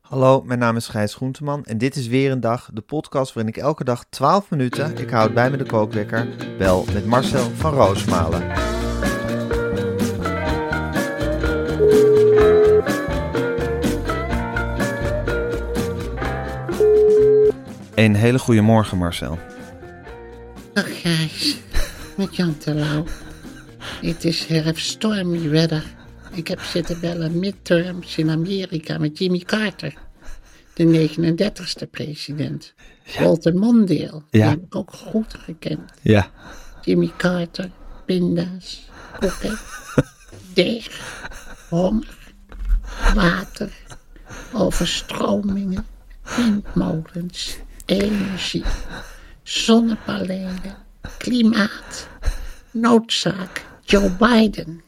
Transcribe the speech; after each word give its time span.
Hallo, 0.00 0.42
mijn 0.42 0.58
naam 0.58 0.76
is 0.76 0.88
Gijs 0.88 1.14
Groenteman 1.14 1.64
en 1.64 1.78
dit 1.78 1.96
is 1.96 2.06
weer 2.06 2.30
een 2.30 2.40
dag, 2.40 2.70
de 2.72 2.80
podcast 2.80 3.32
waarin 3.32 3.52
ik 3.54 3.60
elke 3.62 3.84
dag 3.84 4.04
12 4.08 4.50
minuten, 4.50 4.98
ik 4.98 5.10
houd 5.10 5.34
bij 5.34 5.50
me 5.50 5.56
de 5.56 5.64
kookwekker, 5.64 6.28
bel 6.58 6.84
met 6.92 7.06
Marcel 7.06 7.50
van 7.50 7.72
Roosmalen. 7.72 8.50
Een 17.94 18.14
hele 18.14 18.38
goede 18.38 18.60
morgen, 18.60 18.98
Marcel. 18.98 19.38
Dag 20.72 21.00
Gijs, 21.00 21.56
met 22.16 22.36
Jan 22.36 22.58
Terlouw. 22.58 23.04
Het 24.02 24.24
is 24.24 24.46
herfststormy 24.46 25.48
weather. 25.48 25.84
Ik 26.32 26.48
heb 26.48 26.60
zitten 26.60 27.00
bellen 27.00 27.38
midterms 27.38 28.16
in 28.16 28.30
Amerika 28.30 28.98
met 28.98 29.18
Jimmy 29.18 29.38
Carter. 29.38 29.94
De 30.74 31.10
39ste 31.10 31.90
president. 31.90 32.74
Walter 33.18 33.54
Mondale. 33.54 34.22
Die 34.30 34.42
heb 34.42 34.62
ik 34.62 34.74
ook 34.74 34.92
goed 34.92 35.34
gekend. 35.34 35.90
Ja. 36.00 36.30
Jimmy 36.84 37.12
Carter, 37.16 37.70
pinda's, 38.06 38.88
koeken, 39.20 39.58
deeg, 40.54 41.00
honger, 41.68 42.16
water, 43.14 43.70
overstromingen, 44.52 45.86
windmolens, 46.36 47.58
energie, 47.84 48.64
zonnepanelen, 49.42 50.76
klimaat, 51.18 52.08
noodzaak, 52.70 53.70
Joe 53.84 54.10
Biden. 54.18 54.82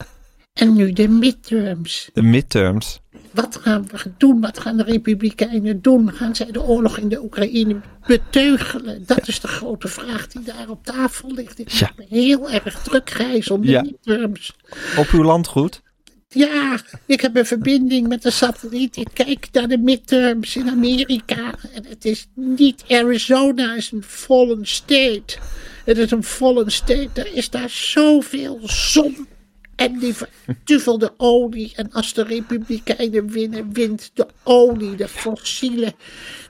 En 0.53 0.73
nu 0.73 0.93
de 0.93 1.07
midterms. 1.07 2.09
De 2.13 2.21
midterms. 2.21 2.99
Wat 3.31 3.59
gaan 3.61 3.87
we 3.91 4.11
doen? 4.17 4.41
Wat 4.41 4.59
gaan 4.59 4.77
de 4.77 4.83
Republikeinen 4.83 5.81
doen? 5.81 6.11
Gaan 6.13 6.35
zij 6.35 6.51
de 6.51 6.61
oorlog 6.61 6.97
in 6.97 7.09
de 7.09 7.23
Oekraïne 7.23 7.81
beteugelen? 8.07 9.03
Dat 9.05 9.27
is 9.27 9.39
de 9.39 9.47
grote 9.47 9.87
vraag 9.87 10.27
die 10.27 10.43
daar 10.43 10.69
op 10.69 10.85
tafel 10.85 11.31
ligt. 11.31 11.59
Ik 11.59 11.69
Ja. 11.69 11.91
ben 11.95 12.05
heel 12.09 12.49
erg 12.51 12.81
druk, 12.83 13.09
Gijs, 13.09 13.49
om 13.51 13.61
de 13.61 13.67
Ja. 13.71 13.81
midterms. 13.81 14.53
Op 14.97 15.07
uw 15.07 15.23
landgoed? 15.23 15.81
Ja, 16.27 16.79
ik 17.05 17.21
heb 17.21 17.35
een 17.35 17.45
verbinding 17.45 18.07
met 18.07 18.21
de 18.21 18.31
satelliet. 18.31 18.97
Ik 18.97 19.07
kijk 19.13 19.47
naar 19.51 19.67
de 19.67 19.77
midterms 19.77 20.55
in 20.55 20.69
Amerika. 20.69 21.53
En 21.73 21.85
het 21.89 22.05
is 22.05 22.27
niet 22.35 22.83
Arizona, 22.87 23.75
is 23.75 23.91
een 23.91 24.03
fallen 24.03 24.65
state. 24.65 25.37
Het 25.85 25.97
is 25.97 26.11
een 26.11 26.23
fallen 26.23 26.71
state. 26.71 27.09
Er 27.13 27.33
is 27.33 27.49
daar 27.49 27.69
zoveel 27.69 28.59
zon. 28.63 29.27
En 29.75 29.99
die 29.99 30.13
verduvelde 30.13 31.13
olie. 31.17 31.73
En 31.75 31.91
als 31.91 32.13
de 32.13 32.23
Republikeinen 32.23 33.29
winnen, 33.29 33.73
wint 33.73 34.11
de 34.13 34.27
olie. 34.43 34.95
De 34.95 35.07
fossielen. 35.07 35.93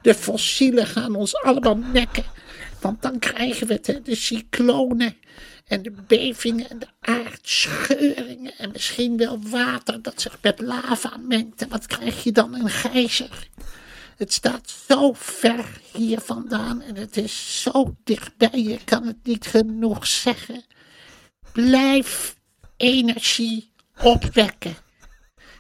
De 0.02 0.14
fossielen 0.14 0.88
gaan 0.88 1.16
ons 1.16 1.36
allemaal 1.36 1.78
nekken. 1.78 2.24
Want 2.82 3.02
dan 3.02 3.20
krijgen 3.20 3.68
we 3.68 4.02
de 4.04 4.16
cyclonen. 4.16 5.16
En 5.68 5.82
de 5.82 5.94
bevingen 6.08 6.70
en 6.70 6.80
de 6.80 6.88
aardscheuringen. 7.00 8.58
En 8.58 8.72
misschien 8.72 9.18
wel 9.18 9.40
water 9.50 10.02
dat 10.02 10.22
zich 10.22 10.38
met 10.42 10.60
lava 10.60 11.18
mengt. 11.28 11.62
En 11.62 11.70
wat 11.70 11.86
krijg 11.86 12.24
je 12.24 12.32
dan? 12.32 12.54
Een 12.54 12.70
gijzer. 12.70 13.50
Het 14.16 14.34
staat 14.34 14.74
zo 14.88 15.14
ver 15.14 15.66
hier 15.94 16.20
vandaan. 16.20 16.82
En 16.82 16.96
het 16.96 17.18
is 17.18 17.62
zo 17.62 17.96
dichtbij. 18.04 18.62
Je 18.62 18.80
kan 18.84 19.06
het 19.08 19.24
niet 19.24 19.46
genoeg 19.46 20.08
zeggen. 20.08 20.64
Blijf 21.52 22.36
energie 22.78 23.72
opwekken. 24.02 24.76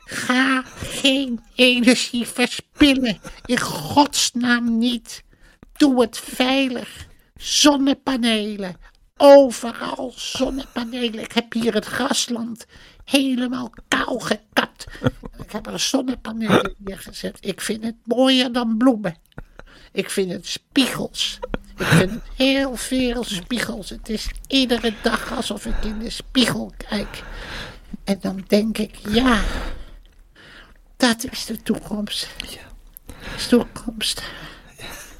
Ga 0.05 0.61
geen 0.75 1.43
energie 1.55 2.27
verspillen. 2.27 3.19
In 3.45 3.59
godsnaam 3.59 4.77
niet. 4.77 5.23
Doe 5.77 6.01
het 6.01 6.17
veilig. 6.17 7.07
Zonnepanelen. 7.35 8.75
Overal 9.18 10.14
zonnepanelen. 10.16 11.20
Ik 11.20 11.31
heb 11.31 11.53
hier 11.53 11.74
het 11.74 11.86
grasland 11.86 12.66
helemaal 13.03 13.72
kaal 13.88 14.20
gekapt. 14.20 14.86
Ik 15.38 15.52
heb 15.52 15.68
er 15.68 15.80
zonnepanelen 15.80 16.76
neergezet. 16.78 17.38
Ik 17.42 17.62
vind 17.62 17.84
het 17.84 17.96
mooier 18.03 18.52
dan 18.52 18.78
bloemen. 18.78 19.18
Ik 19.92 20.09
vind 20.09 20.31
het 20.31 20.48
spiegels. 20.48 21.40
Ik 21.78 21.86
vind 21.86 22.12
het 22.12 22.22
heel 22.36 22.76
veel 22.76 23.24
spiegels. 23.24 23.90
Het 23.90 24.09
is 24.09 24.30
iedere 24.48 24.94
dag 25.02 25.32
alsof 25.36 25.66
ik 25.66 25.84
in 25.84 26.00
de 26.00 26.09
spiegel 26.09 26.74
kijk. 26.90 27.24
En 28.03 28.18
dan 28.22 28.44
denk 28.47 28.78
ik, 28.78 28.96
ja, 29.09 29.44
dat 30.97 31.26
is 31.32 31.46
de 31.46 31.62
toekomst. 31.62 32.28
Toekomst. 33.50 34.24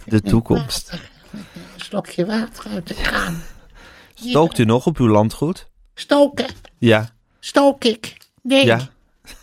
De 0.06 0.22
toekomst. 0.22 0.92
Een 1.32 1.46
slokje 1.76 2.26
water 2.26 2.70
uit 2.70 2.88
de 2.88 2.94
kraan. 2.94 3.44
Stookt 4.16 4.58
u 4.58 4.66
nog 4.66 4.86
op 4.86 4.98
uw 4.98 5.08
landgoed? 5.08 5.68
Stoken. 5.94 6.48
Ja. 6.78 7.09
Stook 7.40 7.84
ik? 7.84 8.18
Nee. 8.42 8.66
Ja. 8.66 8.90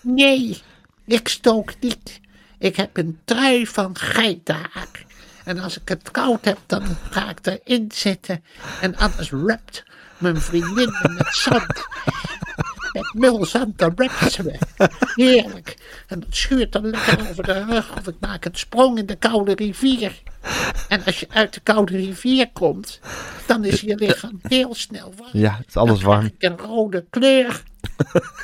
Nee, 0.00 0.62
ik 1.04 1.28
stook 1.28 1.72
niet. 1.80 2.20
Ik 2.58 2.76
heb 2.76 2.96
een 2.96 3.20
trui 3.24 3.66
van 3.66 3.96
geitenhaar. 3.98 5.04
En 5.44 5.58
als 5.58 5.80
ik 5.80 5.88
het 5.88 6.10
koud 6.10 6.44
heb, 6.44 6.58
dan 6.66 6.82
ga 7.10 7.30
ik 7.30 7.38
erin 7.46 7.90
zitten. 7.94 8.44
En 8.80 8.96
anders 8.96 9.30
rapt 9.30 9.84
mijn 10.18 10.40
vriendin 10.40 10.90
me 11.02 11.14
met 11.18 11.34
zand. 11.34 11.86
Met 12.92 13.14
mulzand, 13.14 13.80
me. 13.96 14.58
Heerlijk. 15.14 15.76
En 16.06 16.20
dat 16.20 16.28
schuurt 16.34 16.72
dan 16.72 16.90
lekker 16.90 17.30
over 17.30 17.44
de 17.44 17.64
rug. 17.64 17.96
Of 17.96 18.06
ik 18.06 18.14
maak 18.20 18.44
een 18.44 18.54
sprong 18.54 18.98
in 18.98 19.06
de 19.06 19.16
koude 19.16 19.54
rivier. 19.54 20.22
En 20.88 21.04
als 21.04 21.20
je 21.20 21.26
uit 21.30 21.54
de 21.54 21.60
koude 21.60 21.96
rivier 21.96 22.50
komt, 22.52 23.00
dan 23.46 23.64
is 23.64 23.80
je 23.80 23.96
lichaam 23.96 24.40
heel 24.42 24.74
snel 24.74 25.12
warm. 25.16 25.30
Ja, 25.32 25.56
het 25.56 25.68
is 25.68 25.76
alles 25.76 26.02
warm. 26.02 26.20
Dan 26.20 26.36
krijg 26.38 26.52
ik 26.52 26.60
een 26.60 26.66
rode 26.66 27.06
kleur. 27.10 27.62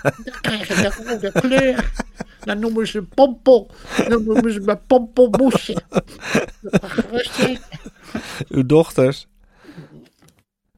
Dan 0.01 0.41
krijg 0.41 0.71
ik 0.71 0.97
een 0.97 1.05
rode 1.05 1.33
kleur. 1.33 1.93
Dan 2.41 2.59
noemen 2.59 2.87
ze 2.87 2.99
een 2.99 3.09
pompel. 3.09 3.71
Dan 4.09 4.25
noemen 4.25 4.53
ze 4.53 4.61
me 4.61 4.77
pompelmoesje. 4.77 5.83
Uw 8.49 8.67
dochters? 8.67 9.27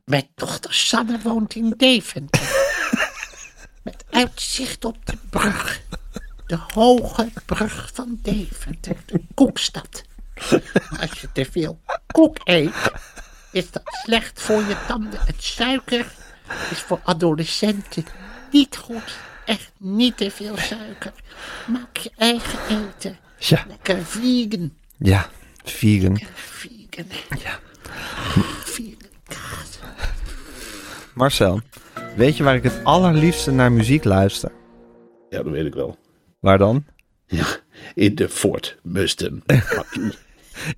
Mijn 0.05 0.29
dochter 0.35 0.75
Sanne 0.75 1.19
woont 1.23 1.55
in 1.55 1.75
Deventer. 1.77 2.69
Met 3.91 4.05
uitzicht 4.11 4.85
op 4.85 5.07
de 5.07 5.17
brug. 5.31 5.81
De 6.47 6.59
hoge 6.75 7.31
brug 7.47 7.91
van 7.93 8.19
Deventer. 8.23 8.97
De 9.07 9.21
koekstad. 9.35 10.03
Als 11.01 11.21
je 11.21 11.29
te 11.33 11.47
veel 11.51 11.81
koek 12.07 12.37
eet, 12.45 12.93
is 13.53 13.71
dat 13.71 13.83
slecht 14.05 14.41
voor 14.41 14.63
je 14.63 14.77
tanden. 14.87 15.21
Het 15.21 15.43
suiker 15.43 16.07
is 16.71 16.79
voor 16.79 17.01
adolescenten 17.05 18.05
niet 18.51 18.77
goed. 18.77 19.19
Echt 19.45 19.73
niet 19.77 20.17
te 20.17 20.31
veel 20.31 20.57
suiker. 20.57 21.13
Maak 21.67 21.97
je 21.97 22.11
eigen 22.17 22.59
eten. 22.69 23.19
Ja. 23.39 23.65
Lekker 23.69 24.05
vegan. 24.05 24.73
Ja, 24.97 25.31
vegan. 25.65 26.21
Vegan. 26.35 27.07
Ja. 27.43 27.59
Vegan 28.65 29.09
kaas. 29.29 29.79
Marcel, 31.15 31.61
Weet 32.17 32.37
je 32.37 32.43
waar 32.43 32.55
ik 32.55 32.63
het 32.63 32.85
allerliefste 32.85 33.51
naar 33.51 33.73
muziek 33.73 34.05
luister? 34.05 34.53
Ja, 35.31 35.43
dat 35.43 35.53
weet 35.53 35.67
ik 35.67 35.75
wel. 35.75 35.97
Waar 36.41 36.59
dan? 36.59 36.85
Ja, 37.27 37.47
in 37.95 38.15
de 38.15 38.29
Ford 38.29 38.79
Mustang. 38.83 39.43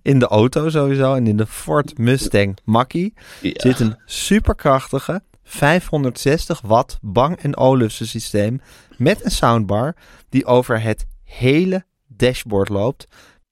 In 0.03 0.19
de 0.19 0.27
auto 0.27 0.69
sowieso 0.69 1.15
en 1.15 1.27
in 1.27 1.37
de 1.37 1.47
Ford 1.47 1.99
Mustang 1.99 2.59
Mach-E 2.65 3.09
Ja. 3.41 3.53
zit 3.55 3.81
een 3.81 3.97
superkrachtige 4.05 5.23
560 5.43 6.61
watt 6.61 6.99
Bang 7.01 7.55
& 7.57 7.57
Olufsen 7.59 8.07
systeem 8.07 8.61
met 8.97 9.25
een 9.25 9.31
soundbar 9.31 9.97
die 10.29 10.47
over 10.47 10.83
het 10.83 11.07
hele 11.25 11.85
dashboard 12.07 12.69
loopt 12.69 13.07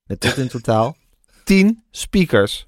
met 0.06 0.20
tot 0.20 0.36
in 0.36 0.48
totaal 0.48 0.96
10 1.44 1.82
speakers. 1.90 2.66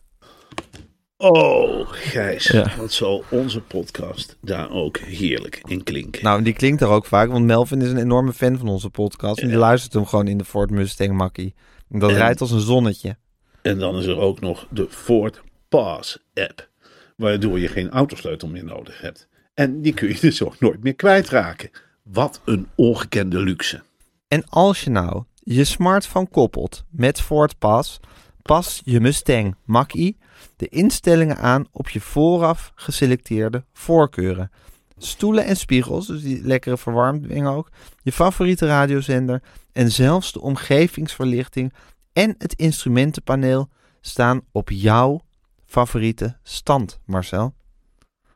Oh, 1.25 1.87
Gijs, 1.89 2.47
Ja. 2.47 2.71
wat 2.77 2.93
zal 2.93 3.25
onze 3.31 3.61
podcast 3.61 4.37
daar 4.41 4.71
ook 4.71 4.99
heerlijk 4.99 5.61
in 5.65 5.83
klinken. 5.83 6.25
Nou, 6.25 6.43
die 6.43 6.53
klinkt 6.53 6.81
er 6.83 6.89
ook 6.89 7.07
vaak, 7.07 7.31
want 7.31 7.45
Melvin 7.45 7.81
is 7.83 7.91
een 7.91 7.99
enorme 7.99 8.33
fan 8.33 8.59
van 8.59 8.69
onze 8.69 8.91
podcast 8.91 9.39
en 9.39 9.49
die 9.49 9.57
luistert 9.57 9.93
hem 9.93 10.07
gewoon 10.07 10.29
in 10.29 10.39
de 10.39 10.45
Ford 10.45 10.71
Mustang 10.71 11.13
Mach-E. 11.13 11.51
En 11.91 11.99
dat 11.99 12.11
En- 12.11 12.17
rijdt 12.17 12.41
als 12.41 12.51
een 12.51 12.61
zonnetje. 12.61 13.17
En 13.63 13.79
dan 13.79 13.99
is 13.99 14.07
er 14.07 14.19
ook 14.19 14.41
nog 14.41 14.67
de 14.71 14.87
Ford 14.91 15.43
Pass 15.69 16.19
app, 16.35 16.69
waardoor 17.17 17.59
je 17.59 17.69
geen 17.69 17.91
autosleutel 17.91 18.49
meer 18.49 18.65
nodig 18.65 19.01
hebt. 19.01 19.29
En 19.55 19.81
die 19.83 19.95
kun 19.95 20.09
je 20.09 20.19
dus 20.21 20.43
ook 20.43 20.61
nooit 20.61 20.83
meer 20.83 20.95
kwijtraken. 20.95 21.71
Wat 22.05 22.41
een 22.45 22.69
ongekende 22.75 23.39
luxe. 23.39 23.83
En 24.29 24.45
als 24.49 24.85
je 24.85 24.91
nou 24.91 25.23
je 25.35 25.65
smartphone 25.65 26.27
koppelt 26.29 26.85
met 26.91 27.21
Ford 27.21 27.59
Pass, 27.59 28.01
pas 28.43 28.83
je 28.85 29.01
Mustang 29.01 29.55
Mach-E 29.65 30.13
de 30.57 30.69
instellingen 30.69 31.37
aan 31.37 31.67
op 31.73 31.89
je 31.89 32.01
vooraf 32.01 32.73
geselecteerde 32.75 33.65
voorkeuren. 33.73 34.51
Stoelen 34.99 35.45
en 35.45 35.57
spiegels, 35.57 36.07
dus 36.07 36.23
die 36.23 36.45
lekkere 36.45 36.79
verwarming 36.79 37.47
ook, 37.47 37.71
je 38.03 38.13
favoriete 38.13 38.67
radiozender 38.67 39.43
en 39.73 39.91
zelfs 39.91 40.33
de 40.33 40.41
omgevingsverlichting 40.41 41.73
en 42.13 42.35
het 42.39 42.55
instrumentenpaneel 42.55 43.69
staan 44.01 44.41
op 44.53 44.71
jouw 44.71 45.21
favoriete 45.67 46.37
stand, 46.43 47.01
Marcel. 47.05 47.55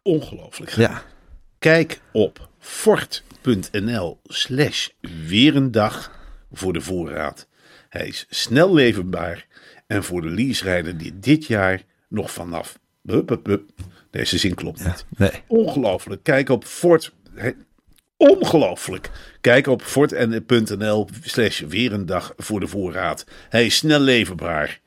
Ongelooflijk. 0.02 0.70
Ja, 0.70 1.02
Kijk 1.58 2.00
op 2.12 2.48
fort.nl 2.58 4.20
slash 4.24 4.88
weer 5.26 5.56
een 5.56 5.70
dag 5.70 6.10
voor 6.52 6.72
de 6.72 6.80
voorraad. 6.80 7.48
Hij 7.96 8.06
is 8.06 8.26
snel 8.30 8.74
leverbaar 8.74 9.46
en 9.86 10.04
voor 10.04 10.20
de 10.20 10.28
leaserijder 10.30 10.98
die 10.98 11.18
dit 11.18 11.46
jaar 11.46 11.82
nog 12.08 12.30
vanaf... 12.30 12.78
Hup, 13.06 13.28
hup, 13.28 13.46
hup. 13.46 13.70
Deze 14.10 14.38
zin 14.38 14.54
klopt 14.54 14.84
niet. 14.84 15.04
nee. 15.16 15.30
Ongelooflijk. 15.46 16.22
Kijk 16.22 16.48
op 16.48 16.64
Fort... 16.64 17.12
he- 17.34 17.52
Ongelooflijk. 18.16 19.10
Kijk 19.40 19.66
op 19.66 19.82
fort.nl 19.82 21.08
slash 21.22 21.60
weer 21.60 21.92
een 21.92 22.06
dag 22.06 22.32
voor 22.36 22.60
de 22.60 22.66
voorraad. 22.66 23.26
Hij 23.48 23.66
is 23.66 23.76
snel 23.76 24.00
leverbaar. 24.00 24.80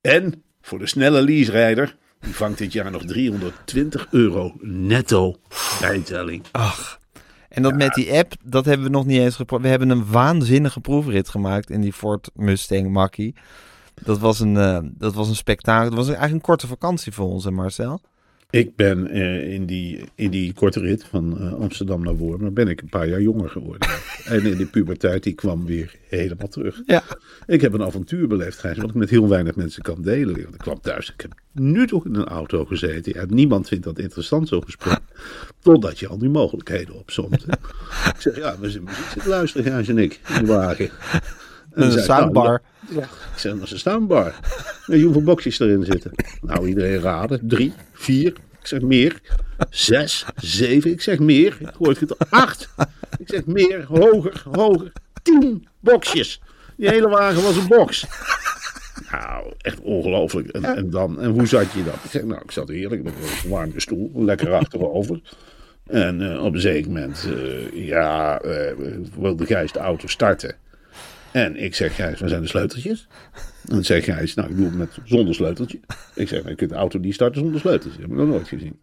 En 0.00 0.42
voor 0.60 0.78
de 0.78 0.86
snelle 0.86 1.22
leaserijder... 1.22 1.96
Die 2.20 2.34
vangt 2.34 2.58
dit 2.58 2.72
jaar 2.72 2.90
nog 2.90 3.04
320 3.04 4.06
euro 4.10 4.56
netto 4.60 5.40
bijtelling. 5.80 6.42
En 7.58 7.64
dat 7.64 7.76
met 7.76 7.94
die 7.94 8.12
app, 8.12 8.34
dat 8.44 8.64
hebben 8.64 8.86
we 8.86 8.92
nog 8.92 9.06
niet 9.06 9.18
eens 9.18 9.36
geprobeerd. 9.36 9.62
We 9.62 9.84
hebben 9.84 9.98
een 9.98 10.10
waanzinnige 10.10 10.80
proefrit 10.80 11.28
gemaakt 11.28 11.70
in 11.70 11.80
die 11.80 11.92
Ford 11.92 12.30
Mustang 12.34 12.90
Mach-E. 12.90 13.32
Dat 13.94 14.18
was 14.18 14.40
een, 14.40 14.56
eh, 14.56 14.78
dat 14.82 15.14
was 15.14 15.28
een 15.28 15.36
spektakel. 15.36 15.88
Dat 15.88 15.98
was 15.98 16.06
eigenlijk 16.06 16.34
een 16.34 16.40
korte 16.40 16.66
vakantie 16.66 17.12
voor 17.12 17.26
ons, 17.26 17.44
hè 17.44 17.50
Marcel? 17.50 18.00
Ik 18.50 18.76
ben 18.76 19.10
eh, 19.10 19.52
in, 19.52 19.66
die, 19.66 20.04
in 20.14 20.30
die 20.30 20.52
korte 20.52 20.80
rit 20.80 21.04
van 21.04 21.38
eh, 21.38 21.52
Amsterdam 21.52 22.02
naar 22.02 22.16
Wormen 22.16 22.54
ben 22.54 22.68
ik 22.68 22.80
een 22.80 22.88
paar 22.88 23.08
jaar 23.08 23.20
jonger 23.20 23.50
geworden. 23.50 23.88
en 24.24 24.46
in 24.46 24.56
die 24.56 24.66
puberteit 24.66 25.22
die 25.22 25.34
kwam 25.34 25.66
weer 25.66 25.94
helemaal 26.08 26.48
terug. 26.48 26.82
Ja. 26.86 27.02
Ik 27.46 27.60
heb 27.60 27.72
een 27.72 27.82
avontuur 27.82 28.28
beleefd, 28.28 28.58
Gijs, 28.58 28.76
wat 28.76 28.88
ik 28.88 28.94
met 28.94 29.10
heel 29.10 29.28
weinig 29.28 29.56
mensen 29.56 29.82
kan 29.82 30.02
delen. 30.02 30.42
Want 30.42 30.54
Ik 30.54 30.60
kwam 30.60 30.80
thuis, 30.80 31.12
ik 31.12 31.20
heb 31.20 31.32
nu 31.52 31.86
toch 31.86 32.04
in 32.04 32.14
een 32.14 32.28
auto 32.28 32.64
gezeten. 32.64 33.12
Ja, 33.14 33.24
niemand 33.28 33.68
vindt 33.68 33.84
dat 33.84 33.98
interessant, 33.98 34.48
zo'n 34.48 34.64
gesprek. 34.64 35.00
Totdat 35.62 35.98
je 35.98 36.08
al 36.08 36.18
die 36.18 36.28
mogelijkheden 36.28 36.94
opzomt. 36.94 37.44
ik 38.14 38.16
zeg, 38.18 38.36
ja, 38.36 38.58
we 38.58 38.70
zitten 38.70 38.90
luisteren, 39.24 39.72
Gijs 39.72 39.88
en 39.88 39.98
ik, 39.98 40.20
in 40.38 40.44
de 40.44 40.52
wagen. 40.52 40.90
En 41.78 41.84
Een 41.84 41.90
nou, 41.90 42.00
soundbar. 42.00 42.62
ik 42.88 43.04
zeg, 43.36 43.52
dat 43.52 43.62
is 43.62 43.70
een 43.70 43.78
soundbar. 43.78 44.34
Hoeveel 44.86 45.22
boxjes 45.22 45.58
erin 45.58 45.84
zitten? 45.84 46.10
Nou, 46.40 46.68
iedereen 46.68 47.00
raden. 47.00 47.40
Drie, 47.42 47.72
vier. 47.92 48.32
Ik 48.60 48.66
zeg 48.66 48.80
meer. 48.80 49.20
Zes, 49.70 50.24
zeven. 50.36 50.90
Ik 50.90 51.00
zeg 51.00 51.18
meer. 51.18 51.56
Ik 51.60 51.74
hoor 51.78 51.96
het. 51.98 52.30
Acht. 52.30 52.68
Ik 53.18 53.28
zeg 53.28 53.46
meer. 53.46 53.84
Hoger, 53.84 54.42
hoger. 54.50 54.92
Tien 55.22 55.66
boxjes. 55.80 56.40
Die 56.76 56.88
hele 56.88 57.08
wagen 57.08 57.42
was 57.42 57.56
een 57.56 57.68
box. 57.68 58.06
Nou, 59.10 59.52
echt 59.58 59.80
ongelooflijk. 59.80 60.48
En, 60.48 60.64
en 60.64 60.90
dan, 60.90 61.20
en 61.20 61.30
hoe 61.30 61.46
zat 61.46 61.72
je 61.72 61.84
dan? 61.84 61.94
Ik 62.04 62.10
zeg, 62.10 62.22
nou, 62.22 62.40
ik 62.42 62.50
zat 62.50 62.68
heerlijk 62.68 63.02
met 63.02 63.12
een 63.12 63.28
verwarmde 63.28 63.80
stoel, 63.80 64.10
lekker 64.14 64.52
achterover. 64.52 65.20
En 65.86 66.32
eh, 66.32 66.44
op 66.44 66.54
een 66.54 66.60
zeker 66.60 66.90
moment, 66.90 67.28
eh, 67.36 67.86
ja, 67.86 68.40
eh, 68.40 68.72
wilde 69.18 69.46
Gijs 69.46 69.72
de 69.72 69.78
auto 69.78 70.06
starten. 70.06 70.54
En 71.32 71.56
ik 71.56 71.74
zeg, 71.74 71.94
Gijs, 71.94 72.20
waar 72.20 72.28
zijn 72.28 72.42
de 72.42 72.48
sleuteltjes? 72.48 73.06
En 73.68 73.74
dan 73.74 73.84
zegt 73.84 74.04
Gijs, 74.04 74.34
nou, 74.34 74.50
ik 74.50 74.56
doe 74.56 74.64
het 74.64 74.74
met 74.76 74.98
zonder 75.04 75.34
sleuteltje. 75.34 75.80
Ik 76.14 76.28
zeg, 76.28 76.38
nou, 76.38 76.48
je 76.50 76.54
kunt 76.54 76.70
de 76.70 76.76
auto 76.76 76.98
niet 76.98 77.14
starten 77.14 77.40
zonder 77.40 77.60
sleutels. 77.60 77.92
Dat 77.92 78.02
heb 78.02 78.10
ik 78.10 78.16
nog 78.16 78.28
nooit 78.28 78.48
gezien. 78.48 78.78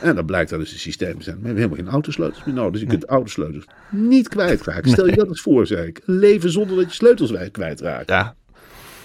En 0.00 0.14
dan 0.14 0.26
blijkt 0.26 0.50
dat 0.50 0.58
dus 0.58 0.72
een 0.72 0.78
systeem 0.78 1.18
te 1.18 1.24
zijn. 1.24 1.36
We 1.36 1.44
hebben 1.44 1.62
helemaal 1.62 1.84
geen 1.84 1.92
autosleutels 1.92 2.44
meer 2.44 2.54
nodig. 2.54 2.72
Dus 2.72 2.80
je 2.80 2.86
kunt 2.86 3.00
de 3.00 3.06
autosleutels 3.06 3.64
niet 3.90 4.28
kwijtraken. 4.28 4.90
Stel 4.90 5.06
je 5.06 5.16
dat 5.16 5.28
eens 5.28 5.40
voor, 5.40 5.66
zeg 5.66 5.84
ik. 5.86 6.00
Leven 6.04 6.50
zonder 6.50 6.76
dat 6.76 6.84
je 6.88 6.94
sleutels 6.94 7.32
kwijtraakt. 7.50 8.08
Ja, 8.08 8.34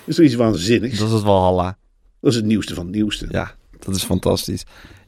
Dat 0.05 0.17
is 0.17 0.19
iets 0.19 0.35
waanzinnigs. 0.35 0.97
dat 0.97 1.07
is 1.07 1.13
het 1.13 1.23
Walhalla. 1.23 1.77
Dat 2.19 2.31
is 2.31 2.35
het 2.37 2.45
nieuwste 2.45 2.73
van 2.73 2.85
het 2.85 2.95
nieuwste. 2.95 3.27
Ja, 3.29 3.55
dat 3.79 3.95
is 3.95 4.03
fantastisch. 4.03 4.63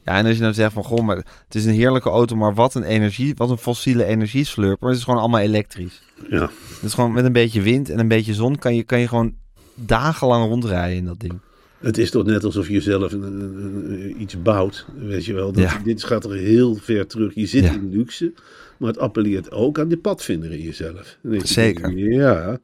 Ja, 0.06 0.16
en 0.18 0.26
als 0.26 0.34
je 0.34 0.40
nou 0.40 0.54
zegt 0.54 0.72
van, 0.72 0.84
goh, 0.84 1.04
maar 1.06 1.16
het 1.16 1.54
is 1.54 1.64
een 1.64 1.72
heerlijke 1.72 2.08
auto, 2.10 2.36
maar 2.36 2.54
wat 2.54 2.74
een 2.74 2.82
energie, 2.82 3.34
wat 3.36 3.50
een 3.50 3.58
fossiele 3.58 4.04
energieslurper. 4.04 4.88
Het 4.88 4.96
is 4.96 5.04
gewoon 5.04 5.20
allemaal 5.20 5.40
elektrisch. 5.40 6.02
Ja. 6.30 6.50
Het 6.74 6.82
is 6.82 6.94
gewoon 6.94 7.12
met 7.12 7.24
een 7.24 7.32
beetje 7.32 7.62
wind 7.62 7.90
en 7.90 7.98
een 7.98 8.08
beetje 8.08 8.34
zon 8.34 8.58
kan 8.58 8.74
je, 8.76 8.82
kan 8.82 9.00
je 9.00 9.08
gewoon 9.08 9.34
dagenlang 9.74 10.44
rondrijden 10.48 10.96
in 10.96 11.04
dat 11.04 11.20
ding. 11.20 11.32
Het 11.78 11.98
is 11.98 12.10
toch 12.10 12.24
net 12.24 12.44
alsof 12.44 12.68
je 12.68 12.80
zelf 12.80 13.12
een- 13.12 14.14
iets 14.20 14.42
bouwt. 14.42 14.86
Weet 14.98 15.24
je 15.24 15.32
wel. 15.34 15.52
Dat, 15.52 15.62
Ja. 15.62 15.80
Dit 15.84 16.04
gaat 16.04 16.24
er 16.24 16.32
heel 16.32 16.74
ver 16.74 17.06
terug. 17.06 17.34
Je 17.34 17.46
zit 17.46 17.64
Ja. 17.64 17.72
in 17.72 17.90
luxe. 17.90 18.32
Maar 18.76 18.88
het 18.88 18.98
appelleert 18.98 19.52
ook 19.52 19.78
aan 19.78 19.88
de 19.88 19.96
padvinder 19.96 20.52
in 20.52 20.60
jezelf. 20.62 21.16
Dan 21.22 21.32
je, 21.32 21.46
Zeker. 21.46 21.96
Ja, 21.98 22.58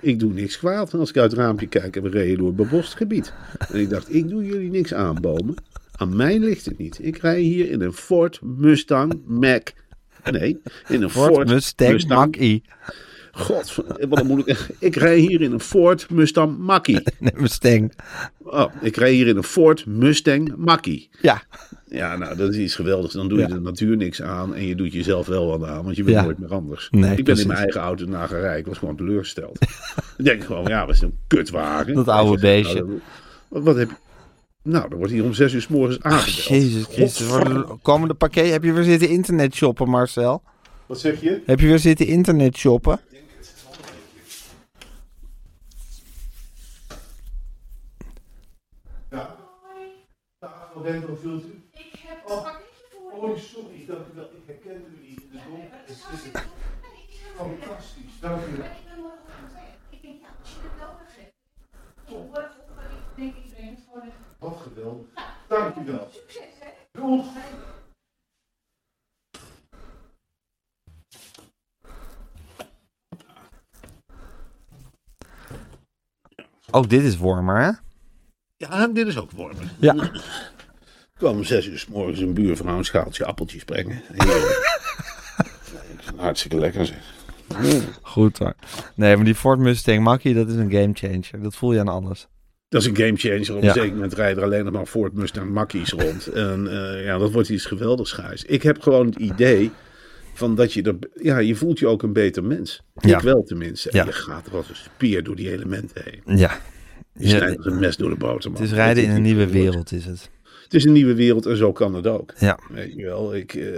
ik 0.00 0.18
doe 0.18 0.32
niks 0.32 0.58
kwaad. 0.58 0.94
Als 0.94 1.08
ik 1.08 1.16
uit 1.16 1.30
het 1.30 1.40
raampje 1.40 1.66
kijk 1.66 1.96
en 1.96 2.02
we 2.02 2.08
reden 2.08 2.38
door 2.38 2.46
het 2.46 2.56
bebost 2.56 2.94
gebied. 2.94 3.32
En 3.72 3.80
ik 3.80 3.90
dacht, 3.90 4.14
ik 4.14 4.28
doe 4.28 4.44
jullie 4.44 4.70
niks 4.70 4.94
aanbomen. 4.94 5.54
Aan 5.98 6.16
mij 6.16 6.38
ligt 6.38 6.64
het 6.64 6.78
niet. 6.78 6.98
Ik 7.02 7.16
rij 7.16 7.40
hier 7.40 7.70
in 7.70 7.80
een 7.80 7.92
Ford 7.92 8.40
Mustang 8.42 9.20
Mac. 9.26 9.68
Nee, 10.30 10.60
in 10.88 11.02
een 11.02 11.10
Ford, 11.10 11.32
Ford, 11.34 11.48
Mustang, 11.48 12.06
Mach-E. 12.08 12.60
God, 13.32 13.74
wat 14.08 14.20
een 14.20 14.26
moeilijk. 14.26 14.66
Ik 14.78 14.96
rij 14.96 15.18
hier 15.18 15.40
in 15.40 15.52
een 15.52 15.60
Ford 15.60 16.10
Mustang 16.10 16.58
Mach-E. 16.58 16.92
Nee, 17.18 17.32
Mustang. 17.36 17.92
Oh, 18.38 18.72
ik 18.80 18.96
rij 18.96 19.12
hier 19.12 19.26
in 19.26 19.36
een 19.36 19.42
Ford 19.42 19.86
Mustang 19.86 20.56
Mach-E. 20.56 21.06
Ja, 21.22 21.42
Ja, 21.88 22.16
nou, 22.16 22.36
dat 22.36 22.50
is 22.50 22.56
iets 22.56 22.74
geweldigs. 22.74 23.14
Dan 23.14 23.28
doe 23.28 23.38
je 23.38 23.48
Ja. 23.48 23.54
de 23.54 23.60
natuur 23.60 23.96
niks 23.96 24.22
aan 24.22 24.54
en 24.54 24.66
je 24.66 24.74
doet 24.74 24.92
jezelf 24.92 25.26
wel 25.26 25.58
wat 25.58 25.68
aan, 25.68 25.84
want 25.84 25.96
je 25.96 26.02
bent 26.02 26.16
Ja. 26.16 26.22
nooit 26.22 26.38
meer 26.38 26.52
anders. 26.52 26.88
Nee, 26.90 27.10
ik 27.10 27.14
ben 27.16 27.24
precies. 27.24 27.42
in 27.42 27.48
mijn 27.48 27.60
eigen 27.60 27.80
auto 27.80 28.04
nagerij, 28.04 28.58
ik 28.58 28.66
was 28.66 28.78
gewoon 28.78 28.96
teleurgesteld. 28.96 29.58
ik 30.18 30.24
denk 30.24 30.44
gewoon, 30.44 30.64
ja, 30.66 30.86
wat 30.86 30.94
is 30.94 31.00
een 31.00 31.18
kutwagen. 31.26 31.94
Dat 31.94 32.08
oude 32.08 32.28
nou, 32.28 32.40
beestje. 32.40 32.74
dat- 32.78 32.88
wat, 33.48 33.62
wat 33.62 33.76
heb 33.76 33.88
je... 33.88 33.94
Nou, 34.68 34.88
dan 34.88 34.98
wordt 34.98 35.12
hier 35.12 35.24
om 35.24 35.32
zes 35.32 35.52
uur 35.52 35.60
s 35.60 35.68
morgens 35.68 36.02
Ach, 36.02 36.12
aangebeld. 36.12 36.44
Jezus 36.44 36.84
Christus. 36.84 37.26
Komen 37.82 38.08
de 38.08 38.14
pakket? 38.14 38.50
Heb 38.50 38.62
je 38.62 38.72
weer 38.72 38.84
zitten 38.84 39.08
internet 39.08 39.54
shoppen, 39.54 39.88
Marcel? 39.88 40.42
Wat 40.86 41.00
zeg 41.00 41.20
je? 41.20 41.42
Heb 41.46 41.60
je 41.60 41.66
weer 41.66 41.78
zitten 41.78 42.06
internet 42.06 42.56
shoppen? 42.56 43.00
Je 50.84 51.00
wilt 51.22 51.44
u? 51.44 51.62
Ik 51.72 51.92
heb 51.98 52.18
een 52.26 52.42
pakketje 52.42 52.84
voor 52.90 53.28
Oh, 53.28 53.36
sorry, 53.36 53.84
dank 53.86 54.06
u 54.12 54.14
wel. 54.14 54.24
Ik 54.24 54.42
herkende 54.46 54.86
u 54.88 55.08
niet 55.08 55.20
in 55.22 55.28
de 55.30 55.38
donker. 55.48 55.78
Het 55.86 55.90
is 55.90 56.02
het 56.32 56.44
fantastisch, 57.36 58.20
dank 58.20 58.40
u 58.46 58.56
wel. 58.56 58.66
Wat 64.38 64.56
geweldig. 64.56 65.06
Dank 65.48 65.76
u 65.76 65.84
wel. 65.84 66.08
Doeg. 66.92 67.26
Ook 76.78 76.88
dit 76.90 77.02
is 77.02 77.16
warmer, 77.16 77.60
hè? 77.60 77.70
Ja, 78.56 78.86
dit 78.86 79.06
is 79.06 79.18
ook 79.18 79.30
warm. 79.30 79.56
Ja. 79.80 80.10
kwam 81.16 81.36
om 81.36 81.44
zes 81.44 81.66
uur 81.66 81.78
s 81.78 81.86
morgens 81.86 82.20
een 82.20 82.34
buurvrouw 82.34 82.78
een 82.78 82.84
schaaltje 82.84 83.24
appeltjes 83.24 83.64
brengen. 83.64 84.02
Heerlijk. 84.12 84.76
hartstikke 86.16 86.58
lekker 86.58 86.86
zeg. 86.86 87.14
Goed 88.02 88.38
hoor. 88.38 88.54
Nee, 88.94 89.16
maar 89.16 89.24
die 89.24 89.34
Ford 89.34 89.58
Mustang 89.58 90.02
Mach-E, 90.02 90.32
dat 90.34 90.48
is 90.48 90.54
een 90.54 90.70
gamechanger. 90.70 91.42
Dat 91.42 91.54
voel 91.56 91.72
je 91.72 91.80
aan 91.80 91.88
alles. 91.88 92.28
Dat 92.68 92.80
is 92.80 92.86
een 92.86 92.96
gamechanger. 92.96 93.56
Op 93.56 93.62
Ja. 93.62 93.68
een 93.68 93.74
zeker 93.74 93.92
moment 93.94 94.12
rijden 94.14 94.38
er 94.38 94.44
alleen 94.44 94.64
nog 94.64 94.72
maar 94.72 94.86
Ford 94.86 95.12
Mustang 95.12 95.50
Mackies 95.50 95.90
rond. 95.92 96.26
En 96.26 96.66
eh, 96.70 97.04
ja, 97.04 97.18
dat 97.18 97.30
wordt 97.32 97.48
iets 97.48 97.64
geweldigs 97.64 98.12
gijs. 98.12 98.44
Ik 98.44 98.62
heb 98.62 98.80
gewoon 98.82 99.06
het 99.06 99.16
idee 99.16 99.70
van 100.38 100.54
dat 100.54 100.72
je 100.72 100.82
er... 100.82 100.96
Ja, 101.22 101.38
je 101.38 101.54
voelt 101.54 101.78
je 101.78 101.86
ook 101.86 102.02
een 102.02 102.12
beter 102.12 102.44
mens. 102.44 102.82
Ja. 103.00 103.16
Ik 103.16 103.22
wel 103.22 103.42
tenminste. 103.42 103.90
En 103.90 103.96
Ja. 103.98 104.04
je 104.04 104.12
gaat 104.12 104.46
er 104.46 104.56
als 104.56 104.68
een 104.68 104.76
spier 104.76 105.22
door 105.22 105.36
die 105.36 105.50
elementen 105.52 106.02
heen. 106.04 106.38
Ja. 106.38 106.60
Je 107.12 107.28
snijdt 107.28 107.56
als 107.56 107.66
een 107.66 107.78
mes 107.78 107.96
door 107.96 108.10
de 108.10 108.16
boterham. 108.16 108.52
het 108.52 108.62
is 108.68 108.72
rijden 108.72 109.04
in 109.04 109.10
een 109.10 109.22
nieuwe 109.22 109.46
wereld, 109.46 109.92
is 109.92 110.04
het. 110.04 110.30
Het 110.64 110.74
is 110.74 110.84
een 110.84 110.92
nieuwe 110.92 111.14
wereld 111.14 111.46
en 111.46 111.56
zo 111.56 111.72
kan 111.72 111.94
het 111.94 112.06
ook. 112.06 112.34
Ja. 112.38 112.58
Weet 112.72 112.94
je 112.94 113.04
wel, 113.04 113.34
ik 113.36 113.54
eh, 113.54 113.70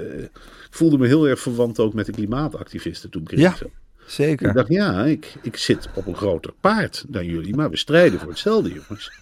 voelde 0.70 0.98
me 0.98 1.06
heel 1.06 1.28
erg 1.28 1.40
verwant 1.40 1.78
ook 1.78 1.94
met 1.94 2.06
de 2.06 2.12
klimaatactivisten 2.12 3.10
toen 3.10 3.22
ik 3.22 3.38
Ja. 3.38 3.50
zat. 3.56 3.60
Ik 3.68 3.72
Zeker. 4.06 4.52
dacht, 4.54 4.68
ja, 4.68 5.04
ik, 5.04 5.34
ik 5.42 5.56
zit 5.56 5.88
op 5.94 6.06
een 6.06 6.16
groter 6.16 6.52
paard 6.60 7.04
dan 7.08 7.26
jullie, 7.26 7.54
maar 7.56 7.70
we 7.70 7.76
strijden 7.76 8.18
voor 8.20 8.28
hetzelfde, 8.28 8.68
jongens. 8.68 9.12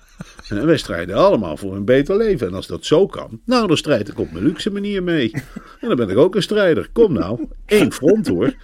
En 0.49 0.67
wij 0.67 0.77
strijden 0.77 1.17
allemaal 1.17 1.57
voor 1.57 1.77
een 1.77 1.85
beter 1.85 2.17
leven. 2.17 2.47
En 2.47 2.55
als 2.55 2.67
dat 2.67 2.85
zo 2.85 3.07
kan, 3.07 3.41
nou, 3.45 3.67
dan 3.67 3.77
strijd 3.77 4.09
ik 4.09 4.19
op 4.19 4.33
mijn 4.33 4.45
luxe 4.45 4.71
manier 4.71 5.03
mee. 5.03 5.31
En 5.81 5.89
dan 5.89 5.97
ben 5.97 6.09
ik 6.09 6.17
ook 6.17 6.35
een 6.35 6.43
strijder. 6.43 6.89
Kom 6.93 7.13
nou, 7.13 7.47
één 7.67 7.93
front 7.93 8.29
hoor. 8.29 8.55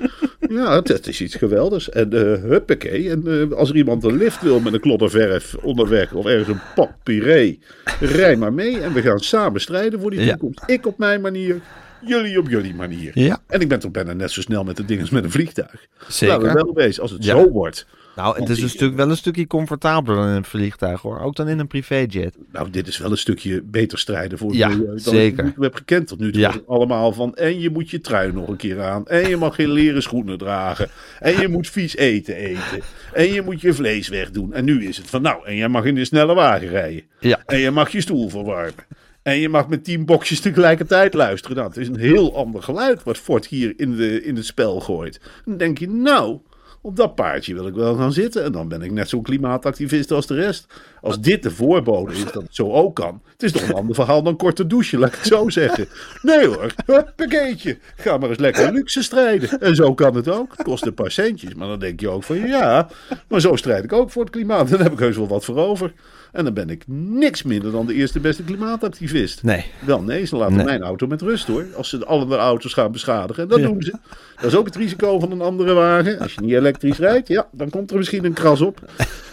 Ja, 0.48 0.80
dat 0.80 1.06
is 1.06 1.20
iets 1.20 1.34
geweldigs. 1.34 1.90
En 1.90 2.14
uh, 2.14 2.20
huppakee. 2.42 3.10
En 3.10 3.50
eh, 3.50 3.56
als 3.56 3.70
er 3.70 3.76
iemand 3.76 4.04
een 4.04 4.16
lift 4.16 4.42
wil 4.42 4.60
met 4.60 4.72
een 4.72 4.80
klodderverf 4.80 5.54
onderweg 5.54 6.12
of 6.12 6.26
ergens 6.26 6.48
een 6.48 6.60
pak 6.74 6.90
puree, 7.02 7.60
rij 8.00 8.36
maar 8.36 8.52
mee. 8.52 8.80
En 8.80 8.92
we 8.92 9.02
gaan 9.02 9.18
samen 9.20 9.60
strijden 9.60 10.00
voor 10.00 10.10
die 10.10 10.20
Ja. 10.20 10.30
toekomst. 10.30 10.62
Ik 10.66 10.86
op 10.86 10.98
mijn 10.98 11.20
manier, 11.20 11.60
jullie 12.06 12.38
op 12.38 12.48
jullie 12.48 12.74
manier. 12.74 13.10
Ja. 13.18 13.42
En 13.46 13.60
ik 13.60 13.68
ben 13.68 13.78
toch 13.80 13.90
bijna 13.90 14.12
net 14.12 14.30
zo 14.30 14.40
snel 14.40 14.64
met 14.64 14.76
de 14.76 14.84
dingen 14.84 15.02
als 15.02 15.10
met 15.10 15.24
een 15.24 15.30
vliegtuig. 15.30 15.86
Zeker. 16.08 16.36
Laten 16.36 16.48
we 16.48 16.62
wel 16.64 16.74
wezen, 16.74 17.02
als 17.02 17.10
het 17.10 17.24
Ja. 17.24 17.36
zo 17.38 17.48
wordt. 17.50 17.86
Nou, 18.16 18.40
het 18.40 18.48
is 18.48 18.62
een 18.62 18.68
stuk, 18.68 18.94
wel 18.94 19.10
een 19.10 19.16
stukje 19.16 19.46
comfortabeler 19.46 20.16
dan 20.16 20.28
in 20.28 20.34
een 20.34 20.44
vliegtuig 20.44 21.00
hoor. 21.00 21.20
Ook 21.20 21.36
dan 21.36 21.48
in 21.48 21.58
een 21.58 21.66
privéjet. 21.66 22.36
Nou, 22.52 22.70
dit 22.70 22.86
is 22.86 22.98
wel 22.98 23.10
een 23.10 23.18
stukje 23.18 23.62
beter 23.62 23.98
strijden 23.98 24.38
voor 24.38 24.48
het 24.48 24.56
Ja, 24.56 24.68
milieu 24.68 24.86
dan 24.86 24.98
zeker. 24.98 25.46
ik 25.46 25.54
heb 25.60 25.74
gekend 25.74 26.06
tot 26.06 26.18
nu 26.18 26.32
toe. 26.32 26.40
Ja. 26.40 26.54
Allemaal 26.66 27.12
van, 27.12 27.34
en 27.34 27.60
je 27.60 27.70
moet 27.70 27.90
je 27.90 28.00
trui 28.00 28.32
nog 28.32 28.48
een 28.48 28.56
keer 28.56 28.82
aan. 28.82 29.06
En 29.06 29.28
je 29.28 29.36
mag 29.36 29.54
geen 29.54 29.70
leren 29.70 30.02
schoenen 30.02 30.38
dragen. 30.38 30.88
En 31.18 31.40
je 31.40 31.48
moet 31.48 31.68
vies 31.70 31.96
eten 31.96 32.34
eten. 32.36 32.82
En 33.12 33.32
je 33.32 33.42
moet 33.42 33.60
je 33.60 33.74
vlees 33.74 34.08
wegdoen. 34.08 34.52
En 34.52 34.64
nu 34.64 34.86
is 34.86 34.96
het 34.96 35.10
van, 35.10 35.22
nou, 35.22 35.46
en 35.46 35.56
jij 35.56 35.68
mag 35.68 35.84
in 35.84 35.94
de 35.94 36.04
snelle 36.04 36.34
wagen 36.34 36.68
rijden. 36.68 37.02
Ja. 37.20 37.42
En 37.46 37.58
je 37.58 37.70
mag 37.70 37.90
je 37.90 38.00
stoel 38.00 38.28
verwarmen. 38.28 38.84
En 39.22 39.38
je 39.38 39.48
mag 39.48 39.68
met 39.68 39.84
tien 39.84 40.04
boxjes 40.04 40.40
tegelijkertijd 40.40 41.14
luisteren. 41.14 41.56
Nou, 41.56 41.68
het 41.68 41.76
is 41.76 41.88
een 41.88 41.98
heel 41.98 42.36
ander 42.36 42.62
geluid 42.62 43.02
wat 43.02 43.18
Ford 43.18 43.46
hier 43.46 43.72
in, 43.76 43.96
de, 43.96 44.22
in 44.22 44.36
het 44.36 44.46
spel 44.46 44.80
gooit. 44.80 45.20
Dan 45.44 45.56
denk 45.56 45.78
je, 45.78 45.88
nou, 45.88 46.38
op 46.84 46.96
dat 46.96 47.14
paardje 47.14 47.54
wil 47.54 47.66
ik 47.66 47.74
wel 47.74 47.94
gaan 47.94 48.12
zitten. 48.12 48.44
En 48.44 48.52
dan 48.52 48.68
ben 48.68 48.82
ik 48.82 48.90
net 48.90 49.08
zo'n 49.08 49.22
klimaatactivist 49.22 50.10
als 50.10 50.26
de 50.26 50.34
rest. 50.34 50.66
Als 51.04 51.20
dit 51.20 51.42
de 51.42 51.50
voorbode 51.50 52.12
is 52.12 52.24
dat 52.24 52.34
het 52.42 52.54
zo 52.54 52.72
ook 52.72 52.94
kan. 52.94 53.22
Het 53.32 53.42
is 53.42 53.52
toch 53.52 53.62
een 53.68 53.74
ander 53.74 53.94
verhaal 53.94 54.22
dan 54.22 54.36
korte 54.36 54.66
douche, 54.66 54.98
laat 54.98 55.08
ik 55.08 55.14
het 55.18 55.26
zo 55.26 55.48
zeggen. 55.48 55.86
Nee 56.22 56.46
hoor, 56.46 56.74
huppakeetje. 56.86 57.78
Ga 57.96 58.18
maar 58.18 58.28
eens 58.28 58.38
lekker 58.38 58.72
luxe 58.72 59.02
strijden. 59.02 59.60
En 59.60 59.74
zo 59.74 59.94
kan 59.94 60.14
het 60.14 60.28
ook. 60.28 60.52
Het 60.56 60.66
kost 60.66 60.86
een 60.86 60.94
paar 60.94 61.10
centjes. 61.10 61.54
Maar 61.54 61.68
dan 61.68 61.78
denk 61.78 62.00
je 62.00 62.08
ook 62.08 62.22
van 62.22 62.36
ja, 62.46 62.88
maar 63.28 63.40
zo 63.40 63.56
strijd 63.56 63.84
ik 63.84 63.92
ook 63.92 64.10
voor 64.10 64.22
het 64.22 64.32
klimaat. 64.32 64.68
Dan 64.68 64.80
heb 64.80 64.92
ik 64.92 64.98
heus 64.98 65.16
wel 65.16 65.28
wat 65.28 65.44
voor 65.44 65.56
over. 65.56 65.92
En 66.32 66.44
dan 66.44 66.54
ben 66.54 66.70
ik 66.70 66.82
niks 66.86 67.42
minder 67.42 67.72
dan 67.72 67.86
de 67.86 67.94
eerste 67.94 68.20
beste 68.20 68.42
klimaatactivist. 68.42 69.42
Nee. 69.42 69.64
Wel 69.86 70.02
nee, 70.02 70.24
ze 70.24 70.36
laten 70.36 70.56
Nee. 70.56 70.64
mijn 70.64 70.82
auto 70.82 71.06
met 71.06 71.22
rust 71.22 71.46
hoor. 71.46 71.66
Als 71.76 71.88
ze 71.88 72.04
alle 72.06 72.36
auto's 72.36 72.72
gaan 72.72 72.92
beschadigen. 72.92 73.42
En 73.42 73.48
dat 73.48 73.58
Ja. 73.58 73.66
doen 73.66 73.82
ze. 73.82 73.90
Dat 74.36 74.44
is 74.44 74.56
ook 74.56 74.66
het 74.66 74.76
risico 74.76 75.18
van 75.18 75.30
een 75.30 75.40
andere 75.40 75.72
wagen. 75.72 76.18
Als 76.18 76.34
je 76.34 76.40
niet 76.40 76.52
elektrisch 76.52 76.98
rijdt, 76.98 77.28
ja, 77.28 77.48
dan 77.52 77.70
komt 77.70 77.90
er 77.90 77.96
misschien 77.96 78.24
een 78.24 78.32
kras 78.32 78.60
op. 78.60 78.78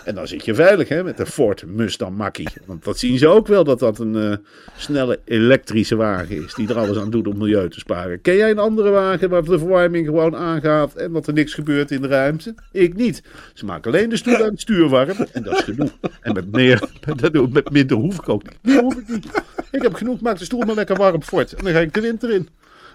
En 0.05 0.15
dan 0.15 0.27
zit 0.27 0.45
je 0.45 0.53
veilig 0.55 0.87
hè, 0.87 1.03
met 1.03 1.17
de 1.17 1.25
Ford 1.25 1.60
Mustang 1.67 2.17
Mach-E. 2.17 2.43
Want 2.65 2.83
dat 2.83 2.99
zien 2.99 3.17
ze 3.17 3.27
ook 3.27 3.47
wel 3.47 3.63
dat 3.63 3.79
dat 3.79 3.99
een 3.99 4.15
eh, 4.15 4.37
snelle 4.77 5.19
elektrische 5.25 5.95
wagen 5.95 6.43
is. 6.43 6.53
Die 6.53 6.69
er 6.69 6.77
alles 6.77 6.97
aan 6.97 7.09
doet 7.09 7.27
om 7.27 7.37
milieu 7.37 7.69
te 7.69 7.79
sparen. 7.79 8.21
Ken 8.21 8.35
jij 8.35 8.51
een 8.51 8.59
andere 8.59 8.89
wagen 8.89 9.29
waar 9.29 9.43
de 9.43 9.59
verwarming 9.59 10.05
gewoon 10.05 10.35
aangaat 10.35 10.95
en 10.95 11.13
dat 11.13 11.27
er 11.27 11.33
niks 11.33 11.53
gebeurt 11.53 11.91
in 11.91 12.01
de 12.01 12.07
ruimte? 12.07 12.55
Ik 12.71 12.95
niet. 12.95 13.23
Ze 13.53 13.65
maken 13.65 13.91
alleen 13.91 14.09
de 14.09 14.17
stoel 14.17 14.35
aan 14.35 14.51
het 14.51 14.61
stuur 14.61 14.89
warm. 14.89 15.17
En 15.31 15.43
dat 15.43 15.53
is 15.53 15.63
genoeg. 15.63 15.91
En 16.21 16.33
met, 16.33 16.51
meer, 16.51 16.89
met 17.51 17.71
minder 17.71 17.97
hoef 17.97 18.15
ik 18.15 18.29
ook 18.29 18.43
niet. 18.43 18.57
Meer 18.61 18.81
hoef 18.81 18.95
ik 18.95 19.07
niet. 19.07 19.25
Ik 19.71 19.81
heb 19.81 19.93
genoeg, 19.93 20.21
maak 20.21 20.37
de 20.37 20.45
stoel 20.45 20.61
maar 20.61 20.75
lekker 20.75 20.95
warm 20.95 21.23
Ford. 21.23 21.53
En 21.53 21.63
dan 21.63 21.73
ga 21.73 21.79
ik 21.79 21.93
de 21.93 22.01
winter 22.01 22.31
in. 22.31 22.47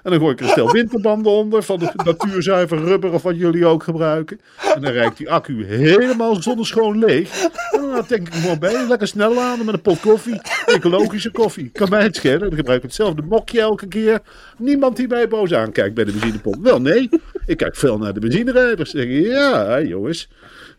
En 0.06 0.12
dan 0.12 0.20
gooi 0.20 0.32
ik 0.32 0.40
er 0.40 0.46
een 0.46 0.50
stel 0.50 0.72
winterbanden 0.80 1.32
onder 1.32 1.62
van 1.62 1.78
de 1.78 1.92
natuurzuiver 2.04 2.78
rubber 2.78 3.12
of 3.12 3.22
wat 3.22 3.36
jullie 3.36 3.66
ook 3.66 3.82
gebruiken. 3.82 4.40
En 4.74 4.82
dan 4.82 4.92
rijdt 4.92 5.16
die 5.16 5.30
accu 5.30 5.64
helemaal 5.64 6.42
zonneschoon 6.42 6.98
leeg. 6.98 7.42
En 7.70 7.80
dan 7.80 8.04
denk 8.08 8.26
ik 8.26 8.34
gewoon 8.34 8.58
bij, 8.58 8.86
lekker 8.88 9.08
snel 9.08 9.34
laden 9.34 9.64
met 9.64 9.74
een 9.74 9.80
pot 9.80 10.00
koffie. 10.00 10.40
Ecologische 10.66 11.30
koffie. 11.30 11.70
Kan 11.72 11.88
mij 11.88 12.02
het 12.02 12.16
schelen. 12.16 12.40
Dan 12.40 12.54
gebruik 12.54 12.78
ik 12.78 12.82
hetzelfde 12.82 13.22
mokje 13.22 13.60
elke 13.60 13.86
keer. 13.86 14.20
Niemand 14.58 14.96
die 14.96 15.08
mij 15.08 15.28
boos 15.28 15.54
aankijkt 15.54 15.94
bij 15.94 16.04
de 16.04 16.12
benzinepomp. 16.12 16.64
Wel 16.64 16.80
nee, 16.80 17.08
ik 17.46 17.56
kijk 17.56 17.76
veel 17.76 17.98
naar 17.98 18.14
de 18.14 18.20
benzinerijders. 18.20 18.90
Zeg 18.90 19.04
ik, 19.04 19.26
ja 19.26 19.80
jongens. 19.80 20.28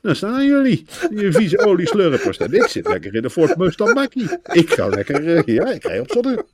Daar 0.02 0.16
staan 0.16 0.46
jullie, 0.46 0.86
die 1.12 1.32
vieze 1.32 1.66
olieslurpers. 1.66 2.38
En 2.38 2.54
ik 2.54 2.68
zit 2.68 2.88
lekker 2.88 3.16
in 3.16 3.22
de 3.22 3.30
Ford 3.30 3.58
Mustang 3.58 3.94
Mach-E. 3.94 4.26
Ik 4.52 4.70
ga 4.74 4.88
lekker, 4.88 5.36
eh, 5.36 5.56
ja, 5.56 5.66
ik 5.72 5.84
rij 5.84 6.00
op 6.00 6.12
zonne. 6.12 6.46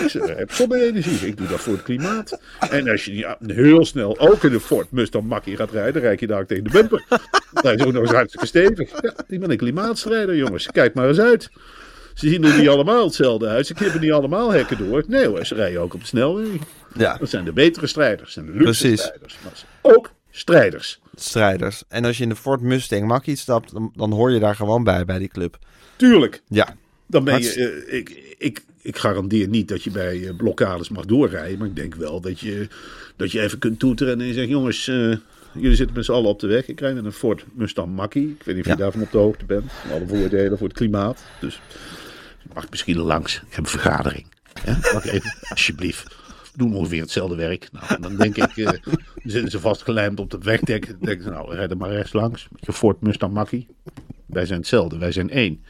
Ik 0.00 0.08
zit- 0.08 0.36
heb 0.36 0.52
zonne-energie. 0.52 1.28
Ik 1.28 1.36
doe 1.36 1.46
dat 1.46 1.60
voor 1.60 1.72
het 1.72 1.82
klimaat. 1.82 2.38
En 2.70 2.88
als 2.88 3.04
je 3.04 3.26
ah, 3.26 3.40
heel 3.46 3.84
snel 3.84 4.18
ook 4.18 4.44
in 4.44 4.50
de 4.52 4.60
Ford 4.60 4.90
Mustang 4.90 5.24
Mach-E 5.24 5.56
gaat 5.56 5.70
rijden, 5.70 5.92
dan 5.92 6.02
rijd 6.02 6.20
je 6.20 6.26
daar 6.26 6.46
tegen 6.46 6.64
de 6.64 6.70
bumper. 6.70 7.04
Dan 7.52 7.74
is 7.74 7.84
ook 7.84 7.92
nog 7.92 8.02
eens 8.02 8.12
hartstikke 8.12 8.46
stevig. 8.46 8.90
Ja, 9.02 9.12
ik 9.28 9.40
ben 9.40 9.50
een 9.50 9.56
klimaatstrijder, 9.56 10.36
jongens. 10.36 10.66
Kijk 10.66 10.94
maar 10.94 11.08
eens 11.08 11.20
uit. 11.20 11.50
Ze 12.14 12.28
zien 12.28 12.44
er 12.44 12.58
niet 12.58 12.68
allemaal 12.68 13.04
hetzelfde 13.04 13.46
uit. 13.46 13.66
Ze 13.66 13.74
knippen 13.74 14.00
niet 14.00 14.12
allemaal 14.12 14.50
hekken 14.52 14.78
door. 14.78 15.04
Nee 15.06 15.26
hoor, 15.26 15.44
ze 15.46 15.54
rijden 15.54 15.80
ook 15.80 15.94
op 15.94 16.00
de 16.00 16.06
snelweg. 16.06 16.46
Ja, 16.96 17.16
Dat 17.16 17.28
zijn 17.28 17.44
de 17.44 17.52
betere 17.52 17.86
strijders. 17.86 18.34
Dat 18.34 18.44
zijn 18.44 18.46
de 18.46 18.52
luxe 18.64 18.64
Precies. 18.86 19.00
strijders. 19.02 19.36
Maar 19.42 19.52
ook 19.94 20.10
strijders. 20.30 21.00
Strijders. 21.20 21.82
En 21.88 22.04
als 22.04 22.16
je 22.16 22.22
in 22.22 22.28
de 22.28 22.36
Ford 22.36 22.60
Mustang 22.60 23.06
Mach-E 23.06 23.34
stapt, 23.34 23.72
dan, 23.72 23.92
dan 23.94 24.12
hoor 24.12 24.30
je 24.30 24.40
daar 24.40 24.56
gewoon 24.56 24.84
bij, 24.84 25.04
bij 25.04 25.18
die 25.18 25.28
club. 25.28 25.58
Tuurlijk. 25.96 26.42
Ja, 26.48 26.76
Dan 27.06 27.24
ben 27.24 27.42
je, 27.42 27.84
eh, 27.88 27.98
ik, 27.98 28.34
ik, 28.38 28.64
ik 28.82 28.96
garandeer 28.96 29.48
niet 29.48 29.68
dat 29.68 29.82
je 29.82 29.90
bij 29.90 30.26
eh, 30.28 30.36
blokkades 30.36 30.88
mag 30.88 31.04
doorrijden. 31.04 31.58
Maar 31.58 31.66
ik 31.66 31.76
denk 31.76 31.94
wel 31.94 32.20
dat 32.20 32.40
je, 32.40 32.68
dat 33.16 33.32
je 33.32 33.40
even 33.40 33.58
kunt 33.58 33.78
toeteren 33.78 34.20
en 34.20 34.26
zeggen: 34.26 34.48
jongens, 34.48 34.88
eh, 34.88 35.16
jullie 35.52 35.76
zitten 35.76 35.96
met 35.96 36.04
z'n 36.04 36.12
allen 36.12 36.28
op 36.30 36.40
de 36.40 36.46
weg. 36.46 36.66
Ik 36.68 36.80
rijd 36.80 36.96
in 36.96 37.04
een 37.04 37.12
Ford 37.12 37.44
Mustang 37.52 37.94
Mach-E. 37.96 38.20
Ik 38.20 38.42
weet 38.44 38.54
niet 38.54 38.64
of 38.64 38.70
Ja. 38.70 38.72
je 38.76 38.78
daarvan 38.82 39.02
op 39.02 39.10
de 39.12 39.18
hoogte 39.18 39.44
bent. 39.44 39.72
Alle 39.92 40.06
voordelen 40.06 40.58
voor 40.58 40.66
het 40.68 40.76
klimaat. 40.76 41.22
Dus 41.40 41.60
je 42.42 42.48
mag 42.54 42.70
misschien 42.70 42.98
langs. 42.98 43.34
Ik 43.36 43.54
heb 43.54 43.64
een 43.64 43.70
vergadering. 43.70 44.26
Ja, 44.64 44.78
mag 44.92 45.04
ik 45.04 45.12
even, 45.12 45.34
alsjeblieft. 45.48 46.14
We 46.56 46.62
doen 46.62 46.74
ongeveer 46.74 47.00
hetzelfde 47.00 47.36
werk. 47.36 47.68
Nou, 47.72 48.00
dan 48.00 48.16
denk 48.16 48.36
ik, 48.36 48.64
dan 48.64 48.78
zitten 49.24 49.50
ze 49.50 49.60
vastgelijmd 49.60 50.20
op 50.20 50.30
het 50.30 50.44
wegdek. 50.44 50.86
Dan 50.86 50.96
denk 51.00 51.20
ik, 51.20 51.26
nou, 51.26 51.54
rijd 51.54 51.70
er 51.70 51.76
maar 51.76 51.90
rechts 51.90 52.12
langs. 52.12 52.48
Met 52.50 52.66
je 52.66 52.72
Ford 52.72 53.00
Mustang 53.00 53.32
Mach-E. 53.32 53.64
Wij 54.26 54.46
zijn 54.46 54.58
hetzelfde, 54.58 54.98
wij 54.98 55.12
zijn 55.12 55.30
één. 55.30 55.64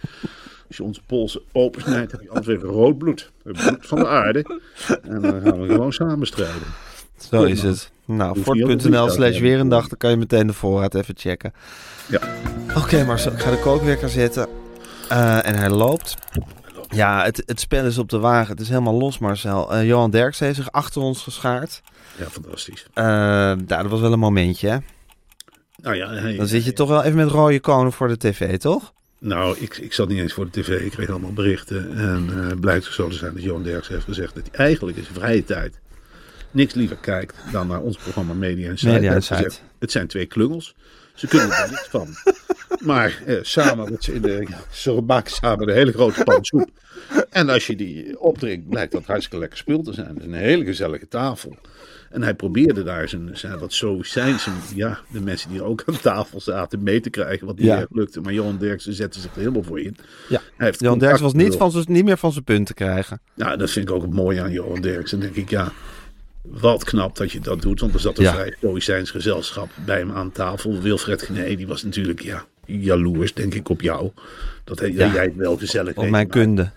Als 0.68 0.76
je 0.76 0.82
onze 0.82 1.00
polsen 1.06 1.40
opensnijdt, 1.52 2.12
heb 2.12 2.20
je 2.20 2.28
altijd 2.28 2.46
weer 2.46 2.70
rood 2.70 2.98
bloed. 2.98 3.30
Het 3.44 3.56
bloed 3.56 3.86
van 3.86 3.98
de 3.98 4.08
aarde. 4.08 4.60
En 5.02 5.20
dan 5.20 5.40
gaan 5.40 5.60
we 5.60 5.68
gewoon 5.68 5.92
samen 5.92 6.26
strijden. 6.26 6.66
zo 7.18 7.42
is 7.42 7.62
het. 7.62 7.90
Nou, 8.04 8.44
altijd 8.44 9.12
slash 9.12 9.38
weer 9.38 9.58
een 9.58 9.68
dag, 9.68 9.88
dan 9.88 9.98
kan 9.98 10.10
je 10.10 10.16
meteen 10.16 10.46
de 10.46 10.52
voorraad 10.52 10.94
even 10.94 11.14
checken. 11.16 11.52
Ja. 12.08 12.20
Oké, 12.76 13.04
Marcel, 13.04 13.32
ik 13.32 13.38
ga 13.38 13.50
de 13.50 13.58
kookwekker 13.58 14.08
zetten. 14.08 14.48
Eh, 15.08 15.46
en 15.46 15.54
hij 15.54 15.70
loopt. 15.70 16.14
Ja, 16.88 17.24
het, 17.24 17.42
het 17.46 17.60
spel 17.60 17.84
is 17.84 17.98
op 17.98 18.08
de 18.08 18.18
wagen. 18.18 18.50
Het 18.50 18.60
is 18.60 18.68
helemaal 18.68 18.94
los, 18.94 19.18
Marcel. 19.18 19.72
Eh, 19.74 19.86
Johan 19.86 20.10
Derks 20.10 20.38
heeft 20.38 20.56
zich 20.56 20.72
achter 20.72 21.02
ons 21.02 21.22
geschaard. 21.22 21.82
Ja, 22.18 22.24
fantastisch. 22.30 22.86
Nou, 22.94 23.64
dat 23.66 23.86
was 23.86 24.00
wel 24.00 24.12
een 24.12 24.18
momentje, 24.18 24.68
hè? 24.68 24.76
Nou 25.82 25.96
ja, 25.96 26.36
Dan 26.36 26.46
zit 26.46 26.64
je 26.64 26.72
toch 26.72 26.88
wel 26.88 27.02
even 27.02 27.16
met 27.16 27.28
rode 27.28 27.60
konen 27.60 27.92
voor 27.92 28.08
de 28.08 28.16
tv, 28.16 28.56
toch? 28.58 28.92
Nou, 29.18 29.56
ik, 29.58 29.76
ik 29.76 29.92
zat 29.92 30.08
niet 30.08 30.18
eens 30.18 30.32
voor 30.32 30.44
de 30.50 30.60
tv. 30.60 30.80
Ik 30.80 30.90
kreeg 30.90 31.10
allemaal 31.10 31.32
berichten. 31.32 31.96
En 31.98 32.50
eh 32.50 32.60
blijkt 32.60 32.84
zo 32.84 33.08
te 33.08 33.16
zijn 33.16 33.34
dat 33.34 33.42
Johan 33.42 33.62
Derks 33.62 33.88
heeft 33.88 34.04
gezegd 34.04 34.34
dat 34.34 34.44
hij 34.50 34.66
eigenlijk 34.66 34.96
in 34.96 35.02
zijn 35.02 35.14
vrije 35.14 35.44
tijd 35.44 35.80
niks 36.50 36.74
liever 36.74 36.96
kijkt 36.96 37.34
dan 37.52 37.66
naar 37.66 37.80
ons 37.80 37.96
programma 37.96 38.32
Media 38.34 38.68
Insight. 38.68 38.92
Media 38.94 39.00
Hij 39.06 39.14
heeft 39.14 39.30
Insight. 39.30 39.52
gezegd, 39.54 39.62
Het 39.78 39.90
zijn 39.90 40.06
twee 40.06 40.26
klungels. 40.26 40.74
Ze 41.16 41.26
kunnen 41.26 41.50
er 41.50 41.68
niks 41.70 41.88
van. 41.88 42.08
Maar 42.80 43.22
eh, 43.26 43.36
samen, 43.42 43.90
met 43.90 44.04
ze, 44.04 44.12
in 44.14 44.22
de, 44.22 44.46
ze 44.70 45.00
maken 45.06 45.30
samen 45.32 45.68
een 45.68 45.74
hele 45.74 45.92
grote 45.92 46.24
pan 46.24 46.44
soep. 46.44 46.70
En 47.30 47.48
als 47.48 47.66
je 47.66 47.76
die 47.76 48.20
opdrinkt, 48.20 48.68
blijkt 48.68 48.92
dat 48.92 49.06
hartstikke 49.06 49.38
lekker 49.38 49.58
spul 49.58 49.82
te 49.82 49.92
zijn. 49.92 50.08
Het 50.08 50.18
is 50.18 50.24
een 50.24 50.32
hele 50.32 50.64
gezellige 50.64 51.08
tafel. 51.08 51.56
En 52.10 52.22
hij 52.22 52.34
probeerde 52.34 52.82
daar 52.82 53.08
zijn, 53.08 53.30
zijn 53.32 53.58
wat 53.58 53.82
ja, 54.74 54.98
de 55.10 55.20
mensen 55.20 55.50
die 55.50 55.62
ook 55.62 55.82
aan 55.86 56.00
tafel 56.00 56.40
zaten, 56.40 56.82
mee 56.82 57.00
te 57.00 57.10
krijgen. 57.10 57.46
Wat 57.46 57.56
niet 57.56 57.66
Ja. 57.66 57.78
erg 57.78 57.86
lukte. 57.90 58.20
Maar 58.20 58.32
Johan 58.32 58.58
Derksen 58.58 58.92
zette 58.94 59.20
zich 59.20 59.32
er 59.32 59.38
helemaal 59.38 59.62
voor 59.62 59.80
in. 59.80 59.96
Ja. 60.28 60.40
Hij 60.56 60.66
heeft 60.66 60.80
Johan 60.80 60.98
contact 60.98 61.18
Derks 61.20 61.20
was 61.34 61.42
niet, 61.44 61.56
van 61.56 61.70
zijn- 61.70 61.84
niet 61.88 62.04
meer 62.04 62.16
van 62.18 62.32
zijn 62.32 62.44
punt 62.44 62.66
te 62.66 62.74
krijgen. 62.74 63.20
Nou, 63.34 63.56
dat 63.56 63.70
vind 63.70 63.88
ik 63.88 63.94
ook 63.94 64.02
het 64.02 64.12
mooie 64.12 64.40
aan 64.42 64.52
Johan 64.52 64.80
Derksen. 64.80 65.20
Denk 65.20 65.34
ik, 65.36 65.50
ja, 65.50 65.72
Wat 66.50 66.84
knap 66.84 67.16
dat 67.16 67.32
je 67.32 67.40
dat 67.40 67.62
doet, 67.62 67.80
want 67.80 67.94
er 67.94 68.00
zat 68.00 68.18
een 68.18 68.24
Ja. 68.24 68.32
vrij 68.32 68.54
stoïcijns 68.58 69.10
gezelschap 69.10 69.68
bij 69.84 69.98
hem 69.98 70.12
aan 70.12 70.32
tafel. 70.32 70.80
Wilfred 70.80 71.22
Gené, 71.22 71.54
die 71.56 71.66
was 71.66 71.82
natuurlijk 71.82 72.22
ja, 72.22 72.44
jaloers, 72.66 73.34
denk 73.34 73.54
ik, 73.54 73.68
op 73.68 73.80
jou. 73.80 74.10
Dat 74.64 74.78
hij- 74.78 74.92
Ja. 74.92 75.12
jij 75.12 75.24
het 75.24 75.36
wel 75.36 75.56
gezellig 75.56 75.94
Op 75.96 76.02
deed, 76.02 76.10
mijn 76.10 76.26
maar 76.28 76.36
kunde. 76.42 76.70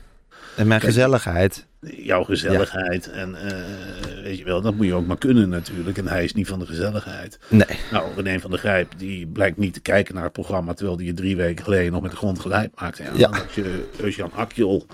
En 0.56 0.68
mijn 0.68 0.82
gezelligheid. 0.82 1.66
Jouw 1.98 2.24
gezelligheid. 2.24 3.10
En 3.12 3.36
eh, 3.36 4.24
weet 4.24 4.38
je 4.38 4.44
wel, 4.44 4.62
dat 4.62 4.76
moet 4.76 4.86
je 4.86 4.94
ook 4.94 5.06
maar 5.08 5.18
kunnen 5.18 5.50
natuurlijk. 5.50 5.98
En 5.98 6.08
hij 6.08 6.24
is 6.24 6.34
niet 6.34 6.48
van 6.48 6.60
de 6.60 6.66
gezelligheid. 6.66 7.40
Nee. 7.48 7.66
Nou, 7.92 8.10
René 8.16 8.40
van 8.40 8.50
der 8.50 8.60
Grijp, 8.60 8.94
die 8.98 9.28
blijkt 9.28 9.58
niet 9.58 9.74
te 9.74 9.80
kijken 9.80 10.14
naar 10.16 10.24
het 10.24 10.34
programma... 10.34 10.74
terwijl 10.74 10.98
die 10.98 11.06
je 11.06 11.14
drie 11.14 11.36
weken 11.36 11.64
geleden 11.64 11.92
nog 11.92 12.02
met 12.02 12.12
de 12.12 12.18
grond 12.18 12.40
gelijk 12.40 12.72
maakte. 12.80 13.04
Ja, 13.04 13.10
Ja. 13.14 13.18
Dan 13.28 13.34
had 13.34 13.54
je 13.54 13.84
Eusjan 14.02 14.32
Akjol. 14.34 14.86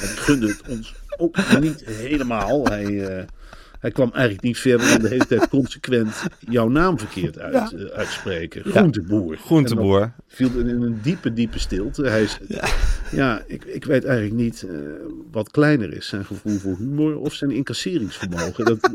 En 0.00 0.06
die 0.08 0.16
gunde 0.16 0.46
het 0.46 0.62
ons 0.68 0.94
ook 1.16 1.36
niet 1.60 1.84
helemaal. 1.86 2.64
Hij, 2.64 3.06
eh, 3.06 3.24
hij 3.80 3.90
kwam 3.90 4.10
eigenlijk 4.12 4.42
niet 4.42 4.58
verder 4.58 4.88
dan 4.88 5.00
de 5.00 5.08
hele 5.08 5.26
tijd 5.26 5.48
consequent 5.48 6.22
jouw 6.38 6.68
naam 6.68 6.98
verkeerd 6.98 7.38
uit, 7.38 7.72
eh, 7.72 7.84
uitspreken. 7.84 8.62
Groenteboer. 8.64 9.36
Groenteboer. 9.36 10.00
En 10.00 10.14
dat 10.16 10.36
viel 10.36 10.50
in 10.58 10.68
een 10.68 10.98
diepe, 11.02 11.32
diepe 11.32 11.58
stilte. 11.58 12.08
Hij 12.08 12.22
is, 12.22 12.38
ja, 13.10 13.42
ik, 13.46 13.64
ik 13.64 13.84
weet 13.84 14.04
eigenlijk 14.04 14.36
niet 14.36 14.62
eh, 14.62 14.76
wat 15.30 15.50
kleiner 15.50 15.92
is. 15.92 16.06
Zijn 16.06 16.24
gevoel 16.24 16.58
voor 16.58 16.76
humor 16.76 17.18
of 17.18 17.34
zijn 17.34 17.50
incasseringsvermogen. 17.50 18.64
Dat, 18.64 18.80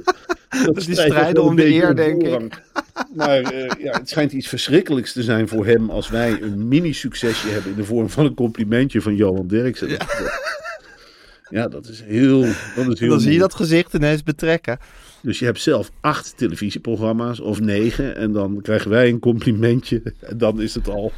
dat, 0.66 0.76
die 0.76 0.82
strijdt 0.82 1.14
strijden 1.14 1.44
om 1.44 1.56
de 1.56 1.66
eer, 1.66 1.96
denk 1.96 2.24
ik. 2.24 2.62
Maar 3.16 3.42
eh, 3.42 3.84
ja, 3.84 3.98
het 3.98 4.10
schijnt 4.10 4.32
iets 4.32 4.48
verschrikkelijks 4.48 5.14
te 5.14 5.24
zijn 5.24 5.48
voor 5.48 5.66
hem 5.66 5.90
als 5.90 6.10
wij 6.10 6.42
een 6.42 6.68
mini-succesje 6.68 7.48
hebben 7.48 7.72
in 7.72 7.78
de 7.78 7.84
vorm 7.84 8.10
van 8.10 8.26
een 8.26 8.34
complimentje 8.34 9.02
van 9.02 9.16
Johan 9.16 9.48
Derksen. 9.48 9.90
Ja, 9.90 9.98
ja 11.50 11.68
dat 11.68 11.88
is 11.88 12.02
heel. 12.02 12.42
Dat 12.76 12.88
is 12.88 13.00
heel 13.00 13.10
Dan 13.10 13.20
zie 13.20 13.32
je 13.34 13.40
dat 13.40 13.54
gezicht 13.56 13.94
ineens 13.94 14.24
betrekken. 14.24 14.78
Dus 15.22 15.40
je 15.40 15.46
hebt 15.46 15.62
zelf 15.62 15.92
acht 16.02 16.38
televisieprogramma's 16.38 17.40
of 17.40 17.60
negen. 17.60 18.16
En 18.16 18.32
dan 18.32 18.62
krijgen 18.62 18.90
wij 18.90 19.10
een 19.10 19.20
complimentje. 19.20 20.02
En 20.20 20.38
dan 20.38 20.62
is 20.62 20.76
het 20.76 20.88
al. 20.88 21.12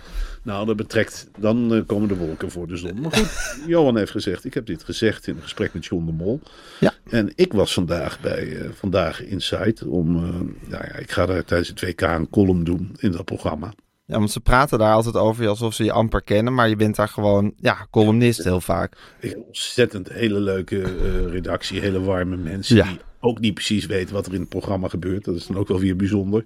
Nou, 0.43 0.65
dat 0.65 0.75
betrekt. 0.75 1.29
Dan 1.37 1.73
eh, 1.75 1.81
komen 1.85 2.07
de 2.07 2.15
wolken 2.15 2.51
voor 2.51 2.67
de 2.67 2.77
zon. 2.77 3.01
Maar 3.01 3.11
goed, 3.11 3.29
Johan 3.67 3.97
heeft 3.97 4.11
gezegd. 4.11 4.45
Ik 4.45 4.53
heb 4.53 4.65
dit 4.65 4.83
gezegd 4.83 5.27
in 5.27 5.35
een 5.35 5.41
gesprek 5.41 5.73
met 5.73 5.85
John 5.85 6.05
de 6.05 6.11
Mol. 6.11 6.39
Ja. 6.79 6.93
En 7.09 7.31
ik 7.35 7.53
was 7.53 7.73
vandaag 7.73 8.19
bij 8.19 8.57
eh, 8.57 8.69
Vandaag 8.73 9.23
Inside. 9.23 9.87
Om. 9.87 10.15
eh, 10.15 10.21
nou 10.69 10.83
ja, 10.87 10.95
ik 10.95 11.11
ga 11.11 11.25
daar 11.25 11.45
tijdens 11.45 11.69
het 11.69 11.81
WK 11.81 12.01
een 12.01 12.29
column 12.29 12.63
doen 12.63 12.95
in 12.99 13.11
dat 13.11 13.25
programma. 13.25 13.73
Ja, 14.07 14.17
want 14.17 14.31
ze 14.31 14.39
praten 14.39 14.79
daar 14.79 14.93
altijd 14.93 15.15
over 15.15 15.47
alsof 15.47 15.73
ze 15.73 15.83
je 15.83 15.91
amper 15.91 16.21
kennen. 16.21 16.53
Maar 16.53 16.69
je 16.69 16.75
bent 16.75 16.95
daar 16.95 17.07
gewoon, 17.07 17.53
ja, 17.57 17.87
columnist 17.91 18.43
heel 18.43 18.61
vaak. 18.61 18.97
Ontzettend 19.45 20.09
hele 20.09 20.39
leuke 20.39 20.81
eh, 20.81 21.31
redactie, 21.31 21.79
hele 21.79 22.01
warme 22.01 22.37
mensen 22.37 22.75
Ja. 22.75 22.83
die 22.87 22.99
ook 23.19 23.39
niet 23.39 23.53
precies 23.53 23.85
weten 23.85 24.13
wat 24.13 24.25
er 24.25 24.33
in 24.33 24.39
het 24.39 24.49
programma 24.49 24.87
gebeurt. 24.87 25.23
Dat 25.25 25.35
is 25.35 25.47
dan 25.47 25.57
ook 25.57 25.67
wel 25.67 25.79
weer 25.79 25.95
bijzonder. 25.95 26.43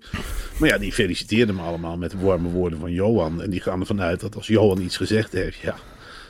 Maar 0.59 0.69
ja, 0.69 0.77
die 0.77 0.93
feliciteerden 0.93 1.55
me 1.55 1.61
allemaal 1.61 1.97
met 1.97 2.11
de 2.11 2.17
warme 2.17 2.49
woorden 2.49 2.79
van 2.79 2.91
Johan. 2.91 3.41
En 3.41 3.49
die 3.49 3.61
gaan 3.61 3.79
ervan 3.79 4.01
uit 4.01 4.19
dat 4.19 4.35
als 4.35 4.47
Johan 4.47 4.81
iets 4.81 4.97
gezegd 4.97 5.31
heeft, 5.31 5.57
ja, 5.57 5.75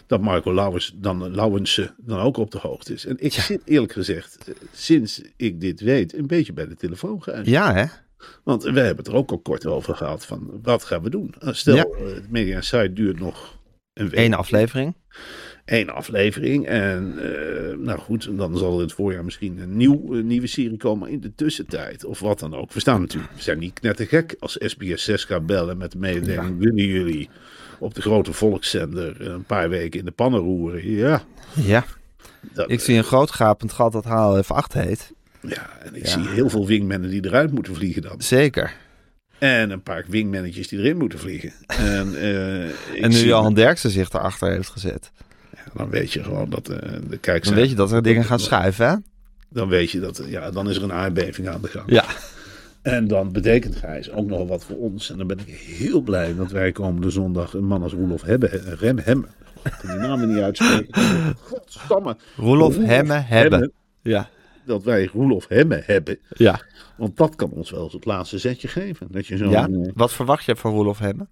dat 0.07 0.21
Marco 0.21 0.53
Lauwers 0.53 0.93
dan, 0.95 1.31
Lauwensen 1.35 1.95
dan 1.97 2.19
ook 2.19 2.37
op 2.37 2.51
de 2.51 2.57
hoogte 2.59 2.93
is. 2.93 3.05
En 3.05 3.15
ik 3.19 3.33
zit 3.33 3.61
eerlijk 3.65 3.93
gezegd, 3.93 4.37
eh, 4.47 4.55
sinds 4.71 5.21
ik 5.37 5.61
dit 5.61 5.79
weet, 5.81 6.13
een 6.17 6.27
beetje 6.27 6.53
bij 6.53 6.67
de 6.67 6.75
telefoon 6.75 7.23
geëindigd. 7.23 7.49
Ja, 7.49 7.73
hè? 7.73 7.85
Want 8.43 8.63
we 8.63 8.79
hebben 8.79 8.97
het 9.03 9.07
er 9.07 9.15
ook 9.15 9.31
al 9.31 9.39
kort 9.39 9.65
over 9.65 9.95
gehad 9.95 10.25
van, 10.25 10.59
wat 10.61 10.83
gaan 10.83 11.03
we 11.03 11.09
doen? 11.09 11.33
Uh, 11.43 11.53
Stel, 11.53 11.75
Ja. 11.75 11.83
eh, 11.83 12.13
het 12.15 12.31
Media 12.31 12.61
Site 12.61 12.93
duurt 12.93 13.19
nog 13.19 13.59
een 13.93 14.09
week 14.09 14.19
Eén 14.19 14.33
aflevering. 14.33 14.95
één 15.65 15.89
aflevering. 15.89 16.67
En 16.67 17.13
eh, 17.19 17.77
nou 17.77 17.99
goed, 17.99 18.37
dan 18.37 18.57
zal 18.57 18.69
er 18.69 18.75
in 18.75 18.81
het 18.85 18.93
voorjaar 18.93 19.23
misschien 19.25 19.57
een 19.59 19.77
nieuw, 19.77 20.13
een 20.13 20.27
nieuwe 20.27 20.47
serie 20.47 20.77
komen 20.77 21.09
in 21.09 21.19
de 21.19 21.35
tussentijd. 21.35 22.05
Of 22.05 22.19
wat 22.19 22.39
dan 22.39 22.55
ook. 22.55 22.71
We 22.73 22.79
staan 22.79 23.01
natuurlijk, 23.01 23.33
we 23.35 23.41
zijn 23.41 23.59
niet 23.59 23.73
knettergek 23.79 24.35
als 24.39 24.55
SBS 24.59 25.03
6 25.03 25.23
gaat 25.23 25.45
bellen 25.45 25.77
met 25.77 25.91
de 25.91 25.97
mededeling. 25.97 26.59
Willen 26.59 26.85
jullie 26.85 27.29
op 27.79 27.93
de 27.93 28.01
grote 28.01 28.33
volkszender 28.33 29.27
een 29.31 29.43
paar 29.43 29.69
weken 29.69 29.99
in 29.99 30.05
de 30.05 30.11
pannen 30.11 30.39
roeren? 30.39 30.89
Ja. 30.91 31.21
Ja. 31.55 31.85
Dat, 32.53 32.71
Ik 32.71 32.79
zie 32.79 32.97
een 32.97 33.03
groot 33.03 33.31
gapend 33.31 33.71
gat 33.73 33.91
dat 33.91 34.05
HLF8 34.05 34.73
heet. 34.73 35.11
Ja, 35.41 35.69
en 35.83 35.95
ik 35.95 36.07
zie 36.07 36.27
heel 36.27 36.49
veel 36.49 36.67
wingmannen 36.67 37.09
die 37.09 37.25
eruit 37.25 37.51
moeten 37.51 37.75
vliegen 37.75 38.01
dan. 38.01 38.21
Zeker. 38.21 38.73
En 39.39 39.69
een 39.69 39.83
paar 39.83 40.05
wingmannetjes 40.07 40.67
die 40.67 40.79
erin 40.79 40.97
moeten 40.97 41.19
vliegen. 41.19 41.53
En, 41.67 42.07
ik 42.93 43.01
En 43.01 43.09
nu 43.09 43.17
Johan 43.17 43.53
Derksen 43.53 43.89
zich 43.89 44.09
erachter 44.09 44.51
heeft 44.51 44.69
gezet. 44.69 45.11
Dan 45.73 45.89
weet 45.89 46.13
je 46.13 46.23
gewoon 46.23 46.49
dat 46.49 46.69
eh, 46.69 46.77
de 46.77 46.99
Dan 46.99 47.19
kijkcijfers... 47.19 47.49
weet 47.49 47.69
je 47.69 47.75
dat 47.75 47.91
er 47.91 48.03
dingen 48.03 48.23
gaan 48.23 48.39
schuiven, 48.39 48.87
hè? 48.89 48.95
Dan 49.49 49.67
weet 49.67 49.91
je 49.91 49.99
dat, 49.99 50.23
ja, 50.27 50.51
dan 50.51 50.69
is 50.69 50.75
er 50.75 50.83
een 50.83 50.93
aardbeving 50.93 51.49
aan 51.49 51.61
de 51.61 51.67
gang. 51.67 51.91
Ja. 51.91 52.05
En 52.81 53.07
dan 53.07 53.31
betekent 53.31 53.75
Gijs 53.75 54.11
ook 54.11 54.27
nog 54.27 54.47
wat 54.47 54.63
voor 54.63 54.77
ons. 54.77 55.09
En 55.09 55.17
dan 55.17 55.27
ben 55.27 55.39
ik 55.45 55.55
heel 55.55 56.01
blij 56.01 56.35
dat 56.35 56.51
wij 56.51 56.71
komende 56.71 57.09
zondag 57.09 57.53
een 57.53 57.65
man 57.65 57.83
als 57.83 57.93
Roelof 57.93 58.21
hebben. 58.21 58.75
Rem. 58.75 58.97
Ik 58.97 59.77
kan 59.81 59.89
die 59.89 59.99
namen 59.99 60.33
niet 60.33 60.43
uitspreken. 60.43 61.03
Godsamme. 61.49 62.17
Roelof 62.35 62.77
Hemme 62.77 63.13
hebben. 63.13 63.71
Ja. 64.01 64.29
Dat 64.71 64.83
wij 64.83 65.09
Roelof 65.13 65.47
Hemme 65.47 65.81
hebben. 65.85 66.19
Ja. 66.29 66.61
Want 66.97 67.17
dat 67.17 67.35
kan 67.35 67.49
ons 67.49 67.71
wel 67.71 67.83
eens 67.83 67.93
het 67.93 68.05
laatste 68.05 68.37
zetje 68.37 68.67
geven. 68.67 69.07
Dat 69.09 69.27
je 69.27 69.37
zo'n, 69.37 69.49
ja. 69.49 69.67
eh, 69.67 69.89
Wat 69.93 70.13
verwacht 70.13 70.45
je 70.45 70.55
van 70.55 70.71
Roelof 70.73 70.99
Hemme? 70.99 71.27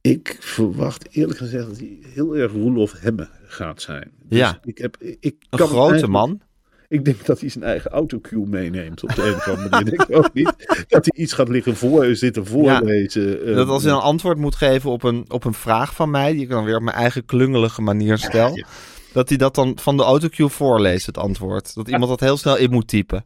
ik 0.00 0.36
verwacht 0.40 1.08
eerlijk 1.10 1.38
gezegd 1.38 1.66
dat 1.68 1.78
hij 1.78 1.98
heel 2.14 2.36
erg 2.36 2.52
Roelof 2.52 2.92
Hemme 3.00 3.28
gaat 3.46 3.82
zijn. 3.82 4.10
Dus 4.22 4.38
Ja. 4.38 4.58
Ik 4.64 4.78
heb, 4.78 4.96
ik 5.00 5.16
Een 5.50 5.58
kan 5.58 5.68
grote 5.68 5.92
eigenlijk- 5.92 6.12
man. 6.12 6.40
Ik 6.88 7.04
denk 7.04 7.26
dat 7.26 7.40
hij 7.40 7.48
zijn 7.48 7.64
eigen 7.64 7.90
autocue 7.90 8.46
meeneemt 8.46 9.02
op 9.02 9.14
de 9.14 9.22
een 9.26 9.34
of 9.34 9.48
andere 9.48 9.68
manier. 9.68 9.92
Ik 9.92 10.06
ook 10.16 10.32
niet 10.32 10.84
dat 10.88 11.04
hij 11.04 11.22
iets 11.24 11.32
gaat 11.32 11.48
liggen 11.48 11.76
voor, 11.76 12.14
zitten 12.16 12.46
voorlezen. 12.46 13.46
eh, 13.46 13.54
Dat 13.54 13.68
als 13.68 13.82
hij 13.82 13.92
een 13.92 13.98
antwoord 13.98 14.38
moet 14.38 14.54
geven 14.54 14.90
op 14.90 15.02
een, 15.02 15.24
op 15.28 15.44
een 15.44 15.54
vraag 15.54 15.94
van 15.94 16.10
mij, 16.10 16.32
die 16.32 16.42
ik 16.42 16.48
dan 16.48 16.64
weer 16.64 16.76
op 16.76 16.82
mijn 16.82 16.96
eigen 16.96 17.24
klungelige 17.24 17.82
manier 17.82 18.18
stel, 18.18 18.56
Ja. 18.56 18.66
Dat 19.12 19.28
hij 19.28 19.38
dat 19.38 19.54
dan 19.54 19.78
van 19.80 19.96
de 19.96 20.02
autocue 20.02 20.48
voorleest, 20.48 21.06
het 21.06 21.18
antwoord. 21.18 21.74
Dat 21.74 21.88
iemand 21.88 22.08
dat 22.08 22.20
heel 22.20 22.36
snel 22.36 22.56
in 22.56 22.70
moet 22.70 22.88
typen. 22.88 23.24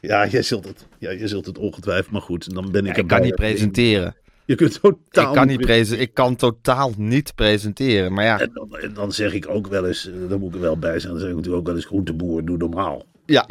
Ja, 0.00 0.26
jij 0.26 0.42
zult 0.42 0.64
het, 0.64 0.86
ja, 0.98 1.12
jij 1.12 1.28
zult 1.28 1.46
het 1.46 1.58
ongetwijfeld, 1.58 2.10
maar 2.10 2.22
goed, 2.22 2.54
dan 2.54 2.70
ben 2.70 2.86
ik 2.86 2.96
Ja, 2.96 3.02
ik 3.02 3.08
kan 3.08 3.22
niet 3.22 3.34
presenteren. 3.34 4.14
Je 4.46 4.54
kunt 4.54 4.80
totaal 4.80 5.28
Ik 5.28 5.34
kan, 5.34 5.46
niet 5.46 5.56
niet 5.56 5.66
prese 5.66 5.96
ik 5.96 6.14
kan 6.14 6.36
totaal 6.36 6.92
niet 6.96 7.34
presenteren. 7.34 8.12
Maar 8.12 8.24
ja, 8.24 8.40
en 8.40 8.50
dan, 8.54 8.76
en 8.76 8.94
dan 8.94 9.12
zeg 9.12 9.32
ik 9.32 9.48
ook 9.48 9.66
wel 9.66 9.86
eens, 9.86 10.08
eh, 10.08 10.28
daar 10.28 10.38
moet 10.38 10.48
ik 10.48 10.54
er 10.54 10.60
wel 10.60 10.78
bij 10.78 10.98
zijn, 10.98 11.12
dan 11.12 11.20
zeg 11.20 11.30
ik 11.30 11.36
natuurlijk 11.36 11.60
ook 11.60 11.66
wel 11.66 11.76
eens 11.76 11.86
groenteboer, 11.86 12.44
doe 12.44 12.56
normaal. 12.56 13.04
ja. 13.26 13.46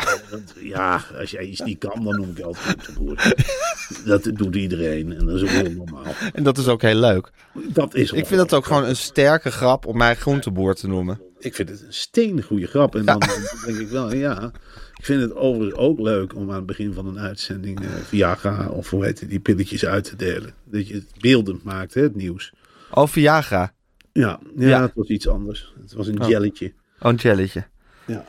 Ja, 0.59 1.01
als 1.19 1.31
jij 1.31 1.43
iets 1.43 1.61
niet 1.61 1.77
kan, 1.77 2.03
dan 2.03 2.15
noem 2.15 2.29
ik 2.29 2.37
je 2.37 2.43
altijd 2.43 2.81
groenteboer. 2.81 3.33
dat 4.05 4.29
doet 4.33 4.55
iedereen 4.55 5.13
en 5.13 5.25
dat 5.25 5.35
is 5.35 5.41
ook 5.41 5.49
heel 5.49 5.71
normaal. 5.71 6.13
en 6.33 6.43
dat 6.43 6.57
is 6.57 6.67
ook 6.67 6.81
heel 6.81 6.95
leuk. 6.99 7.31
Dat 7.53 7.95
is 7.95 8.11
Ik 8.11 8.25
vind 8.25 8.41
het 8.41 8.53
ook 8.53 8.65
gewoon 8.65 8.85
een 8.85 8.95
sterke 8.95 9.51
grap 9.51 9.85
om 9.85 9.97
mij 9.97 10.15
groenteboer 10.15 10.75
te 10.75 10.87
noemen. 10.87 11.21
Ik 11.43 11.55
vind 11.55 11.69
het 11.69 11.81
een 11.81 11.93
steengoede 11.93 12.67
grap. 12.67 12.95
En 12.95 13.05
dan 13.05 13.19
denk 13.65 13.77
ik 13.77 13.87
wel, 13.87 14.13
ja. 14.13 14.51
Ik 14.97 15.05
vind 15.05 15.21
het 15.21 15.35
overigens 15.35 15.79
ook 15.79 15.99
leuk 15.99 16.35
om 16.35 16.49
aan 16.49 16.55
het 16.55 16.65
begin 16.65 16.93
van 16.93 17.05
een 17.07 17.19
uitzending 17.19 17.79
eh, 17.81 17.89
Viagra 17.89 18.67
of 18.69 18.89
hoe 18.89 19.05
heet 19.05 19.19
het, 19.19 19.29
die 19.29 19.39
pilletjes 19.39 19.85
uit 19.85 20.03
te 20.03 20.15
delen. 20.15 20.53
Dat 20.63 20.87
je 20.87 20.93
het 20.93 21.07
beeldend 21.19 21.63
maakt, 21.63 21.93
hè, 21.93 22.01
het 22.01 22.15
nieuws. 22.15 22.53
Oh, 22.91 23.07
Viagra. 23.07 23.73
Ja, 24.11 24.39
ja, 24.55 24.67
Ja. 24.67 24.81
het 24.81 24.91
was 24.95 25.07
iets 25.07 25.27
anders. 25.27 25.73
Het 25.81 25.93
was 25.93 26.07
een 26.07 26.21
Oh. 26.21 26.29
jelletje. 26.29 26.73
Oh, 26.99 27.11
een 27.11 27.15
jelletje. 27.15 27.65
Ja. 28.05 28.25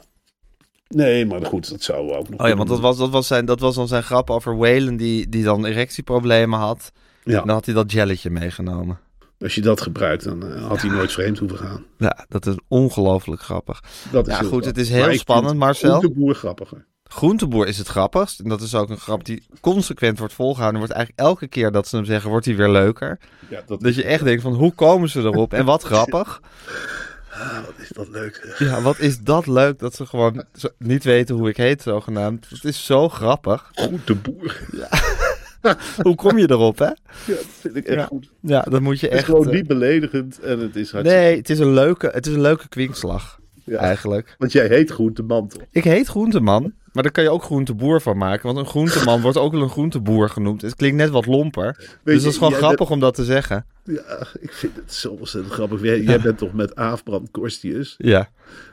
Nee, 0.88 1.27
maar 1.27 1.44
goed, 1.46 1.70
dat 1.70 1.83
zou 1.83 2.12
ook 2.12 2.29
nog 2.29 2.40
Oh 2.40 2.48
ja, 2.48 2.57
want 2.57 2.68
dat 2.68 2.81
was, 2.81 2.98
dat 2.98 3.11
was, 3.11 3.27
zijn, 3.27 3.44
dat 3.44 3.61
was 3.61 3.74
dan 3.74 3.88
zijn 3.88 4.03
grap 4.03 4.31
over 4.31 4.57
Whalen 4.57 4.96
die, 4.96 5.29
die 5.29 5.44
dan 5.44 5.64
erectieproblemen 5.66 6.59
had. 6.59 6.92
Ja, 7.24 7.40
En 7.40 7.46
dan 7.46 7.55
had 7.55 7.64
hij 7.66 7.74
dat 7.74 7.92
jelletje 7.92 8.31
meegenomen. 8.31 8.98
Als 9.40 9.55
je 9.55 9.61
dat 9.61 9.81
gebruikt, 9.81 10.25
dan 10.25 10.53
eh, 10.53 10.66
had 10.66 10.81
hij 10.81 10.90
nooit 10.90 11.12
vreemd 11.12 11.38
hoeven 11.38 11.59
gaan. 11.59 11.85
Ja, 11.99 12.25
dat 12.29 12.47
is 12.47 12.55
ongelooflijk 12.68 13.42
grappig. 13.42 13.83
Dat 14.11 14.27
is 14.27 14.33
Ja, 14.33 14.38
goed, 14.38 14.49
grappig. 14.49 14.66
het 14.68 14.79
is 14.79 14.90
Maar 14.90 14.99
heel 15.01 15.11
ik 15.11 15.18
spannend, 15.18 15.57
Marcel. 15.59 15.99
Groenteboer 15.99 16.35
grappiger. 16.35 16.87
Groenteboer 17.05 17.66
is 17.66 17.79
het 17.79 17.87
grappigst. 17.88 18.40
En 18.40 18.49
dat 18.49 18.61
is 18.61 18.75
ook 18.75 18.90
een 18.90 18.99
grap 18.99 19.25
die 19.25 19.47
consequent 19.61 20.18
wordt 20.18 20.35
volgehouden. 20.35 20.81
En 20.81 20.87
wordt 20.87 20.99
eigenlijk 20.99 21.29
elke 21.29 21.49
keer 21.49 21.70
dat 21.73 21.88
ze 21.88 21.97
hem 21.97 22.05
zeggen, 22.05 22.31
wordt 22.31 22.47
hij 22.47 22.57
weer 22.57 22.70
leuker. 22.70 23.18
Ja, 23.49 23.62
dat, 23.66 23.81
Dat 23.81 23.94
je 23.94 24.05
echt 24.05 24.25
denkt 24.25 24.42
van, 24.42 24.55
hoe 24.55 24.73
komen 24.75 25.09
ze 25.09 25.20
erop? 25.20 25.53
En 25.53 25.64
wat 25.64 25.83
grappig. 25.83 26.40
ah, 27.31 27.55
wat 27.64 27.75
is 27.79 27.88
dat 27.88 28.09
leuk. 28.09 28.55
Ja, 28.59 28.81
wat 28.81 28.99
is 28.99 29.18
dat 29.20 29.47
leuk 29.47 29.79
dat 29.79 29.94
ze 29.94 30.07
gewoon 30.07 30.44
niet 30.79 31.05
weten 31.05 31.35
hoe 31.35 31.49
ik 31.49 31.57
heet 31.57 31.83
zogenaamd. 31.83 32.47
Het 32.49 32.64
is 32.64 32.85
zo 32.85 33.09
grappig. 33.09 33.70
Groenteboer. 33.75 34.61
Hoe 36.03 36.14
kom 36.14 36.38
je 36.38 36.50
erop, 36.50 36.79
hè? 36.79 36.85
Ja, 36.85 36.94
dat 37.27 37.46
vind 37.61 37.77
ik 37.77 37.87
echt 37.87 37.98
Ja. 37.98 38.05
goed. 38.07 38.31
Ja, 38.40 38.62
dat 38.62 38.81
moet 38.81 39.00
je 39.00 39.07
Het 39.07 39.14
is 39.14 39.20
echt... 39.20 39.29
gewoon 39.29 39.46
eh, 39.46 39.55
niet 39.55 39.66
beledigend 39.66 40.40
en 40.40 40.59
het 40.59 40.77
is 40.77 40.90
hartstikke... 40.90 41.22
Nee, 41.24 41.37
het 41.37 41.50
is 41.50 41.59
een 41.59 41.72
leuke, 41.72 42.11
het 42.12 42.27
is 42.27 42.35
een 42.35 42.40
leuke 42.40 42.68
kwinkslag. 42.68 43.42
Ja. 43.64 43.79
Eigenlijk. 43.79 44.35
Want 44.38 44.53
jij 44.53 44.66
heet 44.66 44.90
Groenteman 44.90 45.48
toch? 45.48 45.62
Ik 45.70 45.85
heet 45.85 46.07
groenteman, 46.07 46.72
maar 46.92 47.03
daar 47.03 47.12
kan 47.12 47.24
je 47.24 47.31
ook 47.31 47.42
groenteboer 47.42 48.00
van 48.00 48.16
maken. 48.16 48.46
Want 48.46 48.59
een 48.59 48.66
groenteman 48.66 49.20
wordt 49.27 49.38
ook 49.38 49.53
wel 49.53 49.62
een 49.62 49.68
groenteboer 49.68 50.29
genoemd. 50.29 50.62
Het 50.62 50.74
klinkt 50.74 50.96
net 50.96 51.11
wat 51.11 51.27
lomper. 51.27 51.77
dus 51.77 52.14
je, 52.14 52.20
dat 52.20 52.33
is 52.33 52.37
gewoon 52.37 52.53
grappig 52.53 52.90
om 52.90 53.00
dat 53.00 53.14
te 53.14 53.24
zeggen. 53.24 53.66
Ja, 53.85 54.27
ik 54.40 54.53
vind 54.53 54.77
het 54.77 54.94
zo 54.94 55.11
ontzettend 55.11 55.55
grappig. 55.55 55.83
Jij, 55.83 56.00
jij 56.00 56.20
bent 56.20 56.38
toch 56.38 56.53
met 56.53 56.74
Aafbrand 56.77 57.31
Korstius? 57.31 57.94
Ja. 57.98 58.29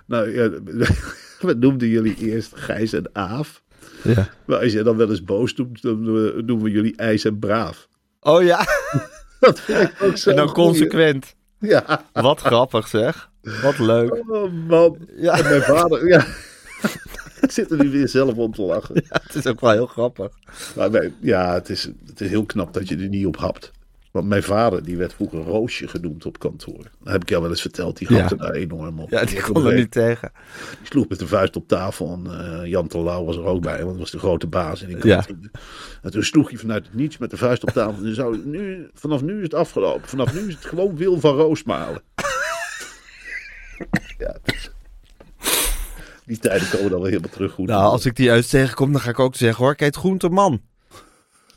Nou, 0.05 0.35
ja, 0.35 0.49
wat 1.47 1.57
noemden 1.57 1.87
jullie 1.87 2.15
eerst 2.15 2.51
Gijs 2.55 2.93
en 2.93 3.09
Aaf? 3.13 3.63
Ja. 4.03 4.29
Maar 4.45 4.59
als 4.59 4.71
je 4.71 4.83
dan 4.83 4.97
wel 4.97 5.09
eens 5.09 5.23
boos 5.23 5.55
doet, 5.55 5.81
dan 5.81 6.05
eh, 6.07 6.41
doen 6.45 6.61
we 6.63 6.69
jullie 6.71 6.95
ijs 6.95 7.25
en 7.25 7.39
braaf. 7.39 7.87
Oh 8.19 8.43
ja, 8.43 8.65
Dat 9.39 9.59
vind 9.59 9.79
ik 9.89 9.95
ook 10.01 10.17
zo. 10.17 10.29
en 10.29 10.35
dan 10.35 10.51
consequent. 10.51 11.35
Ja. 11.59 12.05
Wat 12.13 12.39
grappig 12.41 12.87
zeg. 12.87 13.29
Wat 13.61 13.79
leuk. 13.79 14.23
Oh 14.29 14.51
man. 14.67 14.97
Ja. 15.15 15.37
En 15.37 15.43
mijn 15.49 15.61
vader, 15.61 16.07
ja. 16.07 16.25
ik 17.41 17.51
zit 17.51 17.71
er 17.71 17.77
nu 17.83 17.89
weer 17.89 18.07
zelf 18.07 18.33
om 18.35 18.53
te 18.53 18.61
lachen. 18.61 19.03
Het 19.07 19.35
is 19.35 19.47
ook 19.47 19.59
wel 19.59 19.71
heel 19.71 19.85
grappig. 19.85 20.31
Maar 20.75 20.91
wij- 20.91 21.13
ja, 21.19 21.53
het 21.53 21.69
is, 21.69 21.83
het 22.05 22.21
is 22.21 22.29
heel 22.29 22.45
knap 22.45 22.73
dat 22.73 22.87
je 22.87 22.97
er 22.97 23.07
niet 23.07 23.25
op 23.25 23.37
hapt. 23.37 23.71
Want 24.11 24.27
mijn 24.27 24.43
vader, 24.43 24.83
die 24.83 24.97
werd 24.97 25.13
vroeger 25.13 25.39
Roosje 25.41 25.87
genoemd 25.87 26.25
op 26.25 26.39
kantoor. 26.39 26.83
Dat 27.03 27.11
heb 27.13 27.21
ik 27.21 27.29
jou 27.29 27.41
wel 27.41 27.51
eens 27.51 27.61
verteld. 27.61 27.97
Die 27.97 28.07
hapte 28.17 28.35
Ja. 28.35 28.41
daar 28.43 28.51
enorm 28.53 28.99
op. 28.99 29.09
Ja, 29.09 29.25
die 29.25 29.41
kon 29.41 29.65
er 29.65 29.73
niet 29.73 29.91
tegen. 29.91 30.31
Die 30.77 30.87
sloeg 30.87 31.07
met 31.07 31.19
de 31.19 31.27
vuist 31.27 31.55
op 31.55 31.67
tafel. 31.67 32.13
En 32.25 32.39
eh, 32.61 32.65
Jan 32.69 32.87
Terlouw 32.87 33.25
was 33.25 33.35
er 33.35 33.43
ook 33.45 33.61
bij, 33.61 33.77
want 33.77 33.89
dat 33.89 33.97
was 33.99 34.11
de 34.11 34.19
grote 34.19 34.47
baas 34.47 34.81
in 34.81 34.87
die 34.87 35.07
Ja. 35.07 35.25
En 36.01 36.11
toen 36.11 36.23
sloeg 36.23 36.49
hij 36.49 36.57
vanuit 36.57 36.85
het 36.85 36.93
niets 36.93 37.17
met 37.17 37.29
de 37.29 37.37
vuist 37.37 37.63
op 37.63 37.69
tafel. 37.69 38.03
En 38.05 38.15
zou, 38.15 38.41
nu, 38.45 38.89
vanaf 38.93 39.21
nu 39.21 39.37
is 39.37 39.43
het 39.43 39.53
afgelopen. 39.53 40.09
Vanaf 40.09 40.33
nu 40.33 40.47
is 40.47 40.53
het 40.53 40.65
gewoon 40.65 40.95
Wil 40.97 41.19
van 41.19 41.35
Roosmalen. 41.35 42.01
ja, 44.17 44.37
is- 44.45 44.71
die 46.25 46.37
tijden 46.39 46.69
komen 46.69 46.89
dan 46.89 46.99
wel 46.99 47.09
helemaal 47.09 47.29
terug 47.31 47.51
goed. 47.51 47.67
Nou, 47.67 47.83
als 47.83 48.05
ik 48.05 48.15
die 48.15 48.25
juist 48.25 48.49
tegenkom, 48.49 48.91
dan 48.91 49.01
ga 49.01 49.09
ik 49.09 49.19
ook 49.19 49.35
zeggen 49.35 49.63
hoor, 49.63 49.75
kijk, 49.75 49.95
groenteman. 49.95 50.61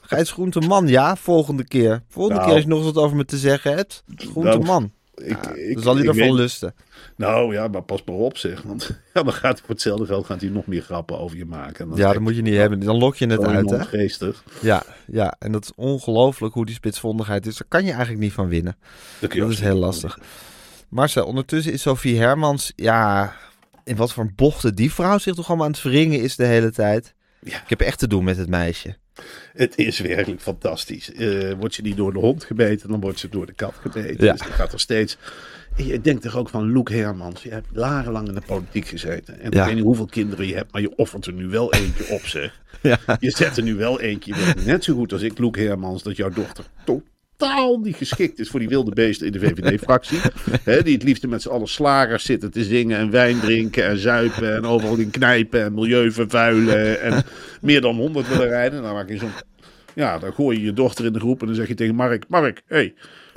Gijs 0.07 0.33
Groenteman, 0.33 0.87
ja, 0.89 1.17
volgende 1.17 1.65
keer. 1.65 2.03
Volgende 2.09 2.35
Nou. 2.39 2.47
keer 2.47 2.55
als 2.55 2.63
je 2.65 2.69
nog 2.69 2.85
eens 2.85 2.93
wat 2.95 3.05
over 3.05 3.17
me 3.17 3.25
te 3.25 3.39
zeggen 3.39 3.75
hebt. 3.77 4.03
Groenteman. 4.17 4.93
ik, 5.15 5.45
Ja, 5.45 5.53
ik- 5.55 5.75
dan 5.75 5.83
zal 5.83 5.95
hij 5.95 6.03
ik 6.03 6.09
ervan 6.09 6.27
weet- 6.29 6.37
lusten. 6.37 6.75
Nou 7.17 7.53
ja, 7.55 7.69
maar 7.69 7.83
pas 7.83 8.03
maar 8.05 8.15
op 8.17 8.37
zeg. 8.37 8.63
Want 8.63 8.91
ja, 9.15 9.23
dan 9.23 9.33
gaat 9.33 9.53
hij 9.53 9.61
voor 9.67 9.75
hetzelfde 9.75 10.07
geld 10.07 10.27
gaat 10.27 10.41
hij 10.41 10.51
nog 10.51 10.67
meer 10.67 10.83
grappen 10.83 11.19
over 11.19 11.37
je 11.37 11.45
maken. 11.45 11.91
En 11.91 11.97
Ja, 11.97 12.13
dat 12.13 12.23
moet 12.23 12.37
je 12.37 12.43
niet 12.43 12.55
hebben. 12.57 12.81
Dan 12.81 12.97
lok 12.99 13.17
je 13.17 13.27
het 13.27 13.45
uit, 13.47 13.71
hè? 13.71 13.85
Geestig. 13.85 14.45
Ja, 14.61 14.83
ja, 15.07 15.35
en 15.39 15.53
dat 15.53 15.65
is 15.65 15.73
ongelooflijk 15.77 16.55
hoe 16.55 16.67
die 16.67 16.75
spitsvondigheid 16.75 17.47
is. 17.47 17.57
Daar 17.57 17.69
kan 17.69 17.85
je 17.85 17.91
eigenlijk 17.91 18.21
niet 18.21 18.33
van 18.33 18.49
winnen. 18.49 18.77
Dat, 19.19 19.33
Dat 19.33 19.51
is 19.51 19.61
heel 19.61 19.77
lastig. 19.77 20.19
Marcel, 20.89 21.27
ondertussen 21.27 21.73
is 21.73 21.83
Sophie 21.83 22.19
Hermans, 22.19 22.73
ja, 22.77 23.33
in 23.85 23.97
wat 23.97 24.13
voor 24.13 24.33
bochten 24.37 24.75
die 24.75 24.93
vrouw 24.93 25.19
zich 25.19 25.35
toch 25.35 25.49
allemaal 25.49 25.67
aan 25.67 25.73
het 25.73 25.83
wringen 25.83 26.21
is 26.21 26.37
de 26.37 26.45
hele 26.45 26.71
tijd. 26.71 27.15
Ja. 27.45 27.63
Ik 27.63 27.69
heb 27.69 27.81
echt 27.81 27.99
te 27.99 28.07
doen 28.07 28.25
met 28.25 28.37
het 28.37 28.49
meisje. 28.49 28.97
Het 29.53 29.77
is 29.79 29.99
werkelijk 29.99 30.41
fantastisch. 30.41 31.13
Eh 31.13 31.53
wordt 31.59 31.75
ze 31.75 31.83
niet 31.83 31.97
door 31.97 32.13
de 32.13 32.19
hond 32.19 32.45
gebeten, 32.45 32.89
dan 32.89 33.01
wordt 33.01 33.19
ze 33.19 33.29
door 33.29 33.47
de 33.47 33.53
kat 33.53 33.75
gebeten. 33.81 34.25
Ja. 34.27 34.33
Dus 34.33 34.41
dan 34.41 34.53
gaat 34.53 34.73
er 34.73 34.81
steeds... 34.81 35.17
Je 35.77 36.01
denkt 36.01 36.23
toch 36.23 36.37
ook 36.37 36.49
van 36.49 36.73
Loek 36.73 36.91
Hermans. 36.91 37.43
Je 37.43 37.51
hebt 37.51 37.67
jarenlang 37.73 38.29
in 38.29 38.35
de 38.35 38.41
politiek 38.41 38.87
gezeten. 38.87 39.41
En 39.41 39.51
Ja. 39.51 39.61
ik 39.61 39.67
weet 39.67 39.75
niet 39.75 39.85
hoeveel 39.85 40.07
kinderen 40.07 40.47
je 40.47 40.55
hebt, 40.55 40.73
maar 40.73 40.81
je 40.81 40.97
offert 40.97 41.27
er 41.27 41.33
nu 41.33 41.49
wel 41.49 41.73
eentje 41.73 42.07
op, 42.09 42.21
zeg. 42.27 42.63
Ja. 42.83 42.99
Je 43.21 43.31
zet 43.31 43.57
er 43.57 43.63
nu 43.63 43.75
wel 43.75 44.01
eentje. 44.01 44.35
Je 44.35 44.53
net 44.65 44.85
zo 44.85 44.95
goed 44.95 45.13
als 45.13 45.23
ik, 45.23 45.39
Loek 45.39 45.57
Hermans, 45.57 46.03
dat 46.03 46.17
jouw 46.17 46.29
dochter 46.31 46.65
totaal 47.37 47.79
niet 47.79 47.97
geschikt 47.97 48.39
is 48.39 48.49
voor 48.49 48.61
die 48.61 48.69
wilde 48.69 48.91
beesten 48.91 49.27
in 49.27 49.33
de 49.33 49.39
VVD-fractie. 49.39 50.19
Die 50.85 50.95
het 50.95 51.03
liefst 51.03 51.27
met 51.27 51.43
z'n 51.43 51.49
allen 51.49 51.69
slagers 51.69 52.25
zitten 52.25 52.51
te 52.51 52.65
zingen 52.65 52.99
en 52.99 53.11
wijn 53.11 53.41
drinken 53.41 53.85
en 53.85 53.99
zuipen 53.99 54.55
en 54.55 54.65
overal 54.65 54.97
in 54.97 55.11
knijpen 55.11 55.63
en 55.63 55.75
milieu 55.75 56.13
vervuilen 56.13 57.01
en 57.01 57.25
meer 57.61 57.81
dan 57.81 57.97
honderd 57.97 58.29
willen 58.29 58.49
rijden. 58.49 58.83
Dan 58.83 58.95
maak 58.95 59.09
je 59.09 59.19
zo'n 59.19 59.33
ja, 59.95 60.19
dan 60.19 60.33
gooi 60.33 60.59
je 60.59 60.65
je 60.65 60.73
dochter 60.73 61.05
in 61.05 61.13
de 61.13 61.19
groep 61.19 61.41
en 61.41 61.47
dan 61.47 61.57
zeg 61.57 61.69
je 61.69 61.75
tegen 61.75 61.95
Mark: 61.95 62.25
Mark, 62.29 62.63
hé, 62.67 62.77
hey, 62.77 62.95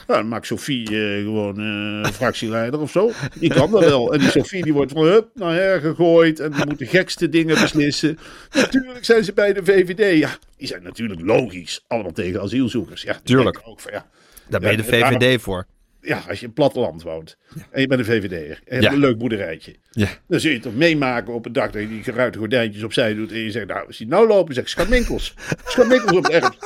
nou, 0.08 0.20
dan 0.20 0.28
maak 0.28 0.46
Sophie 0.46 0.86
eh, 0.88 1.24
gewoon 1.24 1.60
eh, 2.04 2.12
fractieleider 2.12 2.80
of 2.80 2.92
zo. 2.92 3.12
Die 3.40 3.54
kan 3.54 3.72
dat 3.72 3.84
wel. 3.84 4.14
En 4.14 4.20
die 4.20 4.30
Sophie 4.30 4.64
die 4.64 4.74
wordt 4.74 4.92
van 4.92 5.04
hup 5.04 5.30
naar 5.34 5.54
her 5.54 5.80
gegooid 5.80 6.40
en 6.40 6.52
die 6.52 6.66
moet 6.66 6.80
de 6.80 6.86
gekste 6.86 7.30
dingen 7.30 7.62
beslissen. 7.62 8.20
Natuurlijk 8.54 9.06
zijn 9.06 9.24
ze 9.24 9.34
bij 9.34 9.54
de 9.54 9.64
VVD. 9.64 10.20
Ja, 10.20 10.38
die 10.58 10.68
zijn 10.68 10.84
natuurlijk 10.84 11.22
logisch. 11.22 11.84
Allemaal 11.88 12.12
tegen 12.12 12.42
asielzoekers. 12.42 13.02
Ja, 13.02 13.20
Tuurlijk. 13.24 13.62
Ook 13.64 13.80
van, 13.80 13.92
ja, 13.92 14.06
Daar 14.50 14.60
ben 14.60 14.72
je 14.72 14.78
de 14.78 14.84
VVD 14.84 15.42
voor. 15.42 15.66
ja, 16.02 16.18
als 16.18 16.26
je 16.26 16.42
in 16.42 16.46
het 16.46 16.54
platteland 16.54 17.04
woont 17.04 17.38
en 17.72 17.82
je 17.82 17.88
bent 17.88 18.00
een 18.00 18.06
VVD'er 18.06 18.60
en 18.66 18.76
je 18.78 18.82
hebt 18.82 18.94
een 18.94 19.00
leuk 19.00 19.18
boerderijtje. 19.18 19.76
Ja. 19.92 20.08
Dan 20.28 20.40
zul 20.40 20.52
je 20.52 20.60
toch 20.60 20.76
meemaken 20.76 21.34
op 21.34 21.46
een 21.46 21.54
dag 21.54 21.72
dat 21.72 21.82
je 21.82 21.88
die 21.88 22.04
geruite 22.04 22.38
gordijntjes 22.38 22.84
opzij 22.84 23.14
doet. 23.14 23.32
En 23.32 23.38
je 23.40 23.52
zegt, 23.52 23.68
nou, 23.68 23.88
als 23.88 23.98
die 23.98 24.08
nou 24.08 24.28
lopen, 24.28 24.54
zeg 24.54 24.70
schatminkels. 24.70 25.34
Schatminkels 25.66 26.18
op 26.18 26.24
het 26.24 26.34
erf. 26.34 26.58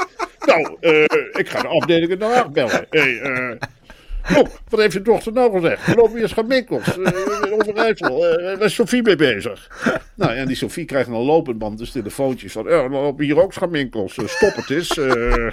Nou, 0.46 0.78
eh, 0.80 1.04
ik 1.32 1.50
ga 1.50 1.62
de 1.62 1.68
afdeling 1.68 2.12
in 2.12 2.20
Den 2.20 2.32
Haag 2.32 2.52
bellen. 2.52 2.86
Hey, 2.90 3.20
eh, 3.22 4.38
oh, 4.38 4.46
wat 4.70 4.80
heeft 4.80 4.94
je 4.94 5.02
dochter 5.02 5.34
nou 5.34 5.52
gezegd? 5.52 5.86
We 5.86 5.96
lopen 5.96 6.14
weer 6.14 6.28
schatminkels. 6.28 6.98
Uh, 6.98 7.06
in 7.42 7.54
Overijssel. 7.54 8.20
Waar 8.20 8.62
is 8.62 8.76
Sofie 8.76 9.02
mee 9.02 9.16
bezig? 9.16 9.70
Nou, 10.16 10.36
en 10.36 10.48
die 10.48 10.56
Sofie 10.56 10.86
krijgt 10.86 11.08
een 11.08 11.16
lopend 11.16 11.58
band 11.58 11.78
dus 11.78 11.92
telefoontjes 11.92 12.52
van... 12.52 12.64
We 12.64 12.88
lopen 12.90 13.26
hier 13.26 13.42
ook 13.42 13.54
schatminkels. 13.54 14.18
Eh, 14.18 14.28
stop 14.28 14.56
het 14.56 14.70
eens. 14.70 15.00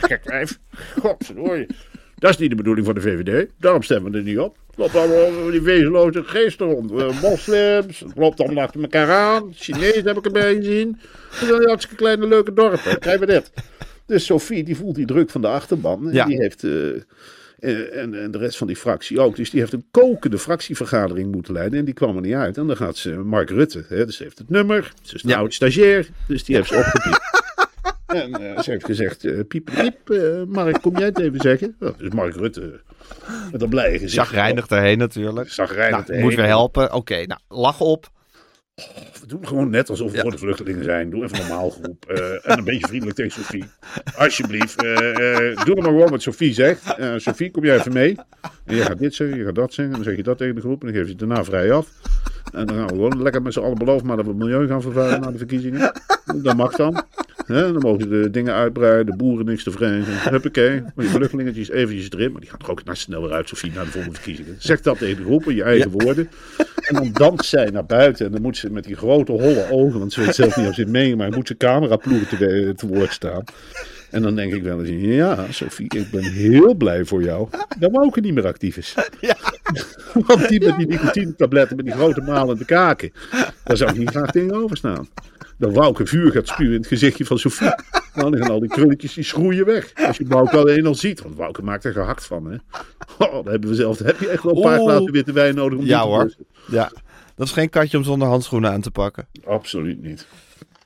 gek 0.01 0.21
wijf. 0.25 0.59
Godverdorie. 1.01 1.67
Dat 2.15 2.31
is 2.31 2.39
niet 2.39 2.51
de 2.51 2.57
bedoeling 2.57 2.87
van 2.87 2.95
de 2.95 3.01
VVD. 3.01 3.51
Daarom 3.59 3.83
stemmen 3.83 4.13
we 4.13 4.19
er 4.19 4.25
niet 4.25 4.39
op. 4.39 4.57
Het 4.67 4.79
loopt 4.79 4.97
allemaal 4.97 5.51
die 5.51 5.63
wezenloze 5.63 6.25
geesten 6.25 6.67
rond. 6.67 7.21
Moslims, 7.21 8.01
het 8.01 8.17
loopt 8.17 8.41
allemaal 8.41 8.65
achter 8.65 8.81
elkaar 8.81 9.11
aan. 9.11 9.53
Chinezen 9.55 10.07
heb 10.07 10.17
ik 10.17 10.25
erbij 10.25 10.55
gezien. 10.55 11.01
Dat 11.31 11.49
zijn 11.49 11.69
hartstikke 11.69 11.97
kleine 11.97 12.27
leuke 12.27 12.53
dorpen. 12.53 12.99
Krijgen 12.99 13.27
we 13.27 13.33
dit. 13.33 13.51
Dus 14.09 14.25
Sophie, 14.25 14.65
die 14.65 14.77
voelt 14.77 14.95
die 14.95 15.07
druk 15.07 15.31
van 15.31 15.41
de 15.41 15.47
achterban. 15.49 16.07
En 16.09 16.15
Ja. 16.15 16.25
die 16.25 16.37
heeft... 16.41 16.65
eh, 16.65 16.89
en, 18.03 18.15
en 18.23 18.31
de 18.31 18.39
rest 18.39 18.57
van 18.59 18.67
die 18.67 18.77
fractie 18.77 19.21
ook. 19.21 19.37
Dus 19.37 19.51
die 19.51 19.61
heeft 19.61 19.73
een 19.73 19.87
kokende 19.91 20.39
fractievergadering 20.39 21.33
moeten 21.33 21.53
leiden. 21.53 21.79
En 21.79 21.85
die 21.85 21.95
kwam 21.95 22.17
er 22.17 22.23
niet 22.23 22.35
uit. 22.35 22.57
En 22.57 22.67
dan 22.67 22.77
gaat 22.77 22.97
ze, 22.97 23.11
Mark 23.11 23.51
Rutte, 23.51 23.85
hè, 23.89 24.07
dus 24.07 24.17
ze 24.17 24.23
heeft 24.23 24.39
het 24.39 24.51
nummer. 24.51 24.93
Ze 25.03 25.15
is 25.15 25.23
een 25.23 25.29
Ja. 25.31 25.37
oud 25.37 25.55
stagiair. 25.55 26.09
Dus 26.27 26.45
die 26.45 26.57
heeft 26.57 26.69
ze 26.69 26.77
opgepiept. 26.77 27.21
En 28.07 28.33
eh, 28.33 28.63
ze 28.63 28.71
heeft 28.71 28.85
gezegd, 28.85 29.25
eh 29.25 29.41
piep, 29.49 29.65
piep, 29.75 30.19
Mark, 30.49 30.81
kom 30.83 30.97
jij 30.99 31.07
het 31.07 31.19
even 31.19 31.41
zeggen? 31.41 31.77
Nou, 31.79 31.95
dus 31.99 32.11
Mark 32.13 32.35
Rutte, 32.35 32.81
met 33.53 33.63
een 33.63 33.69
blije 33.69 33.93
gezicht. 33.93 34.13
Zagrijnig 34.13 34.67
daarheen 34.67 34.99
natuurlijk. 34.99 35.51
Zagrijnig 35.51 36.07
Nou, 36.09 36.21
moet 36.21 36.35
weer 36.35 36.45
helpen. 36.47 36.93
Oké, 36.93 37.27
nou, 37.27 37.41
lach 37.49 37.81
op. 37.81 38.11
We 39.21 39.27
doen 39.27 39.47
gewoon 39.47 39.71
net 39.71 39.91
alsof 39.91 40.11
we 40.11 40.17
Ja. 40.17 40.23
voor 40.23 40.31
de 40.31 40.39
vluchtelingen 40.39 40.85
zijn. 40.85 41.11
Doe 41.11 41.25
even 41.25 41.39
normaal 41.39 41.71
groep. 41.71 42.05
eh, 42.05 42.51
en 42.51 42.59
een 42.59 42.65
beetje 42.65 42.87
vriendelijk 42.87 43.17
tegen 43.17 43.33
Sophie. 43.33 43.65
Alsjeblieft. 44.17 44.83
eh, 44.83 44.93
eh, 45.51 45.65
doe 45.65 45.77
er 45.77 45.83
maar 45.83 45.91
gewoon 45.93 46.11
wat 46.11 46.23
Sophie 46.23 46.55
zegt. 46.55 46.95
Sophie, 47.17 47.51
kom 47.51 47.65
jij 47.65 47.77
even 47.77 47.93
mee? 47.93 48.17
En 48.65 48.75
je 48.77 48.83
gaat 48.83 48.99
dit 48.99 49.15
zeggen, 49.15 49.39
je 49.39 49.45
gaat 49.45 49.55
dat 49.55 49.73
zeggen. 49.75 49.85
En 49.95 50.01
dan 50.01 50.09
zeg 50.09 50.17
je 50.17 50.23
dat 50.23 50.39
tegen 50.39 50.55
de 50.55 50.61
groep. 50.61 50.81
En 50.81 50.87
dan 50.87 50.97
geef 50.97 51.05
je 51.05 51.11
het 51.11 51.19
daarna 51.19 51.45
vrij 51.45 51.73
af. 51.73 51.89
En 52.53 52.67
dan 52.67 52.77
gaan 52.77 52.87
we 52.87 52.93
gewoon 52.93 53.23
lekker 53.23 53.43
met 53.43 53.53
z'n 53.53 53.61
allen 53.61 53.79
beloven 53.79 54.07
maar 54.07 54.17
dat 54.17 54.25
we 54.25 54.31
het 54.31 54.41
milieu 54.41 54.67
gaan 54.67 54.83
vervuilen 54.83 55.21
na 55.21 55.31
de 55.31 55.39
verkiezingen. 55.39 55.93
Dat 56.35 56.57
mag 56.57 56.77
dan. 56.77 57.03
Hè, 57.47 57.73
dan 57.73 57.83
mogen 57.83 58.01
ze 58.01 58.09
de 58.09 58.31
dingen 58.31 58.55
uitbreiden, 58.55 59.07
de 59.07 59.17
boeren 59.17 59.47
niks 59.47 59.63
te 59.63 59.71
vrezen. 59.71 60.31
Huppakee. 60.31 60.81
Maar 60.81 60.93
die 60.97 61.09
vluchtelingetjes 61.09 61.71
eventjes 61.71 62.11
erin. 62.11 62.33
Maar 62.33 62.41
die 62.41 62.51
gaat 62.51 62.63
er 62.63 62.71
ook 62.71 62.85
naar 62.85 62.97
sneller 62.97 63.33
uit, 63.33 63.49
Sophie, 63.49 63.73
naar 63.73 63.85
de 63.85 63.91
volgende 63.91 64.15
verkiezingen. 64.17 64.57
Zeg 64.59 64.81
dat 64.81 64.99
tegen 64.99 65.17
de 65.17 65.25
groep 65.25 65.49
in 65.49 65.55
je 65.55 65.63
eigen 65.63 65.91
woorden. 65.91 66.31
En 66.87 66.95
dan 66.95 67.11
danst 67.13 67.49
zij 67.49 67.71
naar 67.71 67.87
buiten. 67.87 68.27
En 68.27 68.33
dan 68.33 68.43
moet 68.43 68.57
ze 68.57 68.71
met 68.71 68.85
die 68.85 68.97
grote 68.97 69.33
holle 69.33 69.67
ogen, 69.71 69.99
want 69.99 70.13
ze 70.13 70.25
weet 70.25 70.35
zelf 70.35 70.57
niet 70.57 70.69
of 70.69 70.75
ze 70.75 70.81
het 70.81 70.91
meegemaakt, 70.91 71.35
moet 71.35 71.47
ze 71.47 71.57
cameraploegen 71.57 72.39
te, 72.39 72.73
te 72.77 72.87
woord 72.87 73.13
staan. 73.13 73.45
En 74.11 74.23
dan 74.23 74.35
denk 74.35 74.53
ik 74.53 74.63
wel 74.63 74.85
eens, 74.85 75.05
ja, 75.05 75.47
Sophie, 75.51 75.95
ik 75.95 76.11
ben 76.11 76.23
heel 76.23 76.75
blij 76.75 77.05
voor 77.05 77.23
jou. 77.23 77.49
Dat 77.79 77.91
Wouke 77.91 78.21
niet 78.21 78.35
meer 78.35 78.47
actief 78.47 78.77
is. 78.77 78.95
Want 80.27 80.49
die 80.49 80.65
met 80.65 80.77
die 80.77 80.87
nicotine-tabletten, 80.87 81.77
met 81.77 81.85
die 81.85 81.95
grote 81.95 82.21
malende 82.21 82.65
kaken, 82.65 83.13
daar 83.65 83.77
zou 83.77 83.91
ik 83.91 83.99
niet 83.99 84.11
graag 84.11 84.31
tegenover 84.31 84.77
staan. 84.77 85.09
Dat 85.59 85.73
Wouke 85.73 86.07
vuur 86.07 86.33
gaat 86.33 86.49
spuwen 86.49 86.73
in 86.73 86.79
het 86.79 86.87
gezichtje 86.87 87.25
van 87.25 87.39
Sophie. 87.39 87.75
Nou, 88.15 88.31
dan 88.31 88.41
gaan 88.41 88.51
al 88.51 88.61
die 88.61 88.69
krulletjes, 88.69 89.15
die 89.15 89.25
schroeien 89.25 89.67
weg. 89.67 89.93
Als 89.95 90.17
je 90.17 90.25
Wouke 90.27 90.57
alleen 90.57 90.87
al 90.87 90.95
ziet. 90.95 91.23
Want 91.23 91.37
Wouke 91.37 91.63
maakt 91.63 91.85
er 91.85 91.93
gehakt 91.93 92.27
van, 92.27 92.51
hè. 92.51 92.57
Oh, 93.19 93.33
dan 93.33 93.49
hebben 93.49 93.71
we 93.71 93.77
zelf, 93.77 93.97
dan 93.97 94.07
heb 94.07 94.21
je 94.21 94.29
echt 94.29 94.43
wel 94.43 94.57
een 94.57 94.63
paar 94.63 94.79
glazen 94.79 95.13
witte 95.13 95.33
wijn 95.33 95.55
nodig 95.55 95.79
om 95.79 95.85
Ja 95.85 96.01
te 96.01 96.07
hoor. 96.07 96.35
Ja, 96.71 96.93
dat 97.35 97.47
is 97.47 97.53
geen 97.53 97.71
katje 97.71 97.97
om 97.97 98.05
zonder 98.05 98.29
handschoenen 98.29 98.71
aan 98.71 98.81
te 98.81 98.91
pakken. 98.91 99.29
Absoluut 99.45 100.03
niet. 100.03 100.27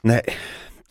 Nee. 0.01 0.23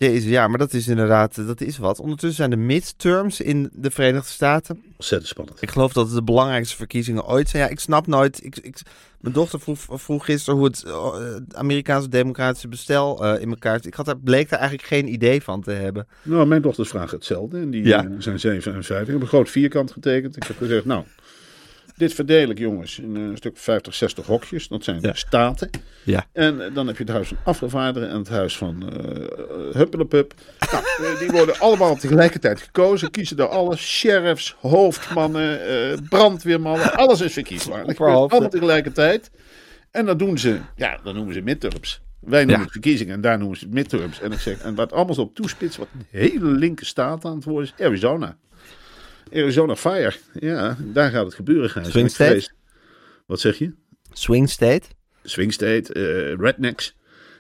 Jezus, 0.08 0.30
ja, 0.30 0.48
maar 0.48 0.58
dat 0.58 0.74
is 0.74 0.88
inderdaad, 0.88 1.38
eh, 1.38 1.48
dat 1.48 1.62
is 1.62 1.78
wat. 1.78 2.00
Ondertussen 2.00 2.38
zijn 2.38 2.50
de 2.50 2.56
midterms 2.66 3.42
in 3.42 3.70
de 3.74 3.92
Verenigde 3.92 4.30
Staten. 4.30 4.84
Ontzettend 4.98 5.30
spannend. 5.30 5.62
Ik 5.62 5.72
geloof 5.72 5.94
dat 5.94 6.06
het 6.06 6.16
de 6.16 6.24
belangrijkste 6.24 6.76
verkiezingen 6.76 7.28
ooit 7.28 7.50
zijn. 7.50 7.64
Ja, 7.64 7.70
ik 7.70 7.80
snap 7.80 8.08
nooit. 8.08 8.44
Ik, 8.44 8.58
ik, 8.58 8.82
mijn 9.20 9.34
dochter 9.34 9.60
vroeg, 9.60 9.80
vroeg 9.90 10.26
gisteren 10.26 10.60
hoe 10.60 10.68
het 10.68 10.84
eh, 10.84 11.36
Amerikaanse 11.54 12.10
democratische 12.10 12.68
bestel 12.68 13.26
eh, 13.26 13.42
in 13.42 13.50
elkaar 13.50 13.76
zit. 13.76 13.86
Ik 13.86 13.94
had 13.94 14.06
daar, 14.06 14.18
bleek 14.18 14.50
daar 14.50 14.60
eigenlijk 14.60 14.88
geen 14.90 15.14
idee 15.14 15.42
van 15.42 15.62
te 15.62 15.72
hebben. 15.72 16.08
Nou, 16.22 16.48
mijn 16.48 16.62
dochters 16.62 16.90
vragen 16.90 17.18
hetzelfde. 17.18 17.60
En 17.60 17.70
die 17.70 17.86
Ja. 17.86 18.08
zijn 18.18 18.40
7 18.40 18.74
en 18.74 18.84
5. 18.84 19.02
Ik 19.02 19.08
heb 19.08 19.22
een 19.22 19.28
groot 19.28 19.50
vierkant 19.50 19.92
getekend. 19.92 20.36
Ik 20.36 20.44
heb 20.44 20.58
gezegd, 20.58 20.86
nou, 20.86 21.04
dit 22.02 22.14
verdeel 22.14 22.50
ik 22.50 22.58
jongens 22.58 23.00
in 23.00 23.16
een 23.16 23.38
stuk 23.38 23.58
50, 23.58 23.94
60 23.96 24.26
hokjes. 24.26 24.68
Dat 24.68 24.84
zijn 24.84 24.98
Ja. 25.02 25.14
staten. 25.14 25.70
Ja. 26.04 26.26
En 26.34 26.66
eh, 26.66 26.74
dan 26.74 26.88
heb 26.88 26.98
je 26.98 27.04
het 27.04 27.12
huis 27.12 27.28
van 27.28 27.38
afgevaardigden 27.44 28.12
en 28.12 28.18
het 28.18 28.30
huis 28.30 28.58
van 28.58 28.90
eh 28.90 29.76
Huppelepup. 29.76 30.34
Nou, 31.00 31.18
die 31.20 31.30
worden 31.32 31.60
allemaal 31.60 31.96
tegelijkertijd 31.96 32.62
gekozen. 32.62 33.12
Kiezen 33.12 33.38
daar 33.38 33.48
alle 33.48 33.76
sheriffs, 33.76 34.56
hoofdmannen, 34.60 35.60
brandweermannen. 36.10 36.94
Alles 36.98 37.22
is 37.22 37.34
verkiesbaar. 37.34 37.86
Dat 37.86 38.00
allemaal 38.00 38.50
tegelijkertijd. 38.50 39.32
En 39.92 40.06
dan 40.06 40.18
doen 40.18 40.38
ze, 40.38 40.58
ja, 40.76 41.00
dan 41.04 41.16
noemen 41.16 41.34
ze 41.34 41.42
midterms. 41.42 42.02
Wij 42.20 42.40
noemen 42.40 42.56
Ja. 42.58 42.62
het 42.64 42.72
verkiezingen 42.72 43.14
en 43.14 43.22
daar 43.22 43.38
noemen 43.38 43.58
ze 43.58 43.66
het 43.66 43.74
midterms. 43.74 44.22
En 44.22 44.32
ik 44.32 44.40
zeg, 44.40 44.58
en 44.60 44.76
wat 44.76 44.94
allemaal 44.94 45.16
zo 45.16 45.22
op 45.22 45.36
toespitst, 45.36 45.78
wat 45.78 45.88
een 45.94 46.06
hele 46.10 46.46
linker 46.46 46.86
staat 46.86 47.26
aan 47.26 47.36
het 47.36 47.44
worden, 47.44 47.72
is 47.78 47.86
Arizona. 47.86 48.38
Arizona 49.34 49.76
Fire. 49.76 50.14
Ja, 50.40 50.78
daar 50.80 51.12
gaat 51.12 51.26
het 51.26 51.34
gebeuren, 51.36 51.70
Gijs. 51.70 51.90
Swing 51.90 52.10
state? 52.10 52.30
vrees- 52.30 52.54
Wat 53.26 53.40
zeg 53.40 53.58
je? 53.58 53.72
Swing 54.14 54.50
state? 54.50 54.88
Swing 55.24 55.54
state, 55.54 55.94
eh, 55.94 56.34
rednecks. 56.40 56.96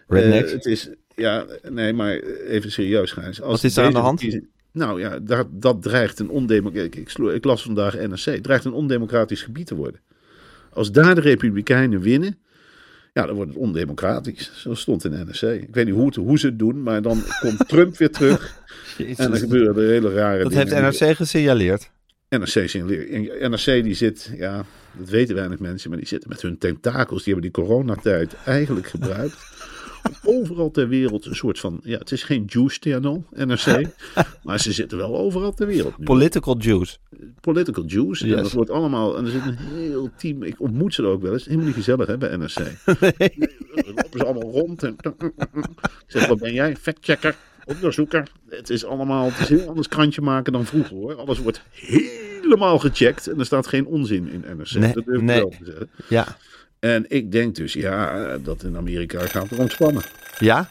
Rednecks? 0.08 0.48
Eh, 0.50 0.54
het 0.56 0.66
is, 0.66 0.90
ja, 1.16 1.46
nee, 1.70 1.94
maar 1.94 2.14
even 2.48 2.72
serieus, 2.72 3.12
Gijs. 3.12 3.42
Als 3.42 3.52
Wat 3.62 3.64
is 3.64 3.78
er 3.78 3.86
aan 3.86 3.92
de 3.94 3.98
hand? 3.98 4.40
Nou 4.74 5.00
ja, 5.00 5.20
dat, 5.20 5.48
dat 5.52 5.82
dreigt 5.82 6.20
een 6.20 6.30
ondemocratisch... 6.30 7.16
Ik, 7.16 7.34
ik 7.34 7.44
las 7.46 7.64
vandaag 7.64 7.94
NRC. 7.94 8.44
dreigt 8.44 8.66
een 8.66 8.74
ondemocratisch 8.74 9.42
gebied 9.42 9.68
te 9.68 9.76
worden. 9.76 10.02
Als 10.74 10.92
daar 10.92 11.16
de 11.16 11.22
Republikeinen 11.22 12.00
winnen... 12.02 12.40
Ja, 13.14 13.26
dan 13.26 13.36
wordt 13.36 13.50
het 13.52 13.60
ondemocratisch. 13.60 14.52
Zo 14.56 14.74
stond 14.74 15.06
in 15.06 15.12
NRC. 15.12 15.42
Ik 15.42 15.68
weet 15.76 15.86
niet 15.86 15.96
hoe, 15.96 16.06
het, 16.06 16.16
hoe 16.16 16.40
ze 16.40 16.46
het 16.46 16.60
doen, 16.60 16.84
maar 16.84 17.02
dan 17.02 17.24
komt 17.40 17.68
Trump 17.68 17.98
weer 17.98 18.12
terug. 18.12 18.50
En 18.98 19.16
dan 19.32 19.38
gebeuren 19.38 19.84
er 19.84 19.90
hele 19.90 20.14
rare 20.14 20.44
Dat 20.44 20.52
dingen. 20.52 20.84
heeft 20.84 21.00
NRC 21.00 21.16
gesignaleerd. 21.16 21.90
NRC, 22.30 22.48
signaleert- 22.70 23.10
en 23.40 23.52
NRC 23.52 23.66
die 23.84 23.94
zit, 23.94 24.32
ja, 24.38 24.66
dat 24.98 25.10
weten 25.10 25.36
weinig 25.36 25.60
mensen, 25.60 25.90
maar 25.90 26.00
die 26.00 26.08
zitten 26.08 26.30
met 26.30 26.42
hun 26.42 26.58
tentakels. 26.58 27.24
Die 27.24 27.34
hebben 27.34 27.52
die 27.52 27.64
coronatijd 27.64 28.36
eigenlijk 28.46 28.88
gebruikt. 28.88 29.36
Overal 30.24 30.72
ter 30.72 30.88
wereld 30.88 31.26
een 31.26 31.36
soort 31.36 31.60
van, 31.60 31.80
ja, 31.84 31.98
het 31.98 32.12
is 32.12 32.24
geen 32.24 32.44
juice 32.48 32.78
channel, 32.80 33.26
NRC. 33.30 33.88
maar 34.44 34.60
ze 34.60 34.72
zitten 34.72 34.98
wel 34.98 35.18
overal 35.18 35.54
ter 35.54 35.68
wereld 35.68 35.98
nu. 35.98 36.06
Political 36.06 36.56
juice. 36.60 36.98
Political 37.42 37.84
juice. 37.86 38.28
Yes. 38.28 38.36
En 38.36 38.44
dat 38.44 38.52
wordt 38.52 38.70
allemaal, 38.70 39.18
en 39.18 39.26
er 39.26 39.32
zit 39.32 39.46
een 39.46 39.58
heel 39.58 40.10
team, 40.18 40.44
ik 40.44 40.60
ontmoet 40.60 40.94
ze 40.94 41.04
er 41.04 41.10
ook 41.10 41.22
wel 41.22 41.34
eens. 41.34 41.46
Helemaal 41.46 41.66
niet 41.66 41.76
gezellig 41.76 42.08
hè, 42.08 42.18
bij 42.18 42.38
NRC. 42.38 42.54
Dan 42.86 43.94
lopen 43.96 44.20
ze 44.20 44.26
allemaal 44.26 44.52
rond. 44.52 44.84
En, 44.84 44.96
zeg, 46.08 46.28
wat 46.28 46.40
ben 46.40 46.54
jij? 46.54 46.76
Factchecker, 46.76 47.36
onderzoeker. 47.66 48.28
Het 48.50 48.70
is 48.70 48.86
allemaal, 48.86 49.26
het 49.26 49.40
is 49.40 49.50
heel 49.50 49.68
anders 49.68 49.88
krantje 49.88 50.22
maken 50.22 50.54
dan 50.54 50.66
vroeger 50.66 50.96
hoor. 50.96 51.16
Alles 51.16 51.40
wordt 51.40 51.62
helemaal 51.72 52.80
gecheckt 52.80 53.28
en 53.28 53.40
er 53.40 53.46
staat 53.46 53.68
geen 53.68 53.86
onzin 53.86 54.28
in 54.28 54.58
NRC. 54.58 54.72
Nee, 54.72 54.94
dat 54.94 55.06
durf 55.06 55.18
ik 55.18 55.24
nee. 55.24 55.40
wel 55.40 55.50
te 55.50 55.66
zeggen. 55.66 55.90
Ja. 56.08 56.38
En 56.82 57.06
ik 57.08 57.32
denk 57.32 57.56
dus, 57.56 57.74
ja, 57.74 58.38
dat 58.38 58.64
in 58.64 58.78
Amerika 58.78 59.28
gaat 59.28 59.52
er 59.52 59.60
ontspannen. 59.60 60.04
Ja? 60.40 60.70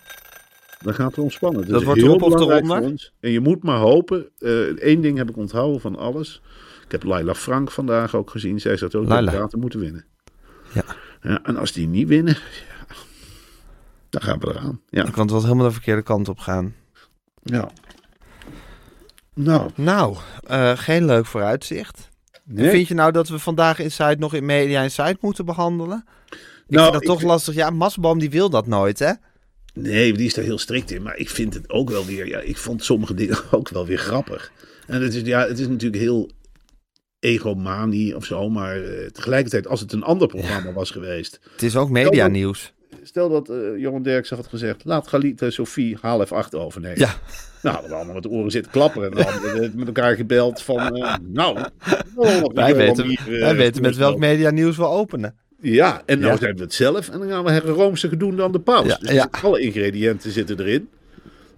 Dan 0.81 0.95
gaat 0.95 1.17
er 1.17 1.23
ontspannen. 1.23 1.69
Dat 1.69 1.81
is 1.81 1.87
wordt 1.87 2.01
heel 2.01 2.15
erop 2.15 2.31
belangrijk 2.31 2.67
voor 2.67 2.81
ons. 2.81 3.13
En 3.21 3.31
je 3.31 3.41
moet 3.41 3.63
maar 3.63 3.79
hopen. 3.79 4.29
Eén 4.39 5.01
ding 5.01 5.19
heb 5.19 5.29
ik 5.29 5.37
onthouden 5.37 5.81
van 5.81 5.97
alles. 5.97 6.43
Ik 6.85 6.91
heb 6.93 7.03
Laila 7.03 7.35
Frank 7.35 7.71
vandaag 7.71 8.15
ook 8.15 8.31
gezien. 8.31 8.61
Zij 8.61 8.77
zegt 8.77 8.95
ook 8.95 9.09
dat 9.09 9.19
de 9.19 9.25
Democraten 9.25 9.59
moeten 9.59 9.81
winnen. 9.81 10.05
Ja. 10.73 10.85
Ja, 11.23 11.43
en 11.43 11.57
als 11.57 11.73
die 11.73 11.89
niet 11.89 12.09
winnen, 12.09 12.35
ja, 12.35 12.95
dan 14.11 14.23
gaan 14.23 14.39
we 14.39 14.49
eraan. 14.49 14.81
Ja. 14.89 15.05
Ik 15.07 15.13
kan 15.13 15.23
het 15.23 15.31
wel 15.31 15.43
helemaal 15.43 15.67
de 15.67 15.73
verkeerde 15.73 16.03
kant 16.03 16.29
op 16.29 16.39
gaan. 16.39 16.75
ja. 17.43 17.71
Nou, 19.35 19.71
Nou, 19.75 20.17
eh, 20.47 20.73
geen 20.77 21.05
leuk 21.05 21.27
vooruitzicht. 21.27 22.09
Nee. 22.53 22.71
Vind 22.71 22.89
je 22.89 22.95
nou 22.95 23.13
dat 23.13 23.29
we 23.29 23.39
vandaag 23.39 23.79
Inside 23.79 24.17
nog 24.19 24.35
in 24.35 24.45
Media 24.45 24.83
Inside 24.83 25.17
moeten 25.21 25.45
behandelen? 25.45 26.05
Ik 26.31 26.37
Nou, 26.77 26.83
vind 26.83 26.93
dat 26.93 27.03
ik 27.03 27.09
toch 27.09 27.19
vind- 27.19 27.31
lastig. 27.31 27.55
Ja, 27.55 27.71
Masboom 27.71 28.19
die 28.19 28.31
wil 28.31 28.51
dat 28.51 28.67
nooit, 28.67 28.99
hè? 28.99 29.13
nee, 29.75 30.13
die 30.13 30.27
is 30.27 30.37
er 30.37 30.43
heel 30.43 30.59
strikt 30.59 30.91
in. 30.91 31.03
Maar 31.03 31.17
ik 31.17 31.31
vind 31.31 31.55
het 31.55 31.71
ook 31.71 31.91
wel 31.91 32.05
weer, 32.05 32.27
ja, 32.27 32.39
ik 32.41 32.57
vond 32.57 32.85
sommige 32.85 33.15
dingen 33.15 33.39
ook 33.51 33.69
wel 33.69 33.87
weer 33.87 33.99
grappig. 33.99 34.53
En 34.87 35.03
het 35.03 35.15
is, 35.15 35.23
ja, 35.23 35.47
het 35.47 35.59
is 35.59 35.69
natuurlijk 35.69 36.03
heel 36.03 36.31
egomanie 37.19 38.17
of 38.17 38.25
zo. 38.25 38.49
Maar 38.49 38.83
eh, 38.83 39.07
tegelijkertijd, 39.07 39.67
als 39.67 39.81
het 39.81 39.93
een 39.93 40.03
ander 40.03 40.29
programma 40.29 40.73
was 40.73 40.91
geweest. 40.91 41.41
Het 41.53 41.63
is 41.63 41.77
ook 41.77 41.91
media 41.91 42.27
nieuws. 42.27 42.73
Stel 43.03 43.29
dat 43.29 43.49
eh 43.51 43.57
Johan 43.77 44.03
Derksen 44.03 44.37
had 44.37 44.47
gezegd: 44.47 44.85
laat 44.85 45.09
Galit 45.09 45.43
en 45.43 45.53
Sophie 45.53 45.97
half 46.01 46.33
acht 46.33 46.55
overnemen. 46.55 46.99
Ja. 46.99 47.15
Nou, 47.63 47.75
we 47.75 47.81
hadden 47.81 47.97
allemaal 47.97 48.15
met 48.15 48.23
de 48.23 48.29
oren 48.31 48.51
zitten 48.51 48.73
klapperen. 48.73 49.11
En 49.11 49.17
dan 49.25 49.41
we 49.53 49.71
met 49.75 49.87
elkaar 49.87 50.17
gebeld 50.17 50.63
van. 50.63 50.97
eh, 50.97 51.15
nou, 51.27 51.59
oh, 52.15 52.45
Wij 52.55 52.77
weten, 52.77 53.07
hier, 53.07 53.21
eh, 53.35 53.41
wij 53.41 53.57
weten 53.57 53.83
met 53.83 53.97
welk 53.97 54.19
media 54.19 54.51
nieuws 54.51 54.77
we 54.77 54.87
openen. 54.87 55.35
Ja, 55.61 56.03
en 56.07 56.19
nou 56.19 56.33
Ja. 56.33 56.39
zijn 56.39 56.57
we 56.57 56.63
het 56.63 56.75
zelf. 56.75 57.09
En 57.09 57.19
dan 57.19 57.29
gaan 57.29 57.45
we 57.45 57.51
Herre 57.51 57.71
Roomse 57.73 58.17
doen 58.17 58.37
dan 58.37 58.53
de 58.53 58.61
paus. 58.61 58.87
Ja, 58.87 58.97
dus 59.01 59.11
ja. 59.11 59.29
alle 59.43 59.61
ingrediënten 59.61 60.31
zitten 60.31 60.61
erin. 60.61 60.89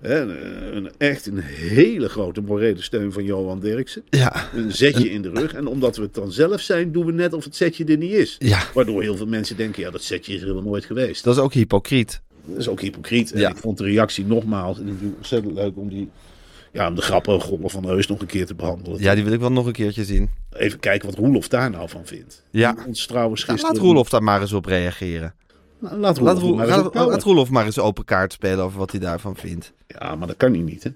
Een, 0.03 0.77
een- 0.77 0.91
echt 0.99 1.27
een 1.27 1.39
hele 1.41 2.09
grote 2.09 2.41
morele 2.41 2.83
steun 2.83 3.13
van 3.13 3.25
Johan 3.25 3.61
Derksen. 3.61 4.03
Ja, 4.11 4.49
Een 4.55 4.73
zetje 4.73 5.11
in 5.11 5.23
de 5.23 5.31
rug. 5.31 5.53
En 5.55 5.67
omdat 5.67 5.97
we 5.97 6.03
het 6.03 6.15
dan 6.15 6.33
zelf 6.33 6.61
zijn, 6.61 6.93
doen 6.93 7.07
we 7.07 7.13
net 7.13 7.33
of 7.33 7.45
het 7.45 7.57
zetje 7.57 7.85
er 7.85 7.97
niet 7.97 8.13
is. 8.13 8.37
ja, 8.39 8.63
Waardoor 8.75 9.03
heel 9.03 9.17
veel 9.17 9.27
mensen 9.27 9.57
denken, 9.57 9.83
ja, 9.83 9.91
dat 9.91 10.03
setje 10.03 10.33
is 10.35 10.41
er 10.41 10.47
helemaal 10.47 10.71
nooit 10.71 10.85
geweest. 10.85 11.25
dat 11.25 11.35
is 11.37 11.41
ook 11.43 11.53
hypocriet. 11.53 12.21
Dat 12.45 12.59
is 12.59 12.69
ook 12.69 12.81
hypocriet. 12.81 13.33
En 13.33 13.41
Ja. 13.41 13.51
ik 13.51 13.57
vond 13.57 13.79
de 13.79 13.85
reactie 13.85 14.27
nogmaals, 14.27 14.79
en 14.79 14.83
ik 14.89 14.95
vind 14.99 15.09
het 15.11 15.17
ontzettend 15.17 15.55
leuk 15.55 15.77
om 15.77 15.89
die, 15.89 16.09
ja, 16.73 16.89
om 16.89 16.95
de 16.95 17.03
grappen 17.03 17.41
van 17.71 17.85
Heus 17.87 18.07
nog 18.07 18.21
een 18.21 18.27
keer 18.27 18.47
te 18.47 18.55
behandelen. 18.55 19.01
Ja, 19.01 19.15
die 19.15 19.25
wil 19.25 19.33
ik 19.33 19.41
wel 19.41 19.53
nog 19.53 19.67
een 19.67 19.73
keertje 19.73 20.05
zien. 20.05 20.31
Even 20.53 20.79
kijken 20.81 21.09
wat 21.09 21.19
Roelof 21.19 21.49
daar 21.49 21.71
nou 21.71 21.89
van 21.89 22.07
vindt. 22.07 22.43
Ja. 22.51 22.73
Die 22.73 22.87
Ons 22.87 23.07
trouwens 23.07 23.45
gisteren... 23.45 23.75
laat 23.75 23.83
Roelof 23.83 24.09
daar 24.09 24.23
maar 24.23 24.41
eens 24.41 24.53
op 24.53 24.65
reageren. 24.65 25.35
Laat 25.91 26.19
Roelof, 26.19 26.43
Laat, 26.43 26.55
maar 26.57 26.67
eens 26.67 26.77
laat- 26.77 26.87
opkomen. 26.87 27.09
laat 27.11 27.23
Roelof 27.23 27.51
maar 27.51 27.65
eens 27.65 27.79
open 27.79 28.05
kaart 28.05 28.33
spelen 28.33 28.65
over 28.65 28.79
wat 28.79 28.91
hij 28.91 29.01
daarvan 29.01 29.37
vindt. 29.37 29.73
Ja, 29.87 30.15
maar 30.15 30.27
dat 30.27 30.37
kan 30.37 30.53
hij 30.53 30.63
niet, 30.63 30.85
hè. 30.85 30.91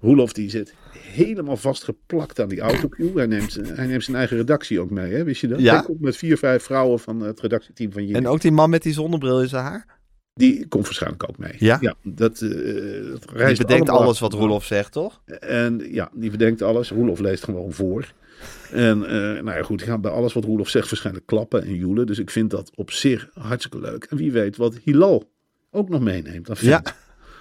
Roelof 0.00 0.32
die 0.32 0.50
zit 0.50 0.74
helemaal 0.98 1.56
vastgeplakt 1.56 2.40
aan 2.40 2.48
die 2.48 2.60
autocue. 2.60 3.12
Hij 3.14 3.26
neemt, 3.26 3.58
hij 3.64 3.86
neemt 3.86 4.04
zijn 4.04 4.16
eigen 4.16 4.36
redactie 4.36 4.80
ook 4.80 4.90
mee, 4.90 5.12
hè? 5.12 5.24
wist 5.24 5.40
je 5.40 5.48
dat? 5.48 5.60
Ja. 5.60 5.74
Hij 5.74 5.82
komt 5.82 6.00
met 6.00 6.16
vier, 6.16 6.38
vijf 6.38 6.62
vrouwen 6.62 6.98
van 6.98 7.20
het 7.20 7.40
redactieteam 7.40 7.92
van 7.92 8.02
Jimmy. 8.02 8.18
En 8.18 8.26
ook 8.28 8.40
die 8.40 8.52
man 8.52 8.70
met 8.70 8.82
die 8.82 8.92
zonnebril 8.92 9.42
in 9.42 9.48
zijn 9.48 9.64
haar. 9.64 9.86
Die 10.34 10.66
komt 10.68 10.84
waarschijnlijk 10.84 11.28
ook 11.28 11.38
mee. 11.38 11.54
Ja? 11.58 11.78
dat, 12.02 12.40
eh 12.40 12.40
dat 12.40 12.40
Die 12.40 13.18
reist 13.32 13.58
bedenkt 13.60 13.88
alles 13.88 14.18
wat 14.18 14.32
Roelof 14.32 14.64
zegt, 14.64 14.92
toch? 14.92 15.20
En 15.40 15.80
ja, 15.92 16.10
die 16.14 16.30
bedenkt 16.30 16.62
alles. 16.62 16.90
Roelof 16.90 17.18
leest 17.18 17.44
gewoon 17.44 17.72
voor. 17.72 18.12
En 18.72 19.04
eh, 19.06 19.42
nou 19.42 19.56
ja, 19.56 19.62
goed, 19.62 19.82
gaan 19.82 20.00
bij 20.00 20.10
alles 20.10 20.32
wat 20.32 20.44
Roelof 20.44 20.68
zegt 20.68 20.90
waarschijnlijk 20.90 21.26
klappen 21.26 21.62
en 21.64 21.74
joelen. 21.74 22.06
Dus 22.06 22.18
ik 22.18 22.30
vind 22.30 22.50
dat 22.50 22.70
op 22.74 22.90
zich 22.90 23.28
hartstikke 23.34 23.80
leuk. 23.80 24.04
En 24.04 24.16
wie 24.16 24.32
weet 24.32 24.56
wat 24.56 24.74
Hilal 24.84 25.30
ook 25.70 25.88
nog 25.88 26.00
meeneemt. 26.00 26.46
Dan 26.46 26.56
Ja. 26.60 26.82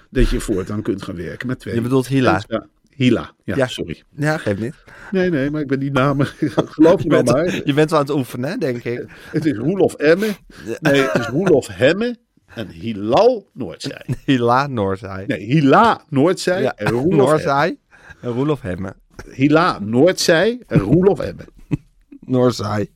Dat 0.09 0.29
je 0.29 0.39
voortaan 0.39 0.81
kunt 0.81 1.01
gaan 1.03 1.15
werken 1.15 1.47
met 1.47 1.59
twee. 1.59 1.75
Je 1.75 1.81
bedoelt 1.81 2.07
Hila. 2.07 2.41
Ja, 2.47 2.65
Hila. 2.89 3.31
Ja, 3.43 3.55
Ja. 3.55 3.67
sorry. 3.67 4.03
Ja, 4.15 4.37
geeft 4.37 4.59
niet. 4.59 4.75
Nee, 5.11 5.29
nee, 5.29 5.49
maar 5.51 5.61
ik 5.61 5.67
ben 5.67 5.79
die 5.79 5.91
namen. 5.91 6.25
Geloof 6.75 7.01
Je 7.03 7.07
me 7.09 7.13
nou 7.21 7.23
bent, 7.23 7.47
maar. 7.55 7.61
je 7.65 7.73
bent 7.73 7.89
wel 7.89 7.99
aan 7.99 8.05
het 8.05 8.15
oefenen, 8.15 8.49
hè, 8.49 8.57
denk 8.57 8.83
ik. 8.83 9.05
Het 9.31 9.45
is 9.45 9.57
Roelof 9.57 9.93
Emme. 9.93 10.27
Nee, 10.79 11.01
het 11.01 11.21
is 11.21 11.27
Roelof 11.27 11.67
Hemme. 11.67 12.15
En 12.55 12.67
Hilal 12.69 13.49
Noordzij. 13.53 14.05
Hila 14.25 14.67
Noordzij. 14.67 15.23
Nee, 15.27 15.39
Hila 15.45 16.01
Noordzij. 16.09 16.61
Ja, 16.61 16.75
En 16.75 16.91
Roelof. 16.91 17.29
Noordzij 17.29 17.77
en 18.21 18.29
Roelof 18.31 18.61
Hemme. 18.61 18.95
Hila 19.31 19.79
Noordzij. 19.79 20.61
En 20.67 20.79
Roelof 20.79 21.19
Emme. 21.19 21.47
Noordzij. 22.19 22.89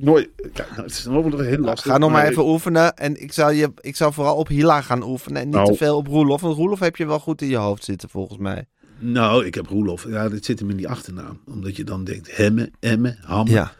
Nooit. 0.00 0.28
Kijk, 0.52 0.70
nou, 0.70 0.82
het 0.82 0.90
is 0.90 1.04
nog 1.04 1.40
heel 1.40 1.58
lastig. 1.58 1.92
Ga 1.92 1.98
nog 1.98 2.10
maar 2.10 2.26
even 2.28 2.46
oefenen. 2.48 2.94
En 2.96 3.22
ik 3.22 3.32
zou, 3.32 3.52
je, 3.54 3.72
ik 3.80 3.96
zou 3.96 4.12
vooral 4.12 4.36
op 4.36 4.48
Hila 4.48 4.80
gaan 4.80 5.02
oefenen. 5.02 5.40
En 5.40 5.46
niet 5.46 5.56
Nou. 5.56 5.66
te 5.70 5.74
veel 5.76 5.96
op 5.96 6.06
Roelof. 6.06 6.40
Want 6.40 6.56
Roelof 6.56 6.78
heb 6.80 6.96
je 6.96 7.06
wel 7.06 7.18
goed 7.20 7.42
in 7.42 7.48
je 7.48 7.56
hoofd 7.56 7.84
zitten, 7.84 8.08
volgens 8.08 8.38
mij. 8.38 8.66
Nou, 8.98 9.46
ik 9.46 9.54
heb 9.54 9.66
Roelof. 9.66 10.06
Ja, 10.08 10.28
dit 10.28 10.44
zit 10.44 10.58
hem 10.58 10.70
in 10.70 10.76
die 10.76 10.88
achternaam. 10.88 11.40
Omdat 11.46 11.76
je 11.76 11.84
dan 11.84 12.04
denkt 12.04 12.36
Hemme, 12.36 12.70
Emme, 12.80 13.16
Hamme. 13.20 13.50
Ja, 13.50 13.72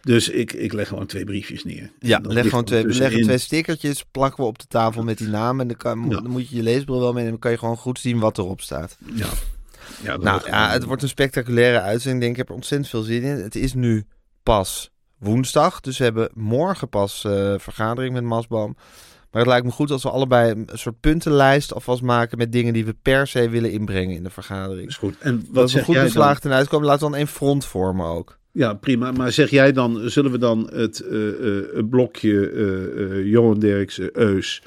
Dus 0.00 0.28
ik, 0.28 0.52
ik 0.52 0.72
leg 0.72 0.88
gewoon 0.88 1.06
twee 1.06 1.24
briefjes 1.24 1.64
neer. 1.64 1.90
ja 1.98 2.20
leg 2.22 2.48
gewoon 2.48 2.64
twee, 2.64 2.82
tussenin. 2.84 3.22
twee 3.22 3.38
stickertjes. 3.38 4.04
Plakken 4.10 4.42
we 4.42 4.48
op 4.48 4.58
de 4.58 4.66
tafel 4.66 5.02
met 5.02 5.18
die 5.18 5.28
namen. 5.28 5.60
En 5.60 5.68
dan, 5.68 5.76
kan, 5.76 6.06
Ja. 6.10 6.20
dan 6.20 6.30
moet 6.30 6.48
je 6.48 6.56
je 6.56 6.62
leesbril 6.62 6.98
wel 7.00 7.06
meenemen. 7.12 7.30
Dan 7.30 7.38
kan 7.40 7.50
je 7.50 7.58
gewoon 7.58 7.76
goed 7.76 7.98
zien 7.98 8.18
wat 8.18 8.38
erop 8.38 8.60
staat. 8.60 8.96
Ja. 9.14 9.26
Ja, 10.02 10.10
dat 10.12 10.22
Nou 10.22 10.30
wordt 10.34 10.46
ja, 10.46 10.58
gewoon- 10.62 10.72
het 10.72 10.84
wordt 10.84 11.02
een 11.02 11.08
spectaculaire 11.08 11.80
uitzending. 11.80 12.14
Ik 12.14 12.20
denk, 12.20 12.30
ik 12.32 12.36
heb 12.38 12.48
er 12.48 12.54
ontzettend 12.54 12.90
veel 12.90 13.02
zin 13.02 13.22
in. 13.22 13.36
Het 13.42 13.54
is 13.56 13.74
nu 13.74 14.04
pas 14.42 14.90
woensdag. 15.18 15.80
Dus 15.80 15.98
we 15.98 16.04
hebben 16.04 16.30
morgen 16.34 16.88
pas 16.88 17.24
eh, 17.24 17.54
vergadering 17.58 18.14
met 18.14 18.22
Masboom. 18.24 18.76
Maar 19.30 19.40
het 19.42 19.50
lijkt 19.50 19.66
me 19.66 19.72
goed 19.72 19.90
als 19.90 20.02
we 20.02 20.10
allebei 20.10 20.50
een 20.50 20.68
soort 20.72 21.00
puntenlijst 21.00 21.74
alvast 21.74 22.02
maken 22.02 22.38
met 22.38 22.52
dingen 22.52 22.72
die 22.72 22.84
we 22.84 22.94
per 23.02 23.26
se 23.26 23.48
willen 23.48 23.72
inbrengen 23.72 24.16
in 24.16 24.22
de 24.22 24.30
vergadering. 24.30 24.88
is 24.88 24.96
goed. 24.96 25.14
En 25.18 25.36
Dat 25.36 25.46
wat 25.50 25.62
we 25.64 25.70
zeg 25.70 25.84
goed 25.84 25.94
beslaagd 25.94 26.42
ten 26.42 26.52
uitkomen, 26.52 26.86
laten 26.86 27.04
we 27.04 27.10
dan 27.10 27.18
één 27.18 27.28
front 27.28 27.64
vormen 27.64 28.06
ook. 28.06 28.38
Ja, 28.52 28.74
prima. 28.74 29.12
Maar 29.12 29.32
zeg 29.32 29.50
jij 29.50 29.72
dan, 29.72 30.10
zullen 30.10 30.30
we 30.30 30.38
dan 30.38 30.70
het, 30.74 31.00
eh, 31.00 31.28
eh, 31.78 31.88
blokje 31.90 33.22
Johan 33.24 33.58
Derksen, 33.58 34.10
Eus, 34.12 34.62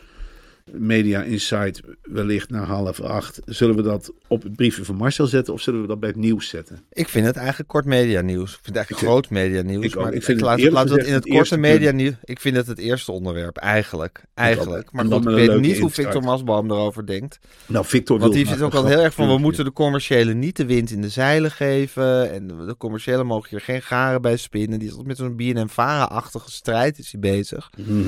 Media 0.72 1.22
Insight, 1.22 1.82
wellicht 2.02 2.50
na 2.50 2.64
half 2.64 3.00
acht, 3.02 3.40
zullen 3.46 3.76
we 3.76 3.82
dat 3.82 4.12
op 4.28 4.44
het 4.44 4.56
briefje 4.56 4.86
van 4.86 4.96
Marcel 4.96 5.28
zetten 5.28 5.54
of 5.54 5.62
zullen 5.62 5.82
we 5.82 5.88
dat 5.88 6.00
bij 6.00 6.10
het 6.10 6.18
nieuws 6.18 6.48
zetten? 6.48 6.82
Ik 6.92 7.10
vind 7.10 7.26
het 7.26 7.36
eigenlijk 7.36 7.70
kort 7.70 7.86
media 7.86 8.22
nieuws. 8.22 8.52
Ik 8.52 8.60
vind 8.62 8.66
het 8.66 8.76
eigenlijk 8.76 9.06
Ik- 9.06 9.10
groot 9.10 9.30
media 9.30 9.62
nieuws. 9.62 9.86
ik 9.86 9.98
ook. 9.98 10.04
maar 10.04 10.14
Ik 10.14 10.24
vind 10.24 10.38
het 10.40 10.48
laat, 10.48 10.58
eerlijk 10.58 10.76
laten 10.76 10.92
we 10.92 10.98
het 10.98 11.08
in 11.08 11.14
het 11.14 11.24
het 11.24 11.34
korte 11.34 11.58
media 11.58 11.92
nieuws. 11.92 12.14
Ik 12.24 12.40
vind 12.40 12.56
het 12.56 12.68
het 12.68 12.78
eerste 12.78 13.12
onderwerp, 13.12 13.58
eigenlijk. 13.58 14.24
Eigenlijk. 14.34 14.92
Maar 14.92 15.06
goed, 15.06 15.28
ik 15.28 15.36
weet 15.48 15.60
niet 15.60 15.80
hoe. 15.80 15.90
Victor 15.90 16.22
Masboom 16.22 16.72
erover 16.72 17.06
denkt. 17.06 17.40
Nou, 17.66 17.86
Victor 17.86 18.20
Want 18.20 18.34
die 18.34 18.48
zit 18.48 18.62
ook 18.62 18.74
al 18.74 18.86
heel 18.86 19.00
erg 19.02 19.14
van, 19.14 19.28
we 19.28 19.38
moeten 19.38 19.66
de 19.66 19.74
commerciële 19.74 20.34
niet 20.34 20.56
de 20.58 20.66
wind 20.66 20.92
in 20.92 21.02
de 21.02 21.10
zeilen 21.10 21.52
geven. 21.52 22.32
En 22.32 22.48
de 22.48 22.76
commerciële 22.78 23.24
mogen 23.24 23.50
hier 23.50 23.62
geen 23.62 23.82
garen 23.82 24.22
bij 24.22 24.38
spinnen. 24.38 24.80
Die 24.80 24.88
is 24.88 24.96
met 25.04 25.18
zo'n 25.18 25.36
BNM-Vara-achtige 25.36 26.52
strijd 26.52 27.00
is 27.00 27.12
hij 27.12 27.20
bezig. 27.22 27.70
Mhm. 27.78 28.00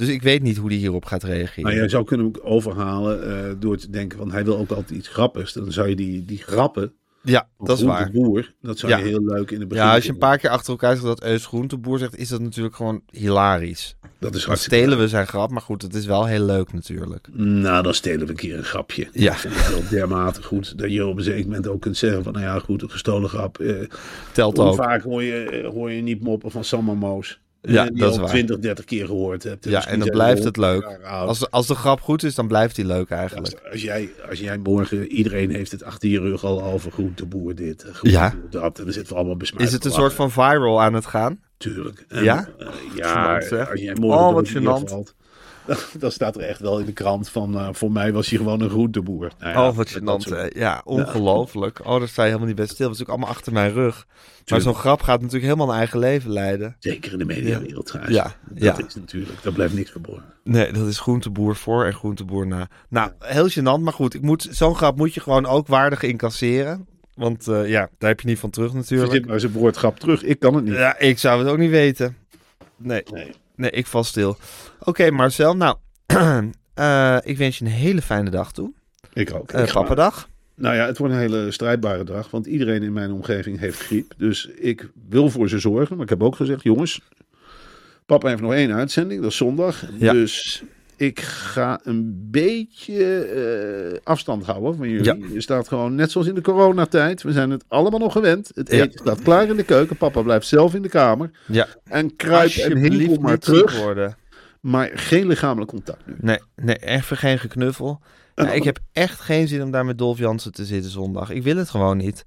Dus 0.00 0.08
ik 0.08 0.22
weet 0.22 0.42
niet 0.42 0.56
hoe 0.56 0.68
die 0.68 0.78
hierop 0.78 1.04
gaat 1.04 1.22
reageren. 1.22 1.62
Maar 1.62 1.74
jij 1.74 1.88
zou 1.88 2.04
kunnen 2.04 2.44
overhalen 2.44 3.46
eh, 3.48 3.54
door 3.58 3.76
te 3.76 3.90
denken 3.90 4.18
van 4.18 4.30
hij 4.32 4.44
wil 4.44 4.58
ook 4.58 4.70
altijd 4.70 4.90
iets 4.98 5.08
grappigs. 5.08 5.52
Dan 5.52 5.72
zou 5.72 5.88
je 5.88 5.96
die, 5.96 6.24
die 6.24 6.38
grappen 6.38 6.92
Ja, 7.22 7.48
dat 7.58 7.78
is 7.78 7.84
waar. 7.84 8.10
Boer, 8.10 8.54
dat 8.60 8.78
zou 8.78 8.92
Ja. 8.92 8.98
je 8.98 9.04
heel 9.04 9.24
leuk 9.24 9.50
in 9.50 9.58
de 9.58 9.66
begin. 9.66 9.84
Ja, 9.84 9.94
als 9.94 10.04
je 10.04 10.10
een 10.12 10.18
paar 10.18 10.38
keer 10.38 10.50
achter 10.50 10.70
elkaar 10.70 10.92
zegt 10.92 11.04
dat 11.06 11.22
Eus 11.22 11.46
Groenteboer 11.46 11.98
zegt, 11.98 12.16
is 12.16 12.28
dat 12.28 12.40
natuurlijk 12.40 12.76
gewoon 12.76 13.02
hilarisch. 13.10 13.96
Dat 14.18 14.34
is 14.34 14.44
Dan 14.44 14.56
stelen 14.56 14.98
we 14.98 15.08
zijn 15.08 15.26
grap, 15.26 15.50
maar 15.50 15.62
goed, 15.62 15.82
het 15.82 15.94
is 15.94 16.06
wel 16.06 16.26
heel 16.26 16.44
leuk 16.44 16.72
natuurlijk. 16.72 17.28
Nou, 17.32 17.82
dan 17.82 17.94
stelen 17.94 18.24
we 18.26 18.30
een 18.30 18.36
keer 18.36 18.58
een 18.58 18.64
grapje. 18.64 19.08
Ja. 19.12 19.32
Ik 19.32 19.38
vind 19.38 19.54
het 19.54 19.68
wel 19.70 19.88
dermate 19.90 20.42
goed 20.42 20.78
dat 20.78 20.92
je 20.92 21.06
op 21.06 21.16
een 21.16 21.22
zeker 21.24 21.46
moment 21.46 21.66
ook 21.68 21.80
kunt 21.80 21.96
zeggen 21.96 22.22
van... 22.22 22.32
nou 22.32 22.44
ja, 22.44 22.58
goed, 22.58 22.82
een 22.82 22.90
gestolen 22.90 23.28
grap. 23.28 23.58
eh, 23.58 23.86
Telt 24.32 24.58
ook. 24.58 24.74
vaak 24.74 25.02
hoor 25.02 25.22
je, 25.22 25.68
hoor 25.72 25.90
je 25.92 26.02
niet 26.02 26.22
moppen 26.22 26.50
van 26.50 26.64
Sam 26.64 26.88
en 26.88 26.96
Moos? 26.96 27.40
Ja, 27.62 27.84
Eh, 27.84 27.88
die 27.90 27.98
dat 28.00 28.08
is 28.08 28.14
je 28.14 28.20
al 28.20 28.26
waar. 28.26 28.34
20, 28.34 28.58
30 28.58 28.84
keer 28.84 29.06
gehoord 29.06 29.42
hebt. 29.42 29.64
Ja, 29.64 29.70
Misschien 29.70 29.94
en 29.94 30.00
dan 30.00 30.08
blijft 30.10 30.44
het 30.44 30.56
leuk. 30.56 30.98
Als 31.04 31.38
de, 31.38 31.50
als 31.50 31.66
de 31.66 31.74
grap 31.74 32.00
goed 32.00 32.22
is, 32.22 32.34
dan 32.34 32.48
blijft 32.48 32.76
die 32.76 32.84
leuk 32.84 33.10
eigenlijk. 33.10 33.52
Als, 33.54 33.70
als 33.72 33.82
jij, 33.82 34.10
als 34.30 34.38
jij 34.38 34.58
morgen, 34.58 35.06
iedereen 35.12 35.50
heeft 35.50 35.70
het 35.72 35.82
achter 35.84 36.08
je 36.08 36.20
rug 36.20 36.44
al 36.44 36.62
over 36.62 36.92
groenteboer 36.92 37.54
dit, 37.54 37.82
eh, 37.84 37.92
groenteboer 37.94 38.12
Ja. 38.12 38.34
dat. 38.50 38.78
En 38.78 38.84
dan 38.84 38.92
zitten 38.92 39.12
we 39.12 39.18
allemaal 39.18 39.36
besmuikt. 39.36 39.68
Is 39.68 39.74
het 39.74 39.84
een 39.84 39.92
soort 39.92 40.12
van 40.12 40.30
viral 40.30 40.82
aan 40.82 40.94
het 40.94 41.06
gaan? 41.06 41.40
Tuurlijk. 41.56 42.04
En, 42.08 42.24
Ja? 42.24 42.48
eh, 42.58 42.66
ja, 42.96 43.40
Gênant, 43.40 43.46
zeg. 43.48 43.70
als 43.70 43.80
jij 43.80 43.94
morgen 44.00 44.26
Oh, 44.26 44.34
wat 44.34 44.48
valt, 44.90 45.14
dan, 45.98 46.10
staat 46.10 46.36
er 46.36 46.42
echt 46.42 46.60
wel 46.60 46.78
in 46.78 46.86
de 46.86 46.92
krant 46.92 47.28
van, 47.28 47.58
eh, 47.58 47.68
voor 47.72 47.92
mij 47.92 48.12
was 48.12 48.28
hij 48.28 48.38
gewoon 48.38 48.60
een 48.60 48.70
groenteboer. 48.70 49.30
Nou 49.38 49.52
ja, 49.52 49.68
oh, 49.68 49.76
wat 49.76 49.98
dat 50.02 50.26
gênant. 50.26 50.52
Ja, 50.56 50.80
ongelooflijk. 50.84 51.80
Oh, 51.86 51.98
daar 51.98 52.08
sta 52.08 52.22
je 52.22 52.26
helemaal 52.28 52.46
niet 52.48 52.56
bij 52.56 52.66
stil. 52.66 52.86
Dat 52.86 52.94
is 52.94 52.98
natuurlijk 52.98 53.18
allemaal 53.18 53.36
achter 53.36 53.52
mijn 53.52 53.72
rug. 53.72 54.06
Maar 54.48 54.60
zo'n 54.60 54.74
grap 54.74 55.02
gaat 55.02 55.16
natuurlijk 55.20 55.44
helemaal 55.44 55.68
een 55.68 55.78
eigen 55.78 55.98
leven 55.98 56.30
leiden. 56.30 56.76
Zeker 56.78 57.12
in 57.12 57.18
de 57.18 57.24
mediawereld 57.24 57.86
trouwens. 57.86 58.16
Ja, 58.16 58.34
Dat 58.48 58.62
ja. 58.62 58.86
is 58.86 58.94
natuurlijk, 58.94 59.42
daar 59.42 59.52
blijft 59.52 59.74
niks 59.74 59.90
verborgen. 59.90 60.24
Nee, 60.44 60.72
dat 60.72 60.86
is 60.86 60.98
groenteboer 61.00 61.56
voor 61.56 61.84
en 61.84 61.92
groenteboer 61.92 62.46
na. 62.46 62.68
Nou, 62.88 63.10
heel 63.18 63.48
gênant, 63.50 63.82
maar 63.82 63.92
goed. 63.92 64.14
Ik 64.14 64.22
moet, 64.22 64.48
zo'n 64.50 64.76
grap 64.76 64.96
moet 64.96 65.14
je 65.14 65.20
gewoon 65.20 65.46
ook 65.46 65.66
waardig 65.66 66.02
incasseren. 66.02 66.86
Want 67.14 67.48
eh, 67.48 67.68
ja, 67.68 67.88
daar 67.98 68.10
heb 68.10 68.20
je 68.20 68.28
niet 68.28 68.38
van 68.38 68.50
terug 68.50 68.70
Je 68.70 68.76
natuurlijk. 68.76 69.12
zit 69.12 69.26
maar 69.26 69.40
zijn 69.40 69.52
woordgrap 69.52 69.98
terug. 69.98 70.22
Ik 70.22 70.38
kan 70.38 70.54
het 70.54 70.64
niet. 70.64 70.74
Ja, 70.74 70.98
ik 70.98 71.18
zou 71.18 71.42
het 71.42 71.48
ook 71.48 71.58
niet 71.58 71.70
weten. 71.70 72.16
Nee, 72.76 73.02
Nee. 73.12 73.30
Nee 73.60 73.70
ik 73.70 73.86
val 73.86 74.04
stil. 74.04 74.36
Oké, 74.80 75.10
Marcel. 75.10 75.56
Nou, 75.56 75.76
eh, 76.74 77.16
ik 77.22 77.36
wens 77.38 77.58
je 77.58 77.64
een 77.64 77.70
hele 77.70 78.02
fijne 78.02 78.30
dag 78.30 78.52
toe. 78.52 78.72
Ik 79.12 79.34
ook. 79.34 79.52
Eh 79.52 79.66
Ik. 79.66 80.28
Nou 80.54 80.74
ja, 80.74 80.86
het 80.86 80.98
wordt 80.98 81.14
een 81.14 81.20
hele 81.20 81.50
strijdbare 81.50 82.04
dag. 82.04 82.30
Want 82.30 82.46
iedereen 82.46 82.82
in 82.82 82.92
mijn 82.92 83.12
omgeving 83.12 83.58
heeft 83.58 83.78
griep. 83.78 84.12
Dus 84.16 84.46
ik 84.46 84.90
wil 85.08 85.30
voor 85.30 85.48
ze 85.48 85.58
zorgen. 85.58 85.94
Maar 85.96 86.04
ik 86.04 86.10
heb 86.10 86.22
ook 86.22 86.36
gezegd, 86.36 86.62
jongens. 86.62 87.00
Papa 88.06 88.28
heeft 88.28 88.40
nog 88.40 88.52
één 88.52 88.74
uitzending. 88.74 89.22
Dat 89.22 89.30
is 89.30 89.36
zondag. 89.36 89.84
Ja. 89.98 90.12
Dus 90.12 90.62
ik 91.00 91.20
ga 91.20 91.80
een 91.82 92.28
beetje 92.30 93.24
eh, 93.24 93.98
afstand 94.04 94.44
houden 94.44 94.76
van 94.76 94.88
jullie. 94.88 95.04
Ja. 95.04 95.26
Je 95.32 95.40
staat 95.40 95.68
gewoon 95.68 95.94
net 95.94 96.10
zoals 96.10 96.26
in 96.26 96.34
de 96.34 96.40
coronatijd. 96.40 97.22
We 97.22 97.32
zijn 97.32 97.50
het 97.50 97.64
allemaal 97.68 97.98
nog 97.98 98.12
gewend. 98.12 98.50
Het 98.54 98.70
Ja. 98.70 98.82
eten 98.82 98.98
staat 98.98 99.22
klaar 99.22 99.48
in 99.48 99.56
de 99.56 99.62
keuken. 99.62 99.96
Papa 99.96 100.22
blijft 100.22 100.46
zelf 100.46 100.74
in 100.74 100.82
de 100.82 100.88
kamer. 100.88 101.30
Ja, 101.46 101.66
En 101.84 102.16
kruip 102.16 102.50
en 102.50 102.76
hinkel 102.76 103.16
maar 103.20 103.38
terug. 103.38 103.78
worden. 103.78 104.16
Maar 104.60 104.90
geen 104.94 105.26
lichamelijk 105.26 105.70
contact 105.70 106.06
nu. 106.06 106.14
Nee, 106.20 106.38
nee, 106.56 106.76
even 106.76 107.16
geen 107.16 107.38
geknuffel. 107.38 108.00
Ja, 108.34 108.52
ik 108.52 108.64
heb 108.64 108.78
echt 108.92 109.20
geen 109.20 109.48
zin 109.48 109.62
om 109.62 109.70
daar 109.70 109.84
met 109.84 109.98
Dolf 109.98 110.18
Jansen 110.18 110.52
te 110.52 110.64
zitten 110.64 110.90
zondag. 110.90 111.30
Ik 111.30 111.42
wil 111.42 111.56
het 111.56 111.70
gewoon 111.70 111.96
niet. 111.96 112.24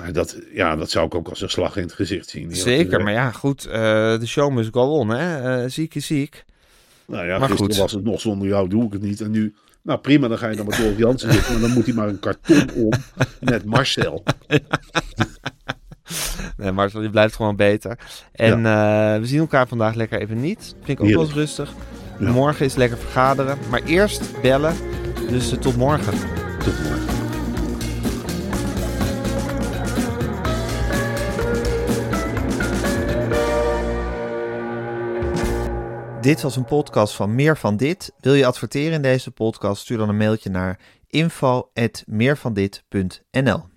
Maar 0.00 0.12
Dat, 0.12 0.38
ja, 0.52 0.76
dat 0.76 0.90
zou 0.90 1.06
ik 1.06 1.14
ook 1.14 1.28
als 1.28 1.40
een 1.40 1.50
slag 1.50 1.76
in 1.76 1.82
het 1.82 1.92
gezicht 1.92 2.28
zien. 2.28 2.56
Zeker, 2.56 3.02
maar 3.02 3.12
ja, 3.12 3.30
goed. 3.30 3.64
eh, 3.66 3.72
De 4.18 4.26
show 4.26 4.52
must 4.52 4.72
go 4.72 4.80
on, 4.98 5.08
hè. 5.08 5.60
Eh, 5.62 5.70
ziek 5.70 5.94
is 5.94 6.06
ziek. 6.06 6.44
Nou 7.12 7.26
ja, 7.26 7.38
Maar 7.38 7.48
gisteren 7.48 7.72
goed. 7.72 7.80
was 7.80 7.92
het 7.92 8.04
nog 8.04 8.20
zonder 8.20 8.48
jou, 8.48 8.68
doe 8.68 8.84
ik 8.84 8.92
het 8.92 9.02
niet. 9.02 9.20
En 9.20 9.30
nu, 9.30 9.54
nou 9.82 9.98
prima, 9.98 10.28
dan 10.28 10.38
ga 10.38 10.48
je 10.48 10.56
dan 10.56 10.66
met 10.66 10.76
Dolf 10.76 10.98
Jansen 10.98 11.32
zitten. 11.32 11.52
Maar 11.52 11.60
dan 11.60 11.70
moet 11.70 11.84
hij 11.86 11.94
maar 11.94 12.08
een 12.08 12.18
karton 12.18 12.70
om 12.74 12.92
met 13.40 13.64
Marcel. 13.64 14.22
Nee, 16.56 16.72
maar 16.72 17.00
je 17.02 17.10
blijft 17.10 17.34
gewoon 17.36 17.56
beter. 17.56 17.98
En 18.32 18.66
eh, 18.66 19.18
we 19.18 19.26
zien 19.26 19.38
elkaar 19.38 19.68
vandaag 19.68 19.94
lekker 19.94 20.20
even 20.20 20.40
niet. 20.40 20.74
Vind 20.82 20.98
ik 20.98 21.04
ook 21.04 21.10
wel 21.10 21.20
eens 21.22 21.32
rustig. 21.32 21.72
Ja. 22.18 22.30
Morgen 22.30 22.64
is 22.64 22.74
lekker 22.74 22.98
vergaderen. 22.98 23.58
Maar 23.70 23.82
eerst 23.84 24.40
bellen. 24.42 24.74
Dus 25.28 25.52
eh, 25.52 25.58
tot 25.58 25.76
morgen. 25.76 26.12
Tot 26.58 26.82
morgen. 26.82 27.21
Dit 36.22 36.42
was 36.42 36.56
een 36.56 36.64
podcast 36.64 37.14
van 37.14 37.34
Meer 37.34 37.56
van 37.56 37.76
Dit. 37.76 38.12
Wil 38.20 38.34
je 38.34 38.46
adverteren 38.46 38.92
in 38.92 39.02
deze 39.02 39.30
podcast? 39.30 39.82
Stuur 39.82 39.98
dan 39.98 40.08
een 40.08 40.16
mailtje 40.16 40.50
naar 40.50 40.78
info.meervandit.nl 41.06 43.70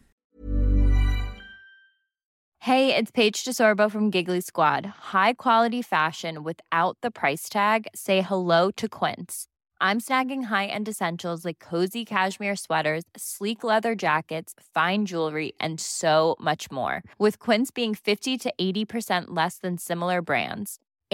Hey, 2.57 2.97
it's 2.97 3.11
Paige 3.11 3.43
DeSorbo 3.43 3.89
from 3.89 4.11
Giggly 4.11 4.39
Squad. 4.39 4.85
High 5.11 5.33
quality 5.35 5.81
fashion 5.81 6.43
without 6.43 6.95
the 6.99 7.11
price 7.11 7.49
tag. 7.49 7.79
Say 7.91 8.21
hello 8.21 8.71
to 8.71 8.87
Quince. 8.87 9.47
I'm 9.81 9.99
snagging 9.99 10.43
high-end 10.43 10.87
essentials 10.87 11.43
like 11.43 11.65
cozy 11.69 12.05
cashmere 12.05 12.55
sweaters, 12.55 13.03
sleek 13.15 13.63
leather 13.63 13.95
jackets, 13.95 14.53
fine 14.73 15.05
jewelry, 15.05 15.53
and 15.59 15.79
so 15.79 16.35
much 16.39 16.71
more. 16.71 17.01
With 17.17 17.39
Quince 17.39 17.71
being 17.71 17.95
50 17.95 18.37
to 18.37 18.53
80% 18.61 19.35
less 19.35 19.57
than 19.57 19.77
similar 19.77 20.21
brands. 20.21 20.79